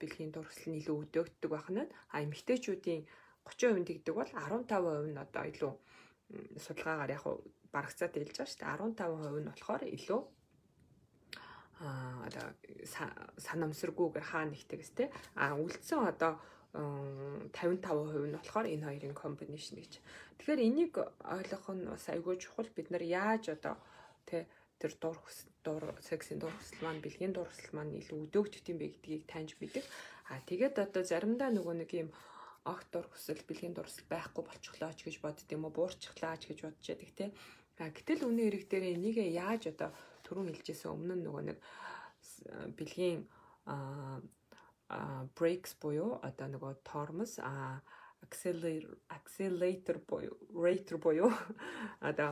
бэлгийн 0.00 0.32
дур 0.32 0.48
хүсэл 0.48 0.72
нь 0.72 0.80
илүү 0.80 0.96
өдөөгддөг 1.04 1.50
байх 1.52 1.68
нь 1.72 1.84
а 1.84 2.16
эмэгтэйчүүдийн 2.24 3.02
30% 3.46 3.86
тэгдэг 3.88 4.14
бол 4.14 4.30
15% 4.30 5.12
нь 5.12 5.18
одоо 5.18 5.44
илүү 5.50 5.72
судалгаагаар 6.64 7.14
яг 7.16 7.24
барагцаад 7.72 8.14
хэлж 8.14 8.36
байгаа 8.36 8.50
шүү 8.50 8.60
дээ 8.60 8.70
15% 9.00 9.42
нь 9.42 9.50
болохоор 9.50 9.82
илүү 9.98 10.20
а 11.82 12.22
одоо 12.28 12.46
санамсаргүйгээр 13.46 14.26
хаа 14.30 14.44
нэгтгэс 14.46 14.90
те 14.94 15.04
а 15.34 15.58
үлдсэн 15.58 16.00
одоо 16.12 16.38
55% 16.72 18.30
нь 18.30 18.36
болохоор 18.38 18.66
энэ 18.70 18.86
хоёрын 18.86 19.14
комбинашн 19.18 19.76
гэж. 19.76 19.92
Тэгэхээр 20.38 20.60
энийг 20.62 20.94
ойлгох 21.20 21.66
нь 21.74 21.84
бас 21.90 22.06
айгүй 22.08 22.40
чухал 22.40 22.70
бид 22.72 22.88
нар 22.88 23.04
яаж 23.04 23.52
одоо 23.56 23.76
тэ 24.24 24.46
тэр 24.80 24.92
дур 25.02 25.16
дур 25.64 25.82
сексийн 26.00 26.40
дур 26.40 26.54
хүсэл 26.54 26.80
маань 26.80 27.02
бэлгийн 27.04 27.34
дур 27.34 27.48
хүсэл 27.50 27.76
маань 27.76 27.98
илүү 28.00 28.18
өдөөгдөх 28.24 28.64
юм 28.72 28.78
бэ 28.80 28.86
гэдгийг 28.94 29.24
таньж 29.28 29.50
мэдэх. 29.60 29.84
А 30.32 30.40
тэгээд 30.48 30.80
одоо 30.80 31.02
заримдаа 31.04 31.50
нөгөө 31.52 31.74
нэг 31.82 31.90
юм 31.92 32.08
огт 32.64 32.88
дур 32.94 33.06
хүсэл 33.10 33.42
бэлгийн 33.48 33.74
дур 33.74 33.86
хүсэл 33.86 34.06
байхгүй 34.06 34.42
болчихлоо 34.46 34.92
ч 34.94 35.00
гэж 35.06 35.16
бодд 35.22 35.48
юм 35.50 35.66
уу? 35.66 35.74
Буурчихлаа 35.74 36.36
ч 36.38 36.50
гэж 36.50 36.58
бодож 36.62 36.86
яддаг 36.86 37.10
те. 37.18 37.26
А 37.82 37.90
гэтэл 37.90 38.26
үнэ 38.28 38.42
хэрэг 38.46 38.64
дээр 38.70 38.84
энийг 38.94 39.18
яаж 39.18 39.66
одоо 39.72 39.90
түрүүн 40.22 40.54
хэлжсэн? 40.54 40.94
Өмнө 40.94 41.14
нь 41.18 41.24
нөгөө 41.26 41.42
нэг 41.50 41.58
бэлгийн 42.78 43.26
breaks 45.38 45.72
буюу 45.82 46.20
одоо 46.22 46.46
нөгөө 46.52 46.72
тормоз 46.86 47.40
accelerator 48.22 49.98
буюу 50.08 50.36
rater 50.54 50.96
буюу 51.02 51.32
одоо 52.08 52.30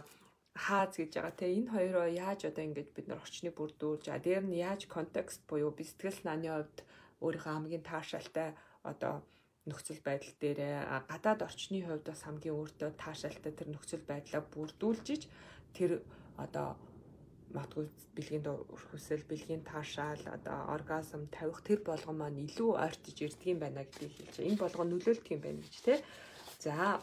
хааз 0.54 0.92
гэж 0.98 1.10
байгаа 1.14 1.34
те 1.40 1.46
энэ 1.56 1.72
хоёроо 1.74 2.06
яаж 2.10 2.40
одоо 2.50 2.64
ингэж 2.68 2.88
бид 2.92 3.06
нар 3.08 3.22
орчныг 3.24 3.54
бүрдүүлж 3.56 4.04
а 4.10 4.18
дээр 4.26 4.44
нь 4.46 4.60
яаж 4.60 4.82
контекст 4.96 5.40
буюу 5.50 5.70
би 5.72 5.84
сэтгэл 5.86 6.18
санааны 6.18 6.48
хувьд 6.50 6.78
өөрийнхөө 7.24 7.54
хамгийн 7.54 7.84
таашаалтай 7.90 8.48
одоо 8.82 9.14
нөхцөл 9.70 10.00
байдал 10.04 10.34
дээрээ 10.42 10.76
гадаад 11.10 11.40
орчны 11.48 11.80
хувьд 11.86 12.04
бас 12.10 12.22
хамгийн 12.26 12.58
өөртөө 12.58 12.90
таашаалтай 12.98 13.52
тэр 13.54 13.68
нөхцөл 13.70 14.04
байдлаа 14.10 14.42
бүрдүүлжиж 14.52 15.22
тэр 15.76 16.02
одоо 16.36 16.76
матгүй 17.54 17.86
бэлгийн 18.14 18.44
хүсэл 18.90 19.24
бэлгийн 19.30 19.62
таашаал 19.66 20.22
одоо 20.36 20.58
оргазм 20.74 21.26
тавих 21.34 21.60
тэр 21.66 21.80
болгон 21.82 22.16
маань 22.18 22.42
илүү 22.46 22.70
ойртож 22.84 23.16
ирдэг 23.26 23.46
юм 23.52 23.58
байна 23.58 23.82
гэдгийг 23.82 24.14
хэлж 24.14 24.34
байгаа. 24.34 24.48
Энэ 24.50 24.62
болгон 24.62 24.88
нөлөөлдөг 24.90 25.28
юм 25.34 25.42
байна 25.42 25.60
гэж 25.62 25.76
те. 25.86 25.94
За 26.62 27.02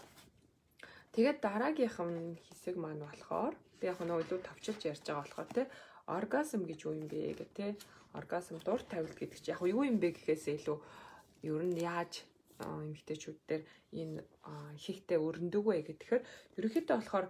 тэгээд 1.16 1.40
дараагийнх 1.44 2.00
нь 2.00 2.40
хэсэг 2.48 2.76
маань 2.80 3.04
болохоор 3.04 3.54
би 3.80 3.84
яг 3.92 4.00
нөгөө 4.00 4.24
илүү 4.24 4.40
товчилж 4.48 4.82
ярьж 4.88 5.04
байгаа 5.04 5.24
болохоор 5.24 5.50
те 5.56 5.64
оргазм 6.08 6.62
гэж 6.64 6.80
юу 6.88 6.94
юм 6.96 7.08
бэ 7.12 7.36
гэх 7.40 7.52
те 7.58 7.68
оргазм 8.16 8.58
дур 8.64 8.82
тавилт 8.88 9.18
гэдэг 9.20 9.40
чинь 9.44 9.54
яг 9.54 9.62
юу 9.68 9.84
юм 9.84 10.00
бэ 10.00 10.16
гэхээсээ 10.16 10.56
илүү 10.64 10.78
ер 11.44 11.64
нь 11.68 11.78
яаж 11.84 12.24
эмэгтэйчүүд 12.60 13.38
дээр 13.50 13.64
энэ 14.02 14.18
хийхтэй 14.84 15.20
өрнөдөг 15.28 15.64
вэ 15.66 15.76
гэхээр 15.88 16.22
ерөнхийдөө 16.58 16.98
болохоор 16.98 17.26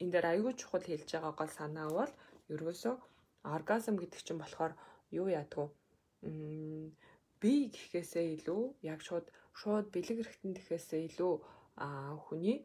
энэ 0.00 0.12
дээр 0.12 0.26
аягүй 0.32 0.54
чухал 0.60 0.84
хэлж 0.86 1.08
байгаа 1.12 1.34
гол 1.38 1.52
санаа 1.58 1.88
бол 1.98 2.12
ерөөсөө 2.54 2.94
оргазм 3.54 3.96
гэдэг 3.98 4.20
чинь 4.26 4.40
болохоор 4.40 4.72
юу 5.20 5.28
яадгүй 5.40 5.68
би 7.40 7.52
гэхээсээ 7.74 8.26
илүү 8.36 8.62
яг 8.92 9.00
шууд 9.06 9.26
шууд 9.60 9.86
бэлэг 9.94 10.18
эрэхтэн 10.22 10.52
гэхээсээ 10.56 11.00
илүү 11.08 11.34
хүний 12.24 12.58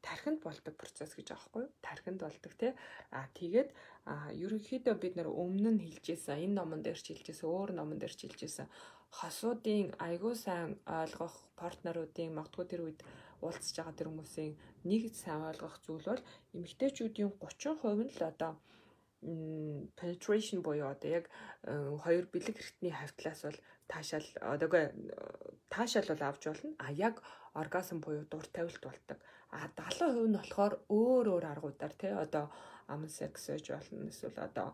тархинд 0.00 0.40
болдог 0.40 0.74
процесс 0.80 1.12
гэж 1.12 1.28
аахгүй? 1.36 1.64
Тархинд 1.84 2.20
болдог 2.24 2.52
тий. 2.56 2.72
А 3.12 3.28
тэгээд 3.36 3.70
ерөнхийдөө 4.44 4.94
бид 4.96 5.14
нар 5.16 5.28
өмнө 5.28 5.70
нь 5.76 5.84
хэлжсэн 5.84 6.40
энэ 6.44 6.56
номон 6.56 6.80
дээр 6.80 6.96
ч 6.96 7.12
хэлжсэн 7.12 7.48
өөр 7.48 7.70
номон 7.76 8.00
дээр 8.00 8.14
ч 8.16 8.24
хэлжсэн 8.24 8.66
хосуудын 9.18 9.92
айгуу 10.08 10.34
сайн 10.34 10.80
ойлгох 11.00 11.36
партнеруудын 11.60 12.36
магадгүй 12.36 12.66
тэр 12.68 12.80
үед 12.86 13.00
уулзж 13.44 13.76
байгаа 13.76 13.94
тэр 13.96 14.08
хүмүүсийн 14.10 14.52
нэг 14.88 15.02
сайн 15.22 15.42
ойлгох 15.50 15.76
зүйл 15.84 16.04
бол 16.10 16.22
эмэгтэйчүүдийн 16.56 17.30
30% 17.40 18.04
нь 18.04 18.14
л 18.16 18.22
одоо 18.32 18.52
penetration 19.20 20.62
буюу 20.62 20.88
одоо 20.88 21.10
яг 21.10 21.30
э, 21.64 21.96
хоёр 22.04 22.26
бэлэг 22.32 22.56
хэрэгтний 22.56 22.94
хавтлаас 22.94 23.42
бол 23.42 23.58
таашаал 23.88 24.28
одоогүй 24.54 24.84
таашаал 25.68 26.08
бол 26.08 26.22
авч 26.28 26.42
болно. 26.46 26.70
А 26.78 26.92
яг 26.92 27.22
оргазм 27.54 27.98
буюу 28.00 28.24
дур 28.30 28.46
тавилт 28.46 28.82
болдог. 28.82 29.18
А 29.50 29.66
70% 29.66 30.28
нь 30.28 30.36
болохоор 30.38 30.74
өөр 30.88 31.26
өөр 31.34 31.44
аргуудаар 31.52 31.94
тий 31.98 32.12
одоо 32.12 32.46
аман 32.86 33.08
секс 33.08 33.48
гэж 33.50 33.66
болно 33.74 34.08
эсвэл 34.08 34.38
одоо 34.38 34.68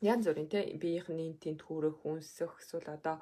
янз 0.00 0.24
бүрийн 0.26 0.48
те 0.48 0.60
биеийнхний 0.82 1.34
тент 1.42 1.62
хүрэх 1.62 1.96
хүнсэх 2.02 2.52
эсвэл 2.62 2.88
одоо 2.96 3.16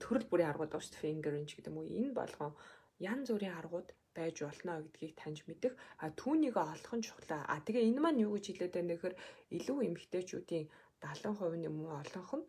төрөл 0.00 0.26
бүрийн 0.30 0.50
аргууд 0.52 0.72
байна 0.72 0.84
шүү 0.84 1.00
fingering 1.02 1.46
гэдэг 1.48 1.72
юм 1.72 1.78
уу 1.80 1.88
энэ 1.88 2.12
болгон 2.20 2.52
янз 3.00 3.28
бүрийн 3.32 3.56
аргууд 3.60 3.88
байж 4.18 4.36
болно 4.46 4.72
гэдгийг 4.84 5.14
таньж 5.20 5.38
мэдэх 5.48 5.72
а 6.04 6.06
түүнийг 6.20 6.56
олох 6.58 6.92
нь 6.96 7.06
чухлаа 7.06 7.42
а 7.52 7.56
тэгээ 7.64 7.88
энэ 7.88 8.00
маань 8.02 8.22
юу 8.24 8.32
гэж 8.34 8.44
хэлээд 8.48 8.74
байна 8.76 8.92
гэхээр 8.94 9.16
илүү 9.56 9.78
эмгтээчүүдийн 9.88 10.66
70% 11.02 11.62
нь 11.62 11.68
уу 11.70 11.92
олонх 12.02 12.32
нь 12.38 12.48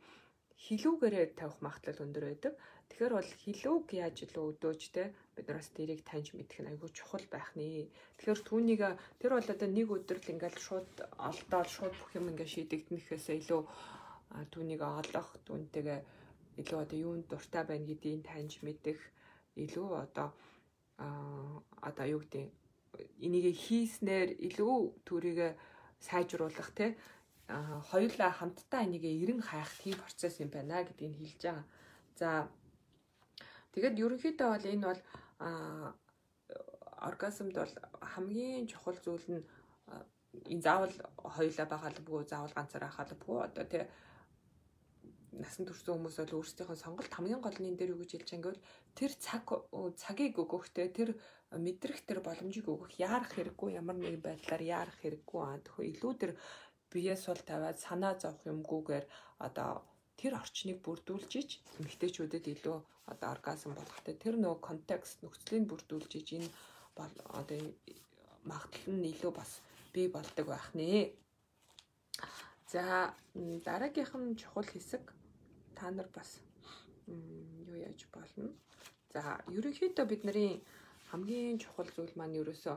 хилүүгээрээ 0.64 1.26
тавих 1.40 1.58
магадлал 1.66 2.04
өндөр 2.06 2.26
байдаг 2.28 2.54
Тэгэхээр 2.90 3.16
бол 3.16 3.32
хилүүг 3.42 3.88
яаж 4.04 4.18
илүү 4.26 4.46
өдөөж 4.52 4.82
те 4.96 5.04
бид 5.36 5.46
нар 5.48 5.58
бас 5.62 5.70
тэрийг 5.78 6.02
таньж 6.10 6.28
мэдэх 6.34 6.60
нь 6.60 6.70
айгүй 6.74 6.90
чухал 6.98 7.26
байх 7.32 7.50
нэ. 7.56 7.88
Тэгэхээр 8.18 8.42
түүнийг 8.50 8.82
тэр 9.22 9.32
бол 9.38 9.52
одоо 9.54 9.70
нэг 9.72 9.88
өдөр 9.96 10.18
л 10.20 10.32
ингээл 10.34 10.60
шууд 10.66 10.92
олдоод 11.30 11.70
шууд 11.76 11.94
бүх 11.96 12.12
юм 12.20 12.26
ингээ 12.34 12.50
шийдэгдэнэхээсээ 12.54 13.38
илүү 13.42 13.62
түүнийг 14.54 14.82
олох 14.84 15.30
түүнтэйгээ 15.48 16.00
илүү 16.62 16.80
одоо 16.84 16.98
юунд 17.08 17.26
дуртай 17.30 17.64
байна 17.70 17.88
гэдгийг 17.88 18.22
таньж 18.26 18.54
мэдэх 18.66 19.00
илүү 19.64 19.88
одоо 20.06 20.28
а 21.00 21.06
одоо 21.90 22.06
юу 22.06 22.20
гэдэг 22.24 22.46
энийг 23.26 23.56
хийснээр 23.56 24.30
илүү 24.48 24.78
төрийг 25.08 25.40
сайжруулах 26.08 26.72
те 26.76 26.96
хоёулаа 27.92 28.32
хамтдаа 28.36 28.84
энийг 28.88 29.04
эрен 29.08 29.42
хайх 29.42 29.72
тийм 29.82 29.98
процесс 30.04 30.40
юм 30.44 30.50
байна 30.54 30.84
гэдгийг 30.84 31.16
хэлж 31.18 31.42
байгаа. 31.44 31.66
За 32.20 32.30
тэгэд 33.74 33.96
ерөнхийдөө 34.04 34.50
бол 34.54 34.72
энэ 34.74 34.86
бол 34.90 35.02
оргазмд 37.10 37.56
бол 37.56 37.74
хамгийн 38.14 38.68
чухал 38.68 38.98
зүйл 39.06 39.26
нь 39.34 39.42
энэ 40.52 40.64
заавал 40.68 40.96
хоёулаа 41.36 41.68
байгаалбгүй 41.74 42.22
заавал 42.28 42.54
ганцаараа 42.58 42.92
хаалбгүй 42.94 43.38
одоо 43.48 43.66
тий 43.72 43.84
насан 45.42 45.66
турш 45.66 45.82
хүмүүс 45.88 46.16
бол 46.20 46.38
өөрсдийнхөө 46.40 46.78
сонголт 46.78 47.14
хамгийн 47.16 47.42
гол 47.44 47.58
нь 47.60 47.70
энэ 47.72 47.80
дээр 47.80 47.94
юу 47.94 48.02
гэж 48.04 48.12
хэлж 48.14 48.30
гэвэл 48.44 48.66
тэр 48.98 49.12
цаг 49.26 49.46
цагийг 50.02 50.36
өгөхтэй 50.44 50.88
тэр 50.98 51.10
мэдрэх 51.56 52.06
тэр 52.06 52.20
боломжийг 52.22 52.68
өгөх 52.70 52.92
яарах 53.00 53.32
хэрэггүй 53.34 53.70
ямар 53.82 53.98
нэгэн 53.98 54.22
байдлаар 54.22 54.64
яарах 54.78 54.98
хэрэггүй 55.02 55.40
аа 55.42 55.58
тэгэхээр 55.64 55.92
илүү 55.94 56.14
тэр 56.22 56.32
биеэс 56.92 57.24
бол 57.30 57.42
тавиад 57.50 57.78
санаа 57.80 58.14
зовх 58.22 58.42
юмгүйгээр 58.52 59.06
одоо 59.48 59.72
тэр 60.20 60.34
орчныг 60.42 60.78
бүрдүүлж 60.86 61.32
ич 61.42 61.50
эмэгтэйчүүдэд 61.80 62.46
илүү 62.54 62.78
одоо 63.12 63.28
оргазм 63.34 63.72
болгохтой 63.74 64.16
тэр 64.24 64.36
нөгөө 64.38 64.60
контекст 64.70 65.18
нөхцөлийг 65.24 65.66
бүрдүүлж 65.70 66.12
ич 66.20 66.30
энэ 66.38 66.50
бол 66.98 67.14
одоо 67.40 67.60
магадлал 68.50 68.98
нь 69.00 69.10
илүү 69.14 69.32
бас 69.40 69.52
бий 69.94 70.08
болдог 70.12 70.46
байх 70.52 70.68
нэ. 70.78 71.14
За 72.72 73.16
дараагийнх 73.66 74.14
нь 74.20 74.38
чухал 74.38 74.68
хэсэг 74.70 75.04
та 75.80 75.92
нар 75.92 76.08
бас 76.14 76.30
юу 77.08 77.76
яаж 77.88 78.04
болно. 78.14 78.52
За 79.14 79.40
ерөнхийдөө 79.48 80.06
бидний 80.12 80.52
хамгийн 81.10 81.58
чухал 81.64 81.90
зүйл 81.96 82.14
маань 82.20 82.36
ерөөсөө 82.42 82.76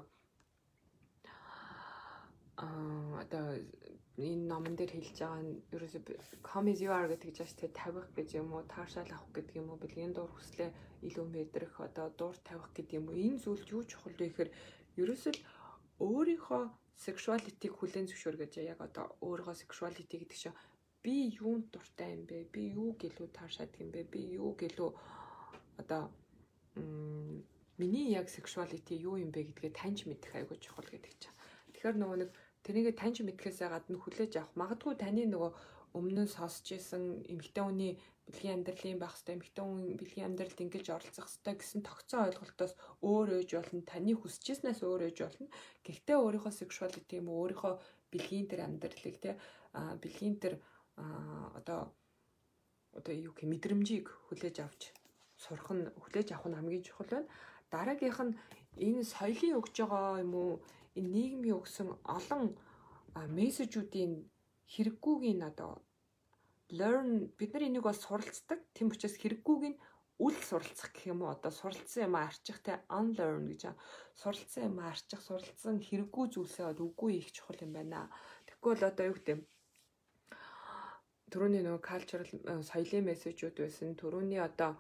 аа 2.65 3.23
одоо 3.23 3.47
энэ 4.27 4.45
номон 4.53 4.75
дээр 4.77 4.93
хэлж 4.95 5.19
байгаа 5.19 5.43
нь 5.45 5.53
ерөөсөө 5.75 6.01
come 6.49 6.69
as 6.73 6.81
you 6.85 6.91
are 6.99 7.09
гэдэг 7.11 7.31
жаш 7.39 7.53
тэ 7.59 7.75
тавих 7.81 8.07
гэж 8.17 8.29
юм 8.41 8.49
уу 8.55 8.63
таашаал 8.75 9.11
авах 9.13 9.33
гэдэг 9.37 9.55
юм 9.61 9.69
уу 9.71 9.83
бэлгийн 9.83 10.13
дуур 10.15 10.33
хүслээ 10.35 10.71
илүү 11.09 11.27
мэдрэх 11.35 11.75
одоо 11.89 12.07
дуур 12.19 12.37
тавих 12.49 12.69
гэдэг 12.77 12.97
юм 12.99 13.07
уу 13.09 13.17
энэ 13.27 13.43
зүйл 13.45 13.65
юу 13.77 13.83
чухал 13.91 14.15
вэ 14.17 14.29
гэхээр 14.29 14.51
ерөөсөө 15.03 15.35
өөрийнхөө 16.07 16.63
sexuality-г 17.07 17.73
хүлээн 17.75 18.07
зөвшөөр 18.09 18.37
гэж 18.43 18.53
яг 18.73 18.81
одоо 18.87 19.05
өөрийнхөө 19.27 19.61
sexuality 19.63 20.17
гэдэг 20.21 20.39
чинь 20.43 20.59
би 21.03 21.35
юунд 21.41 21.71
дуртай 21.75 22.15
юм 22.15 22.23
бэ? 22.31 22.47
Би 22.55 22.63
юу 22.79 22.95
гэлүү 22.95 23.29
таашаад 23.35 23.75
юм 23.83 23.91
бэ? 23.91 24.07
Би 24.13 24.39
юу 24.39 24.55
гэлүү 24.55 24.91
одоо 25.83 26.03
миний 27.79 28.13
яг 28.13 28.31
sexuality 28.31 28.95
юу 29.03 29.19
юм 29.19 29.31
бэ 29.35 29.51
гэдгээ 29.51 29.73
таньж 29.75 30.07
мэдэх 30.07 30.33
айгүй 30.39 30.59
чухал 30.63 30.87
гэдэг 30.87 31.15
чинь. 31.19 31.39
Тэгэхээр 31.75 31.97
нөгөө 31.99 32.19
нэг 32.23 32.31
тэрнийг 32.63 32.95
таньж 32.95 33.17
мэдхээсээ 33.27 33.69
гадна 33.75 33.99
хүлээж 33.99 34.33
авах 34.39 34.55
магадгүй 34.55 34.95
таны 34.95 35.27
нөгөө 35.27 35.51
өмнө 35.99 36.25
нь 36.25 36.35
сонсч 36.37 36.79
исэн 36.79 37.27
эмэгтэй 37.29 37.65
хүний 37.67 37.93
бэлгийн 38.25 38.63
амьдралын 38.63 39.03
байх 39.03 39.15
хэвээр 39.19 39.37
эмэгтэй 39.37 39.65
хүн 39.67 39.81
бэлгийн 40.01 40.27
амьдралд 40.31 40.59
ингэж 40.65 40.87
оролцох 40.95 41.29
хэвээр 41.29 41.59
гэсэн 41.61 41.81
тогтцоо 41.85 42.21
ойлголтоос 42.31 42.73
өөр 43.05 43.29
ээж 43.43 43.51
болно 43.59 43.83
таны 43.85 44.13
хүсчээснээс 44.17 44.81
өөр 44.87 45.03
ээж 45.11 45.19
болно 45.27 45.47
гэхдээ 45.85 46.17
өөрийнхөө 46.17 46.53
sexuality 46.55 47.15
юм 47.21 47.29
өөрийнхөө 47.35 47.75
бэлгийн 48.13 48.47
тэр 48.49 48.61
амьдралыг 48.65 49.17
те 49.21 49.31
бэлгийн 50.01 50.37
тэр 50.41 50.55
одоо 51.59 51.81
одоо 52.99 53.15
юу 53.15 53.33
гэх 53.35 53.51
мэдрэмжийг 53.53 54.07
хүлээж 54.27 54.57
авч 54.67 54.83
сурах 55.43 55.69
нь 55.77 55.85
хүлээж 56.03 56.29
авах 56.33 56.49
нь 56.49 56.59
хамгийн 56.59 56.87
чухал 56.87 57.11
байна 57.13 57.29
дараагийнх 57.73 58.21
нь 58.27 58.37
энэ 58.87 59.03
соёлын 59.15 59.59
өгж 59.61 59.75
байгаа 59.81 60.21
юм 60.25 60.33
уу 60.43 60.53
энэ 60.99 61.13
нийгмийн 61.15 61.59
өгсөн 61.61 61.89
олон 62.17 62.45
мессежүүдийн 63.37 64.13
хэрэггүйг 64.73 65.23
нь 65.37 65.47
одоо 65.51 65.73
learn 66.79 67.11
бид 67.39 67.51
нар 67.53 67.65
энийг 67.69 67.85
бол 67.87 68.05
суралцдаг. 68.05 68.61
Тийм 68.75 68.89
учраас 68.93 69.17
хэрэггүйг 69.21 69.63
нь 69.71 69.81
үл 70.25 70.37
суралцах 70.49 70.91
гэх 70.93 71.13
юм 71.13 71.21
уу 71.23 71.31
одоо 71.37 71.53
суралцсан 71.61 72.07
юм 72.09 72.17
арчих 72.17 72.59
те 72.65 72.73
unlearn 72.99 73.45
гэж 73.51 73.63
суралцсан 74.21 74.63
юм 74.71 74.79
арчих 74.91 75.21
суралцсан 75.25 75.77
хэрэггүй 75.87 76.27
зүйлсээ 76.33 76.67
бол 76.69 76.85
үгүй 76.89 77.13
их 77.21 77.29
чухал 77.37 77.61
юм 77.65 77.73
байна. 77.77 78.09
Бол 78.63 78.81
одоо 78.91 79.05
юу 79.11 79.17
гэдэг 79.17 79.39
төрөний 81.33 81.65
нөгөө 81.65 81.83
cultural 81.83 82.29
э, 82.29 82.61
соёлын 82.69 83.09
мессежүүд 83.09 83.57
байсан. 83.65 83.97
Төрөний 83.97 84.41
одоо 84.41 84.77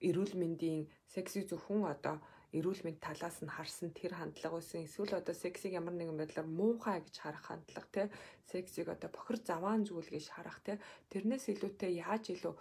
эрүүл 0.00 0.32
мэндийн 0.40 0.88
секси 1.12 1.44
зөвхөн 1.44 1.84
одоо 1.84 2.16
эрүүл 2.56 2.80
мэнд 2.86 3.00
талаас 3.04 3.42
нь 3.42 3.50
харсан 3.50 3.90
тэр 3.92 4.14
хандлага 4.16 4.56
байсан. 4.56 4.86
Эсвэл 4.86 5.18
одоо 5.20 5.34
сексийг 5.34 5.74
ямар 5.76 5.94
нэгэн 5.96 6.16
байдлаар 6.16 6.48
муухай 6.48 7.02
гэж 7.04 7.16
харах 7.20 7.44
хандлага 7.50 7.88
тий. 7.92 8.06
Сексийг 8.48 8.88
одоо 8.88 9.10
бохир 9.10 9.36
заваан 9.42 9.82
зүйл 9.84 10.08
гэж 10.08 10.26
харах 10.30 10.58
тий. 10.62 10.76
Тэрнээс 11.12 11.50
илүүтэй 11.52 12.00
яаж 12.00 12.24
илүү 12.32 12.54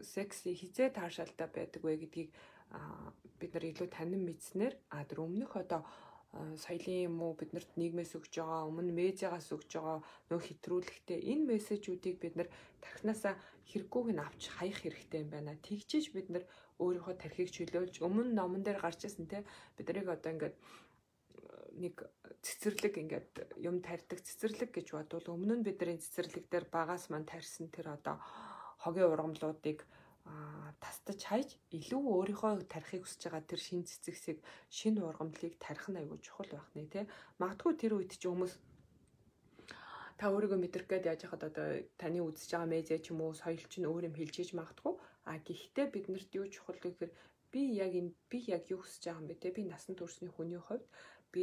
секси 0.00 0.50
хизээ 0.56 0.88
таашаалтай 0.98 1.48
байдаг 1.52 1.82
вэ 1.84 1.94
гэдгийг 2.02 2.30
бид 3.38 3.50
нар 3.52 3.64
илүү 3.68 3.88
танин 3.92 4.22
мэдснээр 4.24 4.74
а 4.96 5.04
тэр 5.04 5.20
өмнөх 5.26 5.52
одоо 5.60 5.84
соёлын 6.32 7.12
юм 7.12 7.16
уу 7.20 7.36
биднэрт 7.36 7.76
нийгмээс 7.76 8.16
өгж 8.16 8.40
байгаа 8.40 8.68
өмнө 8.70 8.92
медиагаас 8.96 9.52
өгж 9.52 9.70
байгаа 9.76 9.98
нөх 10.32 10.42
хэтрүүлэгтэй 10.48 11.20
энэ 11.28 11.48
мессежүүдийг 11.52 12.16
бид 12.24 12.34
нар 12.40 12.48
тархинасаа 12.80 13.36
хэрэггүйг 13.68 14.08
нь 14.16 14.24
авч 14.24 14.42
хаях 14.56 14.80
хэрэгтэй 14.80 15.20
юм 15.24 15.30
байна. 15.32 15.60
Тэгжиж 15.60 16.16
бид 16.16 16.32
нар 16.32 16.44
өөрийнхөө 16.80 17.14
тархийг 17.20 17.50
чөлөөлж 17.52 18.00
өмнө 18.00 18.32
номон 18.32 18.64
дээр 18.64 18.80
гарч 18.80 19.04
ирсэн 19.04 19.28
те 19.28 19.44
бид 19.76 19.86
нарыг 19.88 20.08
одоо 20.08 20.30
ингээд 20.32 20.56
нэг 21.76 21.94
цэцэрлэг 22.40 22.94
ингээд 22.96 23.30
юм 23.60 23.84
тарьдаг 23.84 24.20
цэцэрлэг 24.24 24.70
гэж 24.72 24.86
бодвол 24.96 25.36
өмнө 25.36 25.60
нь 25.60 25.66
бидний 25.66 26.00
цэцэрлэг 26.00 26.48
дээр 26.48 26.66
багаас 26.72 27.12
мань 27.12 27.28
тарьсан 27.28 27.68
тэр 27.68 27.96
одоо 27.96 28.16
хогийн 28.82 29.12
ургамлуудыг 29.12 29.84
тастаж 30.82 31.20
хайж 31.30 31.48
илүү 31.78 32.02
өөрийнхөө 32.14 32.52
тарихыг 32.74 33.02
хүсэж 33.04 33.22
байгаа 33.26 33.42
тэр 33.50 33.60
шин 33.66 33.82
цэцэгсийг 33.88 34.38
шин 34.70 34.94
ургамлыг 35.02 35.54
тарих 35.64 35.86
нь 35.90 36.00
айгүй 36.00 36.18
чухал 36.22 36.50
байх 36.52 36.68
нэ 36.74 36.86
тий 36.94 37.04
магадгүй 37.42 37.72
тэр 37.78 37.92
үед 37.98 38.12
ч 38.20 38.22
хүмүүс 38.30 38.54
та 40.22 40.30
өөрийгөө 40.30 40.58
мэдрэх 40.62 40.86
гээд 40.86 41.08
яаж 41.10 41.22
хаад 41.26 41.42
одоо 41.50 41.66
таны 41.98 42.22
үзэж 42.22 42.50
байгаа 42.54 42.70
медиа 42.70 42.98
ч 43.02 43.10
юм 43.10 43.20
уу 43.26 43.34
соёл 43.34 43.66
ч 43.66 43.74
нь 43.82 43.90
өөр 43.90 44.06
юм 44.06 44.14
хэлж 44.14 44.36
иж 44.38 44.50
магадгүй. 44.54 44.94
А 45.26 45.34
гэхдээ 45.46 45.86
биднэрт 45.90 46.30
юу 46.38 46.46
чухал 46.46 46.78
вэ 46.78 46.94
гэхээр 46.94 47.12
би 47.52 47.62
яг 47.84 47.92
энэ 48.00 48.14
би 48.30 48.38
яг 48.54 48.62
юу 48.70 48.80
хүсэж 48.86 49.02
байгаа 49.02 49.18
юм 49.22 49.26
бэ 49.26 49.42
те 49.42 49.48
би 49.50 49.62
насан 49.66 49.94
туршны 49.98 50.30
хүний 50.30 50.62
хувьд 50.62 50.86
би 51.34 51.42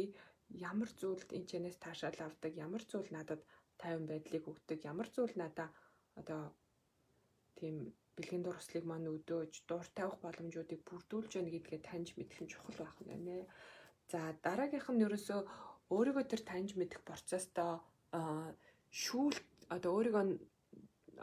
ямар 0.70 0.88
зүйлд 1.00 1.28
энэ 1.36 1.48
чэнэс 1.50 1.76
таашаал 1.84 2.18
авдаг 2.24 2.52
ямар 2.66 2.82
зүйл 2.90 3.10
надад 3.12 3.40
тайван 3.80 4.06
байдлыг 4.08 4.44
өгдөг 4.48 4.78
ямар 4.92 5.08
зүйл 5.12 5.34
надаа 5.36 5.68
одоо 6.20 6.42
тийм 7.58 7.76
бэлгийн 8.20 8.44
дурслыг 8.44 8.84
маань 8.84 9.08
өдөөж 9.16 9.64
дуур 9.64 9.88
тавих 9.96 10.20
боломжуудыг 10.20 10.80
бүрдүүлж 10.84 11.32
яана 11.40 11.50
гэдгээ 11.56 11.80
таньж 11.88 12.08
мэдэх 12.20 12.38
нь 12.44 12.52
чухал 12.52 12.76
байх 12.76 12.96
нь 13.00 13.08
байна. 13.08 13.48
За 14.12 14.20
дараагийнх 14.44 14.88
нь 14.92 15.04
ерөөсөө 15.08 15.40
өөрийгөө 15.88 16.24
тэр 16.28 16.42
таньж 16.44 16.76
мэдэх 16.76 17.00
процесстоо 17.08 17.80
шүүл 19.02 19.36
одоо 19.72 19.90
өөрийгөө 19.96 20.24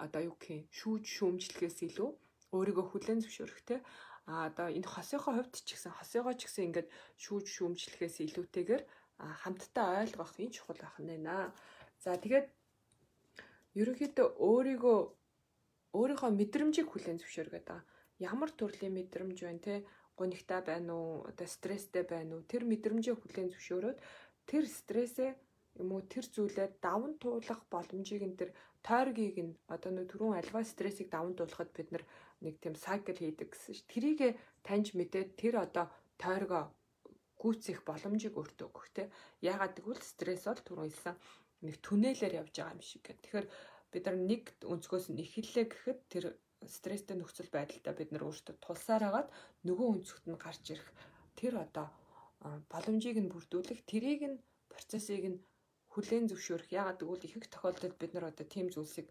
одоо 0.06 0.22
юу 0.30 0.36
гэх 0.42 0.50
юм 0.58 0.66
шүүж 0.80 1.04
шүүмжлэхээс 1.16 1.78
илүү 1.88 2.10
өөрийгөө 2.58 2.86
хүлээн 2.90 3.22
зөвшөөрөхтэй 3.22 3.80
а 4.32 4.34
одоо 4.50 4.68
энэ 4.78 4.92
хосынхоо 4.94 5.34
хувьд 5.36 5.54
ч 5.68 5.70
гэсэн 5.76 5.94
хосыгоо 5.96 6.34
ч 6.36 6.42
гэсэн 6.46 6.68
ингээд 6.68 6.88
шүүж 7.24 7.46
шүүмжлэхээс 7.56 8.16
илүүтэйгээр 8.26 8.84
хамтдаа 9.42 9.88
ойлгох 10.04 10.34
энэ 10.44 10.56
чухал 10.56 10.80
байх 10.82 10.98
нь 11.00 11.10
байна. 11.12 11.52
За 12.04 12.12
тэгээд 12.24 12.48
ерөнхийдөө 13.82 14.28
өөрийгөө 14.50 15.00
өөрийнхөө 15.98 16.32
мэдрэмжийг 16.40 16.88
хүлээн 16.90 17.20
зөвшөөргээд 17.20 17.66
байгаа. 17.68 17.86
Ямар 18.30 18.50
төрлийн 18.54 18.94
мэдрэмж 18.98 19.38
байна 19.44 19.62
те 19.66 19.76
гонигтай 20.18 20.62
байна 20.62 20.94
уу 20.98 21.26
одоо 21.30 21.48
стресстэй 21.56 22.04
байна 22.14 22.32
уу 22.38 22.50
тэр 22.52 22.64
мэдрэмжийг 22.72 23.18
хүлээн 23.22 23.54
зөвшөөрөөд 23.54 23.98
тэр 24.50 24.64
стрессээ 24.80 25.32
юм 25.82 25.90
уу 25.94 26.02
тэр 26.14 26.26
зүйлээ 26.26 26.68
даван 26.82 27.14
туулах 27.22 27.62
боломжийг 27.74 28.22
энэ 28.26 28.40
тэр 28.42 28.52
тойргийг 28.88 29.38
нь 29.46 29.54
одоо 29.74 29.92
нөө 29.94 30.06
түрүүн 30.10 30.38
альва 30.42 30.62
стрессийг 30.66 31.10
даван 31.14 31.34
туулахад 31.38 31.70
бид 31.78 31.90
нэг 32.42 32.56
тийм 32.62 32.76
сайкл 32.86 33.18
хийдэг 33.20 33.50
гэсэн 33.54 33.74
ш. 33.78 33.82
Тэрийг 33.92 34.20
таньж 34.66 34.98
мэдээд 34.98 35.30
тэр 35.42 35.56
одоо 35.66 35.86
тойргоо 36.18 36.74
гүйцэх 37.42 37.86
боломжийг 37.86 38.34
өөртөө 38.38 38.68
өгөх 38.70 38.88
те. 38.98 39.04
Яагаад 39.46 39.78
гэвэл 39.78 40.02
стресс 40.02 40.50
бол 40.50 40.62
түрүүн 40.66 40.90
хэлсэн 40.90 41.16
нэг 41.66 41.76
түнэлээр 41.86 42.34
явж 42.42 42.54
байгаа 42.58 42.74
юм 42.74 42.82
шиг 42.82 43.02
гэх. 43.06 43.22
Тэгэхээр 43.22 43.48
бид 43.92 44.04
нар 44.06 44.18
нэг 44.32 44.44
өнцгөөс 44.74 45.06
нь 45.12 45.22
эхэллээ 45.24 45.66
гэхэд 45.70 46.00
тэр 46.12 46.26
стресстэй 46.66 47.16
нөхцөл 47.18 47.50
байдалтай 47.54 47.94
бид 47.96 48.10
нар 48.12 48.28
өөртөө 48.28 48.56
тулсаар 48.60 49.04
хагаад 49.06 49.30
нөгөө 49.68 49.88
өнцгт 49.94 50.26
нь 50.28 50.42
гарч 50.42 50.64
ирэх 50.74 50.90
тэр 51.40 51.54
одоо 51.66 51.88
боломжийг 52.72 53.18
нь 53.22 53.32
бүрдүүлэх 53.34 53.82
тэрийг 53.92 54.22
нь 54.32 54.42
процессыг 54.74 55.24
нь 55.32 55.38
хүлээн 55.94 56.30
зөвшөөрөх. 56.30 56.70
Яагаад 56.80 57.02
гэвэл 57.02 57.26
их 57.28 57.36
их 57.38 57.48
тохиолдолд 57.50 57.96
бид 57.98 58.12
нар 58.14 58.26
одоо 58.30 58.46
тийм 58.46 58.68
зүйлсийг 58.70 59.08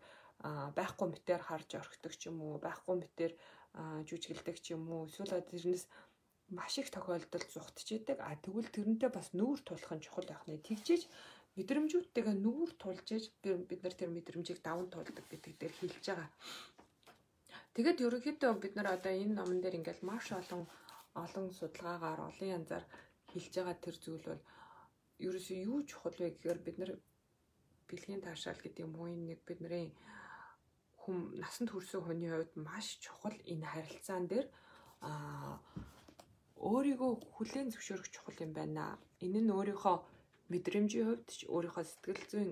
байхгүй 0.79 1.07
мэтээр 1.11 1.43
харж 1.49 1.70
орхидог 1.81 2.14
ч 2.14 2.22
юм 2.31 2.39
уу, 2.43 2.62
байхгүй 2.62 2.95
мэтээр 3.03 3.33
жүжиглдэг 4.07 4.57
ч 4.62 4.66
юм 4.77 4.87
уу. 4.93 5.11
Эсвэл 5.11 5.43
тэрнээс 5.51 5.85
маш 6.55 6.79
их 6.79 6.89
тохиолдолд 6.95 7.51
зүхтчихэдэг. 7.51 8.18
А 8.22 8.39
тэгвэл 8.39 8.70
тэрнтэй 8.70 9.11
бас 9.11 9.35
нүүр 9.35 9.59
тулах 9.66 9.93
нь 9.95 10.05
чухал 10.05 10.27
байх 10.31 10.47
нэ. 10.47 10.62
Тэгжээж 10.62 11.03
мэдрэмжүүдтэйгээ 11.57 12.36
нүүр 12.44 12.70
тулж 12.80 13.07
ээж 13.16 13.24
бид 13.42 13.80
нар 13.82 13.94
тэр 13.96 14.11
мэдрэмжийг 14.12 14.61
даван 14.62 14.88
туулдаг 14.92 15.24
гэдэг 15.28 15.54
дээр 15.61 15.74
хэлж 15.80 16.04
байгаа. 16.09 16.30
Тэгэд 17.74 18.04
ерөнхийдөө 18.07 18.52
бид 18.61 18.74
нар 18.76 18.88
одоо 18.96 19.12
энэ 19.12 19.36
номон 19.36 19.59
дээр 19.61 19.78
ингээл 19.80 20.09
маш 20.09 20.26
олон 20.40 20.62
олон 21.24 21.46
судалгаагаар 21.59 22.20
олон 22.28 22.48
янзаар 22.59 22.84
хэлж 23.32 23.52
байгаа 23.57 23.76
тэр 23.84 23.96
зүйл 24.04 24.24
бол 24.28 24.42
ерөөсөө 25.26 25.59
юу 25.68 25.80
чухал 25.88 26.16
вэ 26.20 26.28
гэхээр 26.36 26.61
бид 26.66 26.76
нар 26.80 26.92
бэлгийн 27.88 28.24
таашаал 28.24 28.61
гэдэг 28.61 28.84
юм 28.84 28.92
уу 29.00 29.09
нэг 29.09 29.40
бидний 29.48 29.88
хүм 31.00 31.16
насанд 31.42 31.70
хүрсэн 31.70 32.00
хүний 32.04 32.30
хувьд 32.32 32.52
маш 32.68 32.86
чухал 33.04 33.36
энэ 33.52 33.66
харилцаан 33.72 34.24
дээр 34.28 34.46
а 35.09 35.11
өөрийгөө 36.57 37.12
хүлээн 37.36 37.68
зөвшөөрөх 37.72 38.09
чухал 38.14 38.38
юм 38.44 38.52
байна. 38.59 38.98
Энэ 39.24 39.40
нь 39.44 39.54
өөрийнхөө 39.57 39.96
мэдрэмжийн 40.53 41.07
хувьд 41.07 41.28
ч 41.38 41.40
өөрийнхөө 41.51 41.84
сэтгэл 41.86 42.24
зүйн 42.30 42.51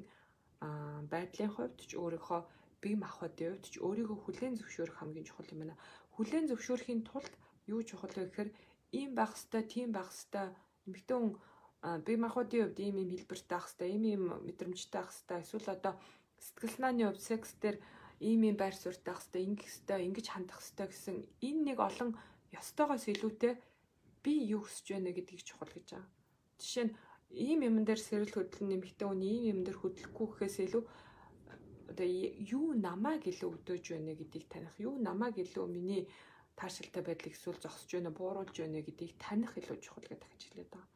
байдлын 1.13 1.51
хувьд 1.55 1.79
ч 1.89 1.93
өөрийнхөө 1.95 2.41
бие 2.83 2.97
махбодын 3.01 3.51
хувьд 3.57 3.65
ч 3.73 3.75
өөрийгөө 3.87 4.19
хүлээн 4.23 4.55
зөвшөөрөх 4.61 4.97
хамгийн 4.99 5.29
чухал 5.29 5.53
юм 5.53 5.61
байна. 5.63 5.77
Хүлээн 6.15 6.49
зөвшөөрөхийн 6.49 7.03
тулд 7.09 7.35
юу 7.73 7.81
чухал 7.89 8.13
вэ 8.15 8.29
гэхээр 8.29 8.51
ийм 8.99 9.11
байх 9.19 9.33
хэвээр, 9.35 9.67
тийм 9.73 9.89
байх 9.97 10.11
хэвээр 10.13 10.53
эмэгтэй 10.87 11.17
хүн 11.19 11.33
бие 12.07 12.19
махбодын 12.21 12.61
хувьд 12.65 12.79
ийм 12.81 12.97
ийм 13.01 13.11
хэлбэртэй 13.13 13.57
байх 13.57 13.67
хэвээр, 13.69 13.93
ийм 13.95 14.05
ийм 14.13 14.25
мэдрэмжтэй 14.47 15.01
байх 15.01 15.13
хэвээр 15.13 15.45
эсвэл 15.45 15.69
одоо 15.77 15.95
сэтгэл 16.45 16.75
санааны 16.77 17.05
хувьд 17.09 17.23
секс 17.25 17.51
дээр 17.63 17.77
ийм 18.21 18.41
ийм 18.49 18.57
байр 18.61 18.77
суурьтай 18.77 19.13
байх 19.13 19.23
хэвээр, 19.25 19.47
ингэх 19.49 19.71
хэвээр, 19.73 20.07
ингэж 20.09 20.27
хандах 20.31 20.61
хэвээр 20.61 20.91
гэсэн 20.93 21.17
энэ 21.49 21.63
нэг 21.69 21.79
олон 21.89 22.11
ёстойгоос 22.53 23.05
илүүтэй 23.13 23.53
би 24.25 24.33
юу 24.55 24.63
хүсэж 24.65 24.87
байна 24.93 25.11
гэдгийг 25.13 25.43
чухал 25.45 25.73
гэж 25.73 25.89
байгаа. 25.93 26.09
Жишээ 26.61 26.85
нь 26.89 26.97
ийм 27.35 27.61
юм 27.69 27.77
дээр 27.85 28.01
сэрэл 28.01 28.33
хөдлөн 28.35 28.69
нэмэгтэй 28.71 29.09
үний 29.09 29.51
ийм 29.51 29.59
юм 29.59 29.61
дээр 29.67 29.79
хөдлөхгүй 29.81 30.27
гэхээс 30.31 30.57
илүү 30.67 30.85
одоо 31.91 32.09
юу 32.59 32.75
намайг 32.75 33.23
илүү 33.31 33.51
өдөөж 33.57 33.85
байна 33.95 34.15
гэдгийг 34.19 34.47
таних, 34.51 34.75
юу 34.79 34.99
намайг 34.99 35.39
илүү 35.39 35.67
миний 35.69 36.03
таашилтай 36.59 37.03
байдлыг 37.03 37.35
эсвэл 37.35 37.59
зогсож 37.61 37.91
байна, 37.93 38.11
бууруулж 38.11 38.57
байна 38.59 38.81
гэдгийг 38.83 39.15
таних 39.19 39.53
илүү 39.59 39.79
чухал 39.83 40.07
гэдэг 40.07 40.31
хэлээд 40.31 40.71
байгаа. 40.71 40.89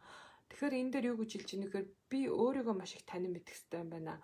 Тэгэхээр 0.48 0.78
энэ 0.80 0.92
дээр 0.92 1.06
юу 1.12 1.18
гэж 1.20 1.30
хэлж 1.34 1.50
байгаа 1.50 1.62
нөхөр 1.62 1.86
би 2.10 2.20
өөрийгөө 2.26 2.74
маш 2.78 2.92
их 2.96 3.04
танин 3.06 3.32
мэдэх 3.34 3.54
хэрэгтэй 3.54 3.80
юм 3.82 3.90
байна. 3.94 4.14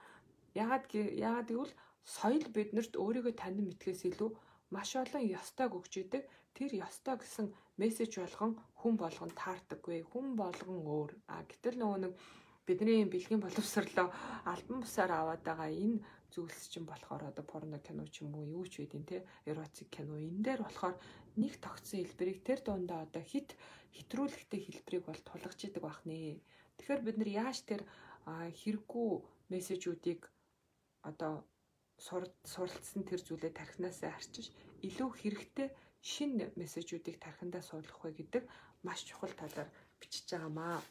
Ягаад 0.54 0.84
ягаад 0.94 1.48
гэвэл 1.50 1.74
соёл 2.02 2.46
биднэрт 2.56 2.94
өөрийгөө 2.96 3.34
танин 3.38 3.66
мэдхээс 3.68 4.02
илүү 4.10 4.30
маш 4.74 4.90
олон 4.96 5.22
ёстойг 5.38 5.72
өгч 5.78 5.94
идэг. 6.02 6.22
Тэр 6.54 6.70
ёстой 6.86 7.18
гэсэн 7.18 7.46
мессеж 7.80 8.12
болгон 8.22 8.52
хүн 8.80 8.94
болгон 8.96 9.30
таардаггүй. 9.34 10.06
Хүн 10.10 10.38
болгон 10.38 10.78
өөр. 10.86 11.10
А 11.26 11.42
гэтэл 11.50 11.76
нөгөө 11.82 11.98
нэг 12.02 12.12
бидний 12.66 13.04
бэлгийн 13.04 13.42
боловсрлоо 13.42 14.08
альбан 14.46 14.78
бусаар 14.80 15.12
аваад 15.12 15.42
байгаа 15.44 15.68
энэ 15.68 16.02
зүйлс 16.32 16.70
чинь 16.72 16.88
болохоор 16.88 17.22
одоо 17.30 17.44
порно 17.44 17.78
кино 17.78 18.06
ч 18.06 18.22
юм 18.24 18.32
уу 18.38 18.46
юу 18.46 18.64
ч 18.70 18.80
байдیں۔ 18.80 19.04
те 19.04 19.26
эротик 19.50 19.88
кино 19.90 20.14
энэ 20.16 20.42
дээр 20.46 20.60
болохоор 20.64 20.96
нэг 21.36 21.52
тогтсон 21.60 22.00
хэлбэрийг 22.00 22.40
тэр 22.46 22.60
дундаа 22.62 23.00
одоо 23.06 23.22
хит 23.22 23.58
хитрүүлэхтэй 23.96 24.60
хэлбэрийг 24.62 25.04
бол 25.06 25.20
тулгаж 25.26 25.58
идэг 25.62 25.82
байх 25.82 26.00
нэ. 26.08 26.40
Тэгэхээр 26.78 27.02
бид 27.04 27.16
нар 27.18 27.30
яаж 27.44 27.58
тэр 27.68 27.82
хэрэггүй 28.30 29.10
мессежүүдийг 29.52 30.20
одоо 31.02 31.44
суралцсан 31.98 33.02
тэр 33.06 33.20
зүйлээ 33.22 33.52
тархинасаа 33.54 34.10
арчиж 34.18 34.50
илүү 34.82 35.10
хэрэгтэй 35.20 35.68
шинэ 36.04 36.52
мессежүүдийг 36.60 37.16
тархиндаа 37.24 37.62
суулгах 37.64 38.04
вэ 38.04 38.12
гэдэг 38.20 38.44
маш 38.84 39.00
чухал 39.08 39.32
талаар 39.40 39.68
бичиж 40.00 40.28
байгаамаа. 40.28 40.84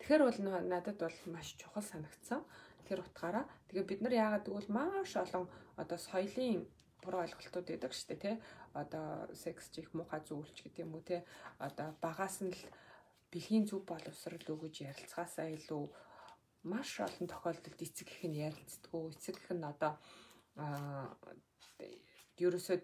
Тэгэхээр 0.00 0.22
бол 0.24 0.40
надад 0.72 0.96
бол 1.04 1.18
маш 1.34 1.48
чухал 1.60 1.84
санагдсан 1.84 2.40
тэр 2.88 3.04
утгаараа. 3.04 3.44
Тэгээ 3.68 3.84
бид 3.84 4.00
нар 4.00 4.14
яагаад 4.24 4.48
гэвэл 4.48 4.72
маш 4.72 5.10
олон 5.20 5.44
одоо 5.76 5.98
соёлын 6.00 6.64
буруу 7.04 7.20
ойлголтууд 7.24 7.66
байдаг 7.68 7.92
шүү 7.92 8.08
дээ 8.08 8.20
тий. 8.24 8.36
Одоо 8.80 9.06
секс 9.36 9.68
чих 9.74 9.92
муухай 9.92 10.20
зүйлч 10.24 10.56
гэдэг 10.64 10.84
юм 10.84 10.96
уу 10.96 11.04
тий. 11.04 11.20
Одоо 11.60 11.92
багаас 12.00 12.40
нь 12.40 12.56
л 12.56 12.62
бэлгийн 13.30 13.68
зүв 13.68 13.84
боловсрал 13.84 14.46
өгөж 14.54 14.74
ярилцгаасаа 14.88 15.52
илүү 15.56 15.84
маш 16.72 16.90
олон 17.06 17.26
тохиолдолд 17.28 17.80
эцэг 17.84 18.08
их 18.08 18.22
нь 18.24 18.40
ярилцдаггүй. 18.48 19.12
Эцэг 19.12 19.36
их 19.36 19.50
нь 19.52 19.68
одоо 19.72 19.92
аа 20.56 21.12
ерөөсөө 22.40 22.76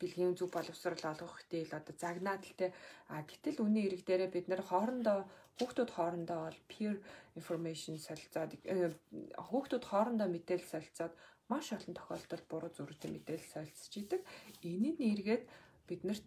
бэлгийн 0.00 0.34
зүг 0.38 0.50
боловсрал 0.54 1.04
олгох 1.12 1.42
хэвэл 1.50 1.78
одоо 1.78 1.94
загнаад 1.98 2.42
л 2.46 2.54
те 2.60 2.66
а 3.10 3.22
гэтэл 3.26 3.64
үний 3.66 3.86
эрэг 3.88 4.02
дээрээ 4.06 4.30
бид 4.34 4.46
нэр 4.48 4.62
хоорондоо 4.70 5.18
хүүхдүүд 5.58 5.90
хоорондоо 5.94 6.38
бол 6.46 6.60
peer 6.70 6.94
information 7.38 7.94
солилцоод 7.98 8.50
э, 8.64 8.90
хүүхдүүд 9.48 9.84
хоорондоо 9.90 10.28
мэдээлэл 10.30 10.72
солилцоод 10.72 11.14
маш 11.50 11.66
олон 11.76 11.94
тохиолдолд 11.94 12.46
буруу 12.50 12.70
зургийн 12.74 13.14
мэдээлэл 13.14 13.52
солилцож 13.54 13.94
идэг. 14.02 14.20
Энийг 14.62 14.96
нэргээд 15.02 15.44
биднэрт 15.88 16.26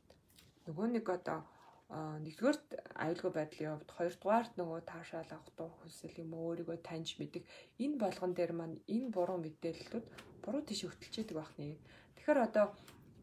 нөгөө 0.68 0.88
нэг 0.96 1.06
одоо 1.18 1.40
нэгдүгээр 2.26 2.58
аюулгүй 3.04 3.32
байдлын 3.32 3.72
хувьд 3.80 3.92
хоёрдугаарт 3.96 4.54
нөгөө 4.60 4.80
таашаал 4.92 5.32
авах 5.32 5.52
дуу 5.56 5.70
хүсэл 5.80 6.20
юм 6.24 6.32
өөрийгөө 6.36 6.78
таньж 6.84 7.16
мэдэх 7.16 7.44
энэ 7.84 7.96
болгон 8.04 8.32
дээр 8.36 8.52
маань 8.60 8.78
энэ 8.96 9.14
буруу 9.16 9.40
мэдээллүүд 9.40 10.06
буруу 10.44 10.62
тийш 10.68 10.84
хөтлөж 10.84 11.16
идэг 11.24 11.38
байх 11.40 11.54
нэ. 11.56 11.80
Тэгэхээр 12.16 12.40
одоо 12.48 12.66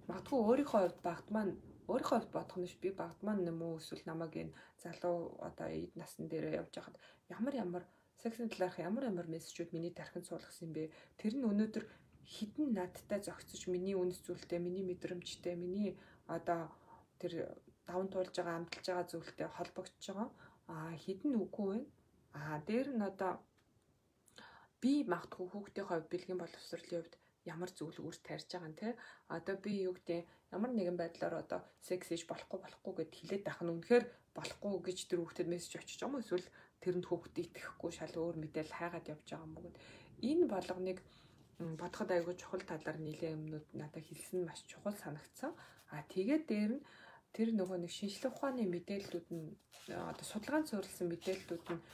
магадгүй 0.09 0.39
өөрийнхөө 0.49 0.81
хувьд 0.83 1.01
багт 1.09 1.27
маань 1.35 1.53
өөрийнхөө 1.91 2.19
хувьд 2.19 2.33
бодох 2.37 2.59
нь 2.61 2.69
би 2.83 2.91
багт 3.03 3.19
маань 3.27 3.49
юм 3.53 3.61
уу 3.67 3.79
эсвэл 3.81 4.05
намайг 4.09 4.35
энэ 4.43 4.57
залуу 4.83 5.19
одоо 5.49 5.69
эд 5.81 5.93
насн 6.01 6.25
дээр 6.29 6.47
явж 6.61 6.73
байхад 6.77 6.97
ямар 7.37 7.55
ямар 7.65 7.85
сексийн 8.23 8.49
талаарх 8.51 8.79
ямар 8.89 9.05
ямар 9.11 9.27
мессежүүд 9.35 9.71
миний 9.73 9.93
тархинд 9.93 10.27
суулгасан 10.27 10.71
бэ? 10.73 10.93
Тэр 11.21 11.35
нь 11.37 11.49
өнөөдөр 11.51 11.85
хідэн 12.35 12.69
надтай 12.79 13.21
зохицож 13.21 13.63
миний 13.69 13.97
үнс 14.03 14.19
зүйлтэй, 14.25 14.59
миний 14.67 14.85
мэдрэмжтэй, 14.87 15.55
миний 15.61 15.91
одоо 16.37 16.73
тэр 17.21 17.33
даван 17.87 18.09
туулж 18.09 18.33
байгаа 18.37 18.57
амталж 18.57 18.87
байгаа 18.89 19.11
зүйлтэй 19.13 19.49
холбогдож 19.53 20.05
байгаа. 20.09 20.29
Аа 20.73 20.93
хідэн 21.05 21.35
үгүй 21.45 21.67
байна. 21.69 21.89
Аа 22.41 22.57
дээр 22.69 22.89
нь 22.97 23.05
одоо 23.11 23.33
би 24.81 24.93
магтгүй 25.13 25.47
хүүхдийн 25.53 25.89
хувьд 25.89 26.09
бэлгийн 26.13 26.41
боловсролын 26.41 26.93
хувьд 27.01 27.15
ямар 27.45 27.71
зүйл 27.71 27.99
үүс 28.01 28.19
тарьж 28.25 28.49
байгаа 28.53 28.71
нь 28.73 28.81
те 28.81 28.89
одоо 29.29 29.57
би 29.65 29.85
юу 29.87 29.95
гэдэг 29.97 30.21
ямар 30.57 30.71
нэгэн 30.75 30.97
байдлаар 30.99 31.35
одоо 31.43 31.61
секс 31.85 32.09
хийж 32.09 32.25
болохгүй 32.31 32.59
болохгүй 32.63 32.93
гэд 32.97 33.13
хэлээд 33.15 33.43
байх 33.45 33.61
нь 33.63 33.73
үнэхээр 33.75 34.05
болохгүй 34.37 34.73
гэж 34.87 34.99
тэр 35.09 35.21
хүүхдэд 35.21 35.49
мессеж 35.53 35.73
очиж 35.79 35.99
байгаа 36.01 36.13
юм 36.19 36.23
эсвэл 36.25 36.47
тэрэнд 36.83 37.07
хүүхдэд 37.09 37.37
итгэхгүй 37.45 37.91
шал 37.95 38.15
өөр 38.17 38.37
мэдээл 38.43 38.73
хайгаад 38.79 39.11
явж 39.15 39.27
байгаа 39.31 39.47
юм 39.47 39.55
гэд. 39.65 39.77
Энэ 40.29 40.45
болгоныг 40.53 40.99
бодоход 41.81 42.11
айгүй 42.11 42.35
чухал 42.35 42.65
талаар 42.67 42.99
нэлээд 42.99 43.37
юмнууд 43.39 43.67
надад 43.79 44.05
хэлсэн 44.05 44.41
маш 44.45 44.61
чухал 44.67 44.97
санагдсан. 44.99 45.53
А 45.95 46.03
тэгээд 46.15 46.45
дээр 46.51 46.73
нь 46.77 46.85
тэр 47.35 47.49
нөгөө 47.55 47.79
нэг 47.83 47.93
шинжлэх 47.95 48.35
ухааны 48.35 48.67
мэдээллүүд 48.67 49.29
нь 49.31 49.55
одоо 50.11 50.27
судалгаанд 50.27 50.71
суурилсан 50.71 51.07
мэдээллүүд 51.11 51.65
нь 51.75 51.85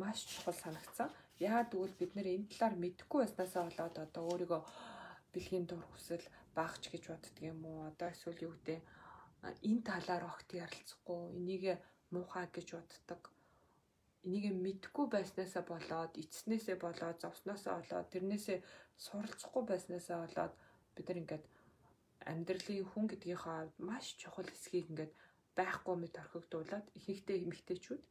маш 0.00 0.18
чухал 0.26 0.56
санагдсан. 0.58 1.08
Яагаад 1.38 1.70
гэвэл 1.70 1.98
бид 1.98 2.12
нэр 2.14 2.28
энэ 2.34 2.50
талаар 2.50 2.74
мэдэхгүй 2.82 3.20
байснасаа 3.22 3.62
болоод 3.66 3.96
одоо 4.06 4.22
өөрийгөө 4.30 4.60
бэлгийн 5.34 5.66
дур 5.66 5.82
хүсэл 5.90 6.24
багч 6.58 6.82
гэж 6.92 7.02
боддөг 7.10 7.36
юм 7.52 7.60
уу? 7.66 7.88
Одоо 7.90 8.08
эсвэл 8.14 8.44
юу 8.46 8.52
гэдэг 8.54 8.80
энэ 9.68 9.82
талаар 9.90 10.24
огт 10.32 10.48
ярилцахгүй 10.64 11.20
энийг 11.38 11.64
муухай 12.14 12.46
гэж 12.56 12.68
боддог. 12.78 13.22
Энийг 14.26 14.44
мэдэхгүй 14.64 15.06
байснасаа 15.12 15.64
болоод 15.68 16.12
эцснээсээ 16.22 16.76
болоод 16.80 17.20
зовсноосоо 17.20 17.74
болоод 17.76 18.08
тэрнээсээ 18.12 18.58
суралцахгүй 19.04 19.62
байснасаа 19.68 20.18
болоод 20.24 20.54
бид 20.94 21.06
нар 21.08 21.20
ингээд 21.22 21.44
амьдралын 22.32 22.88
хүн 22.90 23.06
гэдгийнхээ 23.10 23.54
хувьд 23.58 23.76
маш 23.88 24.06
чухал 24.20 24.48
хэсгийг 24.48 24.86
ингээд 24.90 25.12
байхгүй 25.58 25.96
мэт 25.98 26.14
орхигдуулаад 26.22 26.86
ихэнхдээ 26.98 27.38
эмэгтэйчүүд 27.44 28.02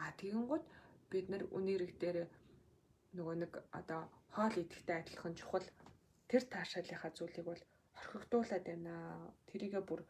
аа 0.00 0.10
тэгэнгუთ 0.20 0.64
бид 1.10 1.26
нар 1.32 1.42
үнэрэг 1.56 1.92
дээр 2.02 2.18
нөгөө 3.16 3.36
нэг 3.42 3.52
одоо 3.78 4.02
хоол 4.34 4.54
идэхтэй 4.62 4.96
адилхан 4.98 5.34
чухал 5.40 5.66
тэр 6.30 6.42
таашаалынхаа 6.54 7.12
зүйлийг 7.16 7.46
бол 7.48 7.62
орхигдуулаад 8.00 8.64
байна. 8.68 8.94
Тэрийгэ 9.50 9.80
бүр 9.88 10.00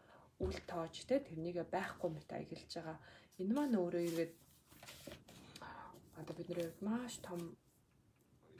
үл 0.44 0.58
тоож 0.70 0.94
те 1.08 1.16
тэрнийгэ 1.28 1.64
байхгүй 1.74 2.10
мэт 2.12 2.30
аялж 2.34 2.70
байгаа. 2.74 2.98
Энэ 3.40 3.54
маань 3.54 3.78
өөрөө 3.80 4.02
ирээд 4.10 4.32
одоо 6.20 6.34
бидний 6.36 6.66
хувьд 6.66 6.82
маш 6.82 7.14
том 7.26 7.40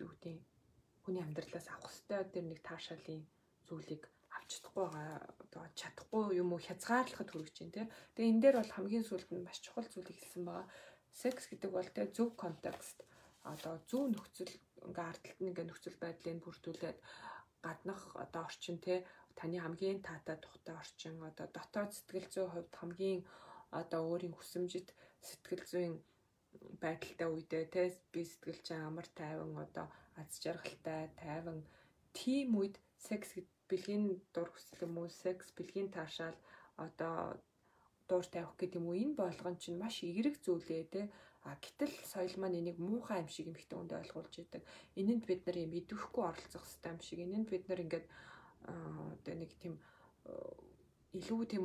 юу 0.02 0.09
гэдэг 0.11 0.36
хүний 1.02 1.22
амьдралаас 1.22 1.68
авах 1.70 1.92
хэвээр 1.94 2.28
тэр 2.34 2.44
нэг 2.46 2.61
таашаалын 2.62 3.22
зүйлийг 3.66 4.02
чадахгүй 4.48 4.84
байгаа 4.88 5.18
одоо 5.44 5.64
чадахгүй 5.80 6.24
юм 6.42 6.48
уу 6.52 6.61
хязгаарлахад 6.66 7.30
хүрэж 7.30 7.54
байна 7.59 7.74
тий. 7.76 7.86
Тэгээ 8.14 8.30
энэ 8.32 8.42
дээр 8.42 8.56
бол 8.59 8.74
хамгийн 8.74 9.04
сүүлд 9.06 9.30
нь 9.32 9.44
маш 9.44 9.59
чухал 9.61 9.88
зүйлийг 9.92 10.18
хэлсэн 10.18 10.44
байгаа. 10.46 10.66
Секс 11.20 11.44
гэдэг 11.50 11.70
бол 11.74 11.90
тий 11.96 12.06
зөв 12.16 12.28
контекст 12.42 12.98
одоо 13.52 13.74
зөв 13.90 14.02
нөхцөл 14.09 14.54
ингээ 14.88 15.06
ардталт 15.11 15.40
нэг 15.44 15.56
нөхцөл 15.68 15.96
байдлыг 16.00 16.38
бүрдүүлээд 16.44 16.98
гаднах 17.66 18.02
одоо 18.24 18.42
орчин 18.48 18.76
тий 18.84 18.98
таны 19.38 19.59
хамгийн 19.61 19.98
таатай 20.09 20.36
тухтай 20.40 20.74
орчин 20.82 21.14
одоо 21.30 21.46
дотоод 21.56 21.90
сэтгэл 21.94 22.28
зүйн 22.32 22.50
хувьд 22.52 22.72
хамгийн 22.80 23.20
одоо 23.80 24.00
өөрийн 24.11 24.34
хүсэмжит 24.36 24.88
сэтгэл 25.28 25.64
зүйн 25.70 25.94
байдалтай 26.82 27.28
үедээ 27.30 27.64
те 27.74 27.82
би 28.12 28.20
сэтгэл 28.30 28.61
чинь 28.66 28.86
амар 28.88 29.09
тайван 29.18 29.52
одоо 29.64 29.86
аз 30.20 30.30
жаргалтай 30.42 31.02
тайван. 31.22 31.59
Тийм 32.16 32.48
үед 32.61 32.76
секс 33.06 33.30
бэлгийн 33.68 34.04
дур 34.34 34.48
хүсэл 34.50 34.84
юм 34.86 34.94
уу 35.00 35.09
секс 35.22 35.46
бэлгийн 35.56 35.88
таашаал 35.96 36.38
одоо 36.86 37.16
дуур 38.09 38.26
тавих 38.34 38.52
гэдэг 38.56 38.78
юм 38.80 38.86
уу 38.88 39.00
энэ 39.02 39.18
болгон 39.20 39.56
чинь 39.62 39.80
маш 39.82 39.96
эерэг 40.02 40.36
зүйлээ 40.44 40.82
те 40.94 41.02
а 41.49 41.57
гэтэл 41.64 41.94
соёл 42.12 42.34
маань 42.38 42.61
энийг 42.61 42.78
муухай 42.78 43.18
юм 43.24 43.28
шиг 43.32 43.46
эмхтэн 43.49 43.80
үнд 43.80 43.92
ойлгуулж 43.96 44.34
идэг. 44.36 44.62
Энэнд 45.01 45.24
бид 45.24 45.40
нар 45.49 45.57
юм 45.64 45.72
идэвхгүй 45.80 46.24
оролцох 46.28 46.64
хэрэгтэй 46.64 46.92
юм 46.92 47.01
шиг. 47.01 47.18
Энэнд 47.24 47.49
бид 47.49 47.64
нар 47.68 47.80
ингээд 47.84 48.07
одоо 48.68 49.34
нэг 49.40 49.53
тийм 49.62 49.74
илүү 51.16 51.40
тийм 51.49 51.64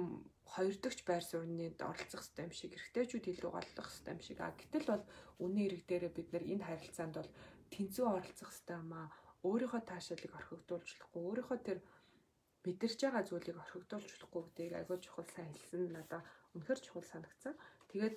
хоёр 0.54 0.76
дахь 0.80 1.04
байр 1.04 1.24
суурьнд 1.28 1.80
оролцох 1.84 2.22
хэрэгтэй 2.24 2.46
юм 2.48 2.54
шиг 2.56 2.72
эрэгтэйчүүд 2.78 3.26
илүү 3.32 3.52
голлох 3.52 3.88
хэрэгтэй 3.92 4.14
юм 4.16 4.22
шиг. 4.24 4.38
А 4.40 4.56
гэтэл 4.56 4.88
бол 4.88 5.04
үнэн 5.44 5.66
эрэг 5.68 5.82
дээрээ 5.90 6.12
бид 6.16 6.30
нар 6.32 6.44
энэ 6.48 6.64
харилцаанд 6.68 7.16
бол 7.20 7.32
тэнцүү 7.74 8.06
оролцох 8.08 8.50
хэрэгтэй 8.52 8.78
юм 8.80 8.92
а 8.96 9.04
өөрийнхөө 9.44 9.82
таашаалыг 9.84 10.32
орхигдуулж 10.40 10.90
болохгүй 10.96 11.22
өөрийнхөө 11.28 11.60
тэр 11.68 11.80
мэдэрч 12.64 13.00
байгаа 13.04 13.24
зүйлийг 13.28 13.58
орхигдуулж 13.60 14.08
болохгүй 14.08 14.42
гэдгийг 14.48 14.74
айгүй 14.80 14.98
чухал 15.04 15.28
сайн 15.36 15.52
хэлсэн 15.52 15.84
надад 15.92 16.24
үнэхэр 16.56 16.80
чухал 16.80 17.08
санагцсан 17.12 17.56
тэгээд 17.92 18.16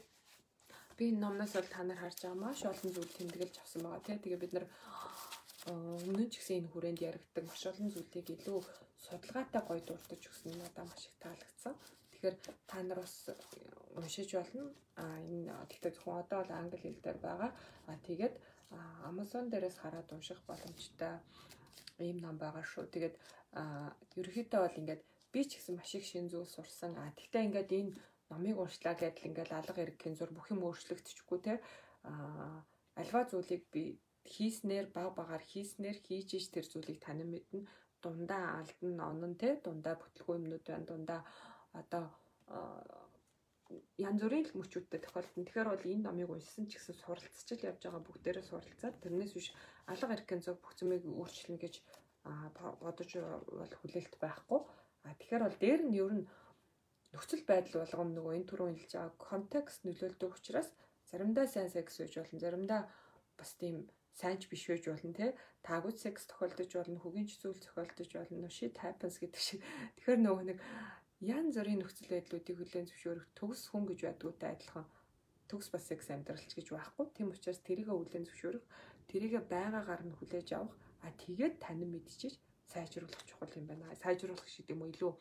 би 0.97 1.07
номноос 1.13 1.53
бол 1.57 1.69
та 1.75 1.83
нар 1.85 1.99
харж 2.03 2.19
байгаа 2.23 2.43
маш 2.45 2.61
олон 2.73 2.91
зүйл 2.93 3.17
тэмдэглэж 3.19 3.55
авсан 3.59 3.81
байгаа 3.83 4.07
тий 4.07 4.19
тэгээ 4.23 4.43
бид 4.43 4.53
нар 4.55 4.67
өмнө 5.67 6.25
ч 6.31 6.35
гэсэн 6.39 6.59
энэ 6.59 6.71
хүрээнд 6.73 7.01
яригддаг 7.09 7.45
маш 7.47 7.63
олон 7.71 7.89
зүйлийг 7.91 8.27
илүү 8.37 8.59
судалгаатай 9.07 9.63
гоё 9.67 9.81
дурдж 9.85 10.23
өгсөн 10.31 10.51
нь 10.55 10.61
надад 10.63 10.87
маш 10.87 11.03
их 11.09 11.17
таалагдсан. 11.23 11.75
Тэгэхээр 12.11 12.37
та 12.71 12.79
нар 12.83 12.99
бас 13.03 13.17
уншиж 13.99 14.31
болно. 14.39 14.65
А 15.03 15.05
энэ 15.35 15.53
тэгтээ 15.71 15.93
зөвхөн 15.95 16.21
одоо 16.23 16.39
бол 16.43 16.53
англи 16.61 16.79
хэл 16.81 17.05
дээр 17.05 17.19
байгаа. 17.27 17.51
А 17.91 17.93
тэгээд 18.07 18.35
Amazon 19.11 19.45
дээрээс 19.51 19.79
хараад 19.83 20.09
унших 20.17 20.41
боломжтой 20.49 21.15
ийм 22.07 22.19
ном 22.25 22.37
байгаа 22.39 22.65
шүү. 22.73 22.85
Тэгээд 22.95 23.15
ерөнхийдөө 24.21 24.61
бол 24.63 24.81
ингээд 24.81 25.03
би 25.33 25.41
ч 25.49 25.51
гэсэн 25.59 25.75
маш 25.77 25.91
их 25.99 26.05
шин 26.11 26.27
зүйл 26.33 26.51
сурсан. 26.55 26.93
А 26.99 27.11
тэгтээ 27.19 27.47
ингээд 27.47 27.71
энэ 27.79 27.93
номыг 28.31 28.57
уншлаа 28.59 28.95
гэдэл 28.99 29.29
ингээд 29.29 29.51
алга 29.53 29.85
эргэхийн 29.85 30.19
зур 30.19 30.31
бүх 30.35 30.47
юм 30.55 30.61
өөрчлөгдөчихгүй 30.67 31.39
те. 31.47 31.55
А 32.11 32.13
альва 33.01 33.23
зүйлийг 33.31 33.63
би 33.75 33.83
хийснээр 34.35 34.87
баг 34.97 35.15
багаар 35.19 35.43
хийснээр 35.53 35.99
хийж 36.07 36.29
иж 36.39 36.45
тэр 36.55 36.67
зүйлийг 36.69 36.99
танин 37.03 37.31
мэднэ 37.31 37.61
дундаа 38.03 38.45
алдан 38.61 38.95
онон 39.11 39.35
те 39.43 39.49
дундаа 39.65 39.95
бүтлгүй 39.99 40.35
юмнууд 40.39 40.65
байна 40.67 40.87
дундаа 40.91 41.21
одоо 41.81 42.05
янз 44.09 44.21
бүрийн 44.23 44.47
мөчүүдтэй 44.59 45.01
тохиолдсон. 45.03 45.43
Тэгэхээр 45.45 45.71
бол 45.71 45.91
энэ 45.93 46.07
номыг 46.07 46.31
уншсан 46.31 46.65
ч 46.71 46.79
гэсэн 46.79 46.97
суралцж 47.03 47.49
л 47.55 47.67
явж 47.71 47.81
байгаа 47.83 48.03
бүгдээрээ 48.07 48.45
суралцаад 48.47 48.97
тэрнээс 49.03 49.33
биш 49.35 49.49
алга 49.91 50.15
эрхэн 50.17 50.41
зөв 50.43 50.57
бүх 50.63 50.73
зүйлийг 50.79 51.05
өөрчилнө 51.07 51.59
гэж 51.63 51.75
бодож 52.83 53.11
бол 53.59 53.75
хүлээлт 53.81 54.15
байхгүй. 54.23 54.61
А 55.07 55.15
тэгэхээр 55.19 55.43
бол 55.47 55.59
дээр 55.63 55.83
нь 55.87 55.99
ер 56.03 56.13
нь 56.19 56.25
нөхцөл 57.17 57.43
байдал 57.49 57.81
болгоом 57.81 58.11
нөгөө 58.13 58.33
энэ 58.37 58.49
түрүү 58.53 58.69
хэлж 58.77 58.93
байгаа 58.93 59.15
контекст 59.17 59.81
нөлөөлдөг 59.89 60.31
учраас 60.37 60.69
заримдаа 61.09 61.47
сайн 61.49 61.73
секс 61.73 61.97
үеж 61.97 62.13
болно 62.21 62.39
заримдаа 62.45 62.81
бас 63.41 63.51
тийм 63.57 63.89
сайн 64.21 64.37
ч 64.41 64.49
биш 64.53 64.65
байж 64.69 64.85
болно 64.89 65.13
те. 65.13 65.27
Таагүйт 65.65 65.99
секс 66.01 66.29
тохиолдож 66.29 66.71
болно 66.77 66.99
хөгийн 67.01 67.29
зүйл 67.29 67.61
тохиолдож 67.61 68.11
болно 68.17 68.49
shit 68.49 68.77
happens 68.85 69.17
гэдэг 69.21 69.41
шиг. 69.41 69.61
Тэгэхээр 69.97 70.21
нөгөө 70.25 70.45
нэг 70.51 70.59
ян 71.21 71.53
зүрийн 71.53 71.81
нөхцөл 71.81 72.13
байдлуудыг 72.13 72.57
хүлээн 72.57 72.89
зөвшөөрөх 72.89 73.27
төгс 73.37 73.63
хүн 73.73 73.85
гэж 73.89 74.01
байдгуутай 74.05 74.51
адилхан. 74.53 74.87
Төгс 75.49 75.69
бас 75.73 75.85
секс 75.89 76.09
амьдралч 76.13 76.53
гэж 76.53 76.69
байхгүй. 76.73 77.07
Тийм 77.17 77.29
учраас 77.33 77.61
тэрийг 77.61 77.89
хүлээн 77.93 78.29
зөвшөөрөх 78.29 78.65
тэрийг 79.09 79.35
байгаагаар 79.53 80.03
нь 80.05 80.17
хүлээж 80.17 80.49
авах 80.57 80.77
а 81.05 81.09
тэгээд 81.23 81.55
танин 81.65 81.93
мэдчихэж 81.93 82.35
сайжруулах 82.73 83.23
чухал 83.29 83.53
юм 83.57 83.67
байна. 83.69 83.95
Сайжруулах 84.03 84.49
шиг 84.49 84.67
юм 84.73 84.85
илүү 84.91 85.13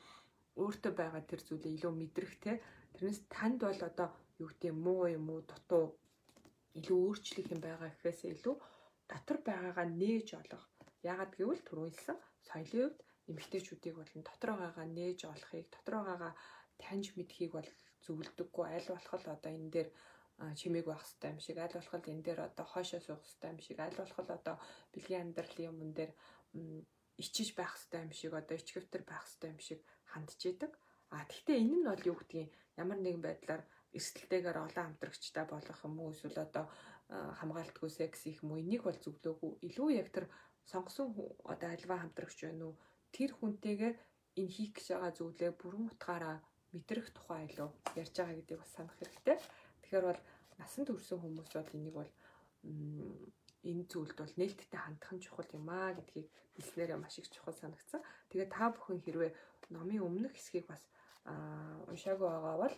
өөртөө 0.63 0.93
байгаа 1.01 1.23
тэр 1.29 1.41
зүйлээ 1.47 1.75
илүү 1.77 1.93
мэдрэх 1.99 2.33
те 2.43 2.51
тэрнээс 2.95 3.21
танд 3.35 3.59
бол 3.67 3.81
одоо 3.89 4.07
юу 4.41 4.49
гэдэг 4.51 4.73
муу 4.85 5.03
юм 5.17 5.25
уу 5.33 5.41
дутуу 5.49 5.85
илүү 6.79 6.97
өөрчлөх 7.07 7.47
юм 7.55 7.61
байгаа 7.63 7.89
гэхээсээ 7.91 8.31
илүү 8.35 8.55
дотор 9.11 9.37
байгаагаа 9.47 9.87
нээж 10.01 10.27
олох. 10.41 10.63
Яагаад 11.09 11.31
гэвэл 11.37 11.63
түрүүлсэн 11.67 12.17
соёлын 12.47 12.89
хувьд 12.89 12.99
эмэгтэйчүүдийг 13.29 13.95
болон 13.97 14.21
дотор 14.25 14.49
байгаагаа 14.53 14.87
нээж 14.97 15.19
олохыг, 15.33 15.65
дотор 15.73 15.95
байгаагаа 15.97 16.33
таньж 16.81 17.05
мэдхийг 17.15 17.51
бол 17.55 17.69
зөвлөдөггүй. 18.05 18.65
Аль 18.75 18.89
болох 18.91 19.13
л 19.21 19.33
одоо 19.35 19.51
энэ 19.57 19.71
дээр 19.75 19.89
чимээг 20.59 20.85
байх 20.87 21.03
хэрэгтэй 21.03 21.31
юм 21.33 21.39
шиг, 21.45 21.57
аль 21.57 21.77
болох 21.77 21.93
энэ 22.11 22.25
дээр 22.27 22.39
одоо 22.47 22.65
хойшоо 22.67 23.01
суух 23.03 23.21
хэрэгтэй 23.23 23.49
юм 23.53 23.59
шиг, 23.65 23.77
аль 23.79 23.99
болох 23.99 24.19
л 24.19 24.35
одоо 24.37 24.55
бэлгийн 24.93 25.23
амьдралын 25.25 25.67
юмн 25.71 25.91
дээр 25.97 26.11
ичиж 27.23 27.49
байх 27.55 27.73
хэрэгтэй 27.73 28.01
юм 28.05 28.13
шиг, 28.19 28.31
одоо 28.35 28.55
ичгэвтер 28.59 29.03
байх 29.07 29.23
хэрэгтэй 29.23 29.49
юм 29.55 29.61
шиг 29.67 29.79
хандж 30.15 30.39
идэг. 30.47 30.71
А 31.11 31.27
тэгвэл 31.29 31.59
энэ 31.61 31.75
нь 31.79 31.87
бол 31.91 32.03
юу 32.09 32.15
гэдгийг 32.19 32.49
ямар 32.81 32.99
нэгэн 33.03 33.23
байдлаар 33.27 33.63
эрсдэлтэйгээр 33.97 34.57
олон 34.65 34.85
хамтрагчтай 34.87 35.45
болох 35.47 35.79
юм 35.87 35.95
уу 35.99 36.11
эсвэл 36.15 36.39
одоо 36.47 36.65
хамгаалтгүй 37.39 37.89
секс 37.99 38.25
их 38.31 38.41
юм 38.43 38.51
уу 38.51 38.61
энийг 38.63 38.83
бол 38.87 38.99
зөвлөөгүй 39.03 39.51
илүү 39.67 39.89
яг 40.01 40.07
тэр 40.15 40.25
сонгосон 40.71 41.07
одоо 41.53 41.69
альва 41.75 41.95
хамтрагч 42.01 42.37
байна 42.43 42.65
уу 42.67 42.75
тэр 43.15 43.31
хүнтэйгээ 43.35 43.93
энэ 44.39 44.53
хийх 44.55 44.71
гэж 44.75 44.87
байгаа 44.91 45.11
зүйлээ 45.15 45.51
бүрэн 45.61 45.85
утгаараа 45.87 46.37
мэдрэх 46.73 47.07
тухай 47.15 47.41
илүү 47.47 47.69
ярьж 48.01 48.15
байгаа 48.17 48.35
гэдгийг 48.35 48.59
бас 48.61 48.71
санах 48.75 48.95
хэрэгтэй. 48.99 49.37
Тэгэхээр 49.81 50.05
бол 50.09 50.21
насанд 50.59 50.87
хүрсэн 50.91 51.19
хүмүүс 51.21 51.51
бол 51.55 51.75
энийг 51.77 51.95
бол 51.95 52.11
энэ 53.69 53.83
зүйлд 53.91 54.17
бол 54.21 54.33
нээлттэй 54.39 54.79
хандах 54.81 55.11
нь 55.13 55.23
чухал 55.25 55.49
юм 55.57 55.67
аа 55.69 55.91
гэдгийг 55.97 56.27
хэлснээрээ 56.55 56.99
маш 57.01 57.15
их 57.19 57.27
чухал 57.33 57.57
санагдсан. 57.57 58.01
Тэгээ 58.29 58.49
та 58.53 58.69
бүхэн 58.73 58.99
хэрвээ 59.01 59.31
номын 59.75 60.05
өмнөх 60.07 60.33
хэсгийг 60.37 60.65
бас 60.69 60.81
уншаагүй 61.91 62.29
байгаа 62.29 62.57
бол 62.63 62.75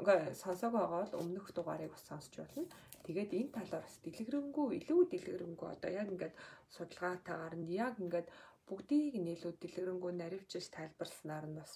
ингээ 0.00 0.34
сонсоогүй 0.42 0.80
байгаа 0.80 1.02
бол 1.04 1.20
өмнөх 1.22 1.46
дугаарыг 1.52 1.92
бас 1.92 2.04
сонсч 2.08 2.32
болно. 2.40 2.64
Тэгээд 3.04 3.30
энэ 3.38 3.54
талаар 3.56 3.84
бас 3.84 3.96
дэлгэрэнгүй, 4.04 4.66
илүү 4.78 5.00
дэлгэрэнгүй 5.12 5.68
одоо 5.74 5.90
яг 6.00 6.08
ингээд 6.14 6.34
судалгаатаагаар 6.74 7.54
нь 7.60 7.68
яг 7.84 7.94
ингээд 8.00 8.28
бүгдийг 8.68 9.14
нь 9.20 9.32
илүү 9.34 9.52
дэлгэрэнгүй 9.60 10.12
наривчилж 10.16 10.68
тайлбарласнаар 10.72 11.46
нь 11.50 11.58
бас 11.60 11.72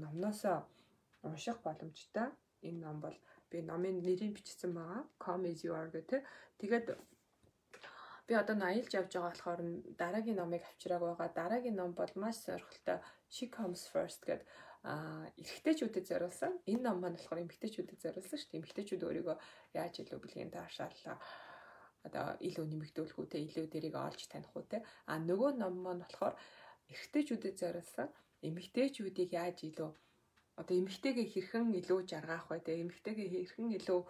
номноосоо 0.00 0.58
унших 1.22 1.58
боломжтой. 1.66 2.28
Энэ 2.66 2.80
ном 2.84 2.98
бол 3.04 3.16
би 3.50 3.62
номын 3.70 4.02
нэрийг 4.02 4.32
бичсэн 4.34 4.72
байгаа. 4.74 5.02
Come 5.22 5.44
as 5.52 5.60
you 5.64 5.72
are 5.78 5.90
гэх. 5.94 6.24
Тэгээд 6.58 6.86
би 8.26 8.34
одоо 8.34 8.56
аялж 8.60 8.92
явж 9.00 9.12
байгаа 9.12 9.32
болохоор 9.32 9.60
дараагийн 10.00 10.38
номыг 10.40 10.62
авчрааг 10.64 11.02
байгаа. 11.04 11.28
Дараагийн 11.40 11.76
ном 11.80 11.92
бол 11.92 12.12
маш 12.22 12.36
сойрхолтой 12.44 12.98
She 13.34 13.44
Comes 13.54 13.82
First 13.92 14.22
гэдэг 14.28 14.46
а 14.84 14.94
эрэгтэйчүүдэд 15.40 16.08
зориулсан. 16.10 16.52
Энэ 16.72 16.84
ном 16.86 16.96
маань 17.00 17.16
болохоор 17.16 17.44
эмэгтэйчүүдэд 17.44 18.00
зориулсан 18.04 18.38
шүү 18.38 18.50
дээ. 18.50 18.60
Эмэгтэйчүүд 18.60 19.02
өөрийгөө 19.08 19.36
яаж 19.80 19.94
илүү 20.00 20.18
бэлгийн 20.20 20.52
таашааллаа 20.52 21.16
одоо 22.04 22.26
илүү 22.48 22.66
нэмэгдүүлэх 22.68 23.16
үү 23.16 23.28
те 23.32 23.38
илүү 23.48 23.66
дэрийг 23.72 23.96
олж 23.96 24.20
таних 24.28 24.52
үү 24.52 24.64
те 24.68 24.78
а 25.08 25.16
нөгөө 25.16 25.50
ном 25.56 25.74
маань 25.84 26.04
болохоор 26.04 26.36
эрэгтэйчүүдэд 26.92 27.56
зориулсан 27.62 28.08
эмэгтэйчүүдийг 28.48 29.30
яаж 29.32 29.58
илүү 29.68 29.90
одоо 30.60 30.74
эмэгтэйгээ 30.80 31.26
хэрхэн 31.32 31.72
илүү 31.80 32.00
жаргаах 32.12 32.46
вэ 32.52 32.60
те 32.66 32.72
эмэгтэйгээ 32.84 33.28
хэрхэн 33.32 33.72
илүү 33.80 34.00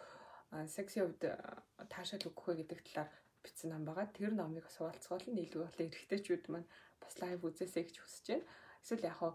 секси 0.75 0.99
хувьд 1.01 1.23
таашаал 1.93 2.27
өгөх 2.29 2.47
вэ 2.51 2.55
гэдэг 2.61 2.81
талаар 2.83 3.09
бичсэн 3.45 3.71
ном 3.71 3.85
байгаа. 3.85 4.09
Тэр 4.17 4.33
номыг 4.33 4.65
бас 4.65 4.77
хуваалцгаал 4.81 5.29
нь 5.29 5.43
илүү 5.45 5.63
бол 5.63 5.83
эрэгтэйчүүд 5.85 6.45
маань 6.49 6.69
бас 7.03 7.15
лайв 7.21 7.45
үзээсэй 7.45 7.85
гэж 7.85 7.97
хүсэж 8.01 8.27
байна. 8.33 8.47
Эсвэл 8.83 9.09
яг 9.09 9.17
хаа 9.21 9.33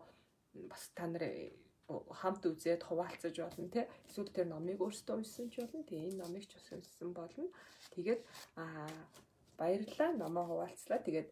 бас 0.72 0.84
та 0.98 1.06
нар 1.06 1.24
э, 1.30 1.54
хамт 1.90 2.44
үзээд 2.46 2.82
хуваалцаж 2.86 3.36
болно 3.38 3.70
те. 3.70 3.90
Эсвэл 4.10 4.34
тэр 4.34 4.48
номыг 4.50 4.82
өөрсдөө 4.82 5.16
уншсан 5.22 5.50
ч 5.54 5.62
болно 5.62 5.86
тэгээ 5.86 6.10
энэ 6.10 6.22
номыг 6.22 6.46
ч 6.50 6.54
бас 6.58 6.68
уншсан 6.74 7.10
болно. 7.14 7.50
Тэгээд 7.94 8.22
аа 8.58 8.90
баярлалаа 9.58 10.12
номоо 10.18 10.46
хуваалцлаа. 10.50 11.00
Тэгээд 11.06 11.30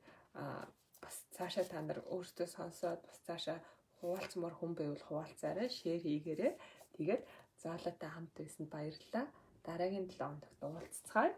бас 1.01 1.15
цаашаа 1.38 1.65
та 1.65 1.82
нар 1.82 1.99
өөрсдөө 2.13 2.47
сонсоод 2.49 3.01
бас 3.05 3.17
цаашаа 3.28 3.57
хуваалцмаар 4.01 4.55
хүн 4.57 4.73
байвал 4.78 5.03
хуваалцаарай 5.05 5.69
шеэр 5.69 6.01
хийгээрэй. 6.05 6.53
Тэгээд 6.97 7.21
заалаатай 7.61 8.09
хамт 8.09 8.34
байсанд 8.38 8.69
баярлалаа. 8.73 9.25
Дараагийн 9.67 10.07
7 10.09 10.21
хоногт 10.25 10.61
уулзцгаая 10.61 11.34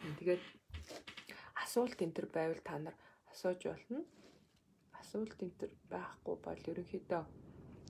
тэгээд 0.00 0.42
асуулт 1.64 1.98
энэ 2.04 2.16
төр 2.16 2.26
байвал 2.36 2.62
та 2.64 2.78
нар 2.78 2.96
асууж 3.32 3.60
болно 3.68 4.00
асуулт 5.00 5.38
энэ 5.44 5.58
төр 5.60 5.72
байхгүй 5.92 6.36
бол 6.46 6.60
ерөнхийдөө 6.72 7.22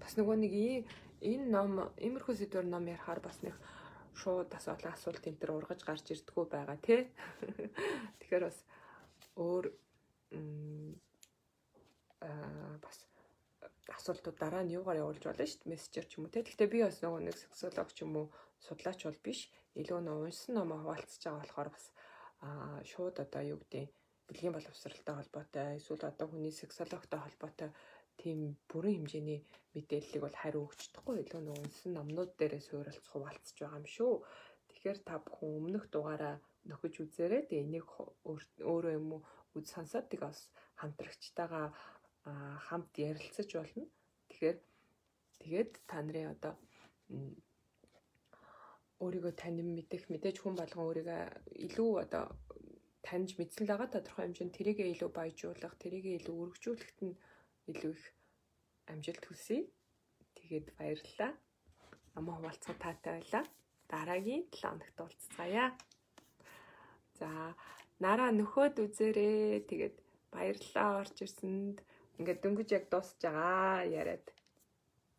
бас 0.01 0.13
нөгөө 0.17 0.37
нэг 0.43 0.55
энэ 1.21 1.47
ном 1.55 1.93
иймэрхүү 2.01 2.35
сэдвэр 2.37 2.67
ном 2.67 2.89
ярихаар 2.89 3.21
бас 3.21 3.39
нэг 3.45 3.55
шууд 4.17 4.51
асуулт 4.59 4.85
асуулт 4.89 5.25
энэ 5.29 5.41
төр 5.41 5.51
ургаж 5.59 5.81
гарч 5.85 6.07
ирдгүү 6.13 6.45
байгаа 6.51 6.79
тий. 6.81 7.07
Тэгэхээр 8.19 8.45
бас 8.49 8.59
өөр 9.37 9.65
аа 12.25 12.75
бас 12.85 12.97
асуултууд 13.97 14.37
дараа 14.41 14.63
нь 14.65 14.75
юугаар 14.79 15.03
явуулж 15.03 15.23
болно 15.25 15.45
шүү 15.47 15.61
дээ 15.61 15.73
мессежээр 15.73 16.07
ч 16.09 16.13
юм 16.17 16.25
уу 16.25 16.33
те. 16.33 16.43
Гэхдээ 16.43 16.69
би 16.73 16.79
бас 16.85 16.99
нөгөө 17.05 17.21
нэг 17.27 17.37
сексолог 17.37 17.89
ч 17.93 17.99
юм 18.05 18.13
уу 18.17 18.27
судлаач 18.67 19.01
бол 19.05 19.21
биш. 19.27 19.41
Илүү 19.81 20.01
нөө 20.05 20.19
унсан 20.29 20.55
номоо 20.59 20.79
хуваалцаж 20.83 21.23
байгаа 21.25 21.41
болохоор 21.41 21.69
бас 21.75 21.87
шууд 22.91 23.17
одоо 23.25 23.43
юу 23.53 23.59
гэдэг 23.61 23.89
бэлгийн 24.29 24.55
боловсралтай 24.55 25.15
холбоотой 25.17 25.77
эсвэл 25.79 26.05
одоо 26.11 26.27
хүний 26.29 26.55
сексологтой 26.55 27.21
холбоотой 27.23 27.71
тийм 28.21 28.57
бүрэн 28.71 28.95
хэмжээний 28.97 29.41
мэдээллийг 29.75 30.23
бол 30.25 30.37
хариу 30.43 30.67
өгч 30.69 30.81
чадахгүй 30.93 31.17
илүү 31.25 31.41
нэг 31.45 31.57
унсан 31.65 31.93
номнууд 31.97 32.33
дээрээ 32.37 32.63
суурилц 32.69 33.07
хуваалцж 33.09 33.57
байгаа 33.59 33.81
юм 33.81 33.89
шүү. 33.97 34.13
Тэгэхээр 34.69 34.99
та 35.09 35.15
бүхэн 35.25 35.51
өмнөх 35.59 35.85
дугаараа 35.89 36.37
нөхөж 36.69 36.95
үзээрэй. 37.05 37.43
Тэгээ 37.49 37.65
энийг 37.65 37.89
өөрөө 38.71 38.93
юм 39.01 39.09
уу 39.15 39.23
үз 39.57 39.67
сонсоод 39.73 40.07
тийг 40.09 40.23
бас 40.29 40.39
хамтрагчтайгаа 40.81 41.67
хамт 42.67 42.93
ярилцаж 43.11 43.49
болно. 43.57 43.85
Тэгэхээр 44.29 44.59
тэгээд 45.41 45.71
та 45.89 45.97
нарын 46.05 46.33
одоо 46.35 46.53
өөрийгөө 49.05 49.35
танин 49.43 49.69
мэдэх 49.77 50.13
мэдээж 50.13 50.37
хүн 50.41 50.55
болгон 50.61 50.87
өөрийгөө 50.87 51.23
илүү 51.67 51.91
одоо 52.05 52.25
таньж 53.07 53.31
мэдсэн 53.41 53.65
л 53.65 53.73
байгаа 53.73 53.89
тодорхой 53.93 54.25
хэмжээнд 54.29 54.57
тэрийгээ 54.57 54.89
илүү 54.95 55.11
баяжуулах, 55.17 55.75
тэрийгээ 55.83 56.15
илүү 56.21 56.37
өргөжүүлэхэд 56.43 56.99
нь 57.09 57.15
илүү 57.73 57.93
их 57.97 58.05
амжилт 58.93 59.25
хүсье. 59.27 59.59
Тэгээд 60.37 60.67
баярлалаа. 60.77 61.33
Намаа 62.15 62.37
хуваалцсан 62.37 62.77
таатай 62.77 63.13
байлаа. 63.19 63.45
Дараагийн 63.89 64.45
7 64.53 64.69
хоногт 64.69 64.99
уулзцаая. 65.01 65.67
За, 67.19 67.29
нараа 68.05 68.31
нөхөд 68.37 68.77
үзээрээ. 68.85 69.65
Тэгээд 69.71 69.97
баярлалаа 70.35 70.89
орж 71.01 71.17
ирсэнд. 71.25 71.77
Ингээд 72.19 72.43
дөнгөж 72.45 72.69
яг 72.77 72.85
дуусж 72.93 73.17
байгаа 73.25 73.89
яриад. 74.01 74.27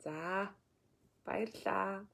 За, 0.04 0.16
баярлалаа. 1.26 2.06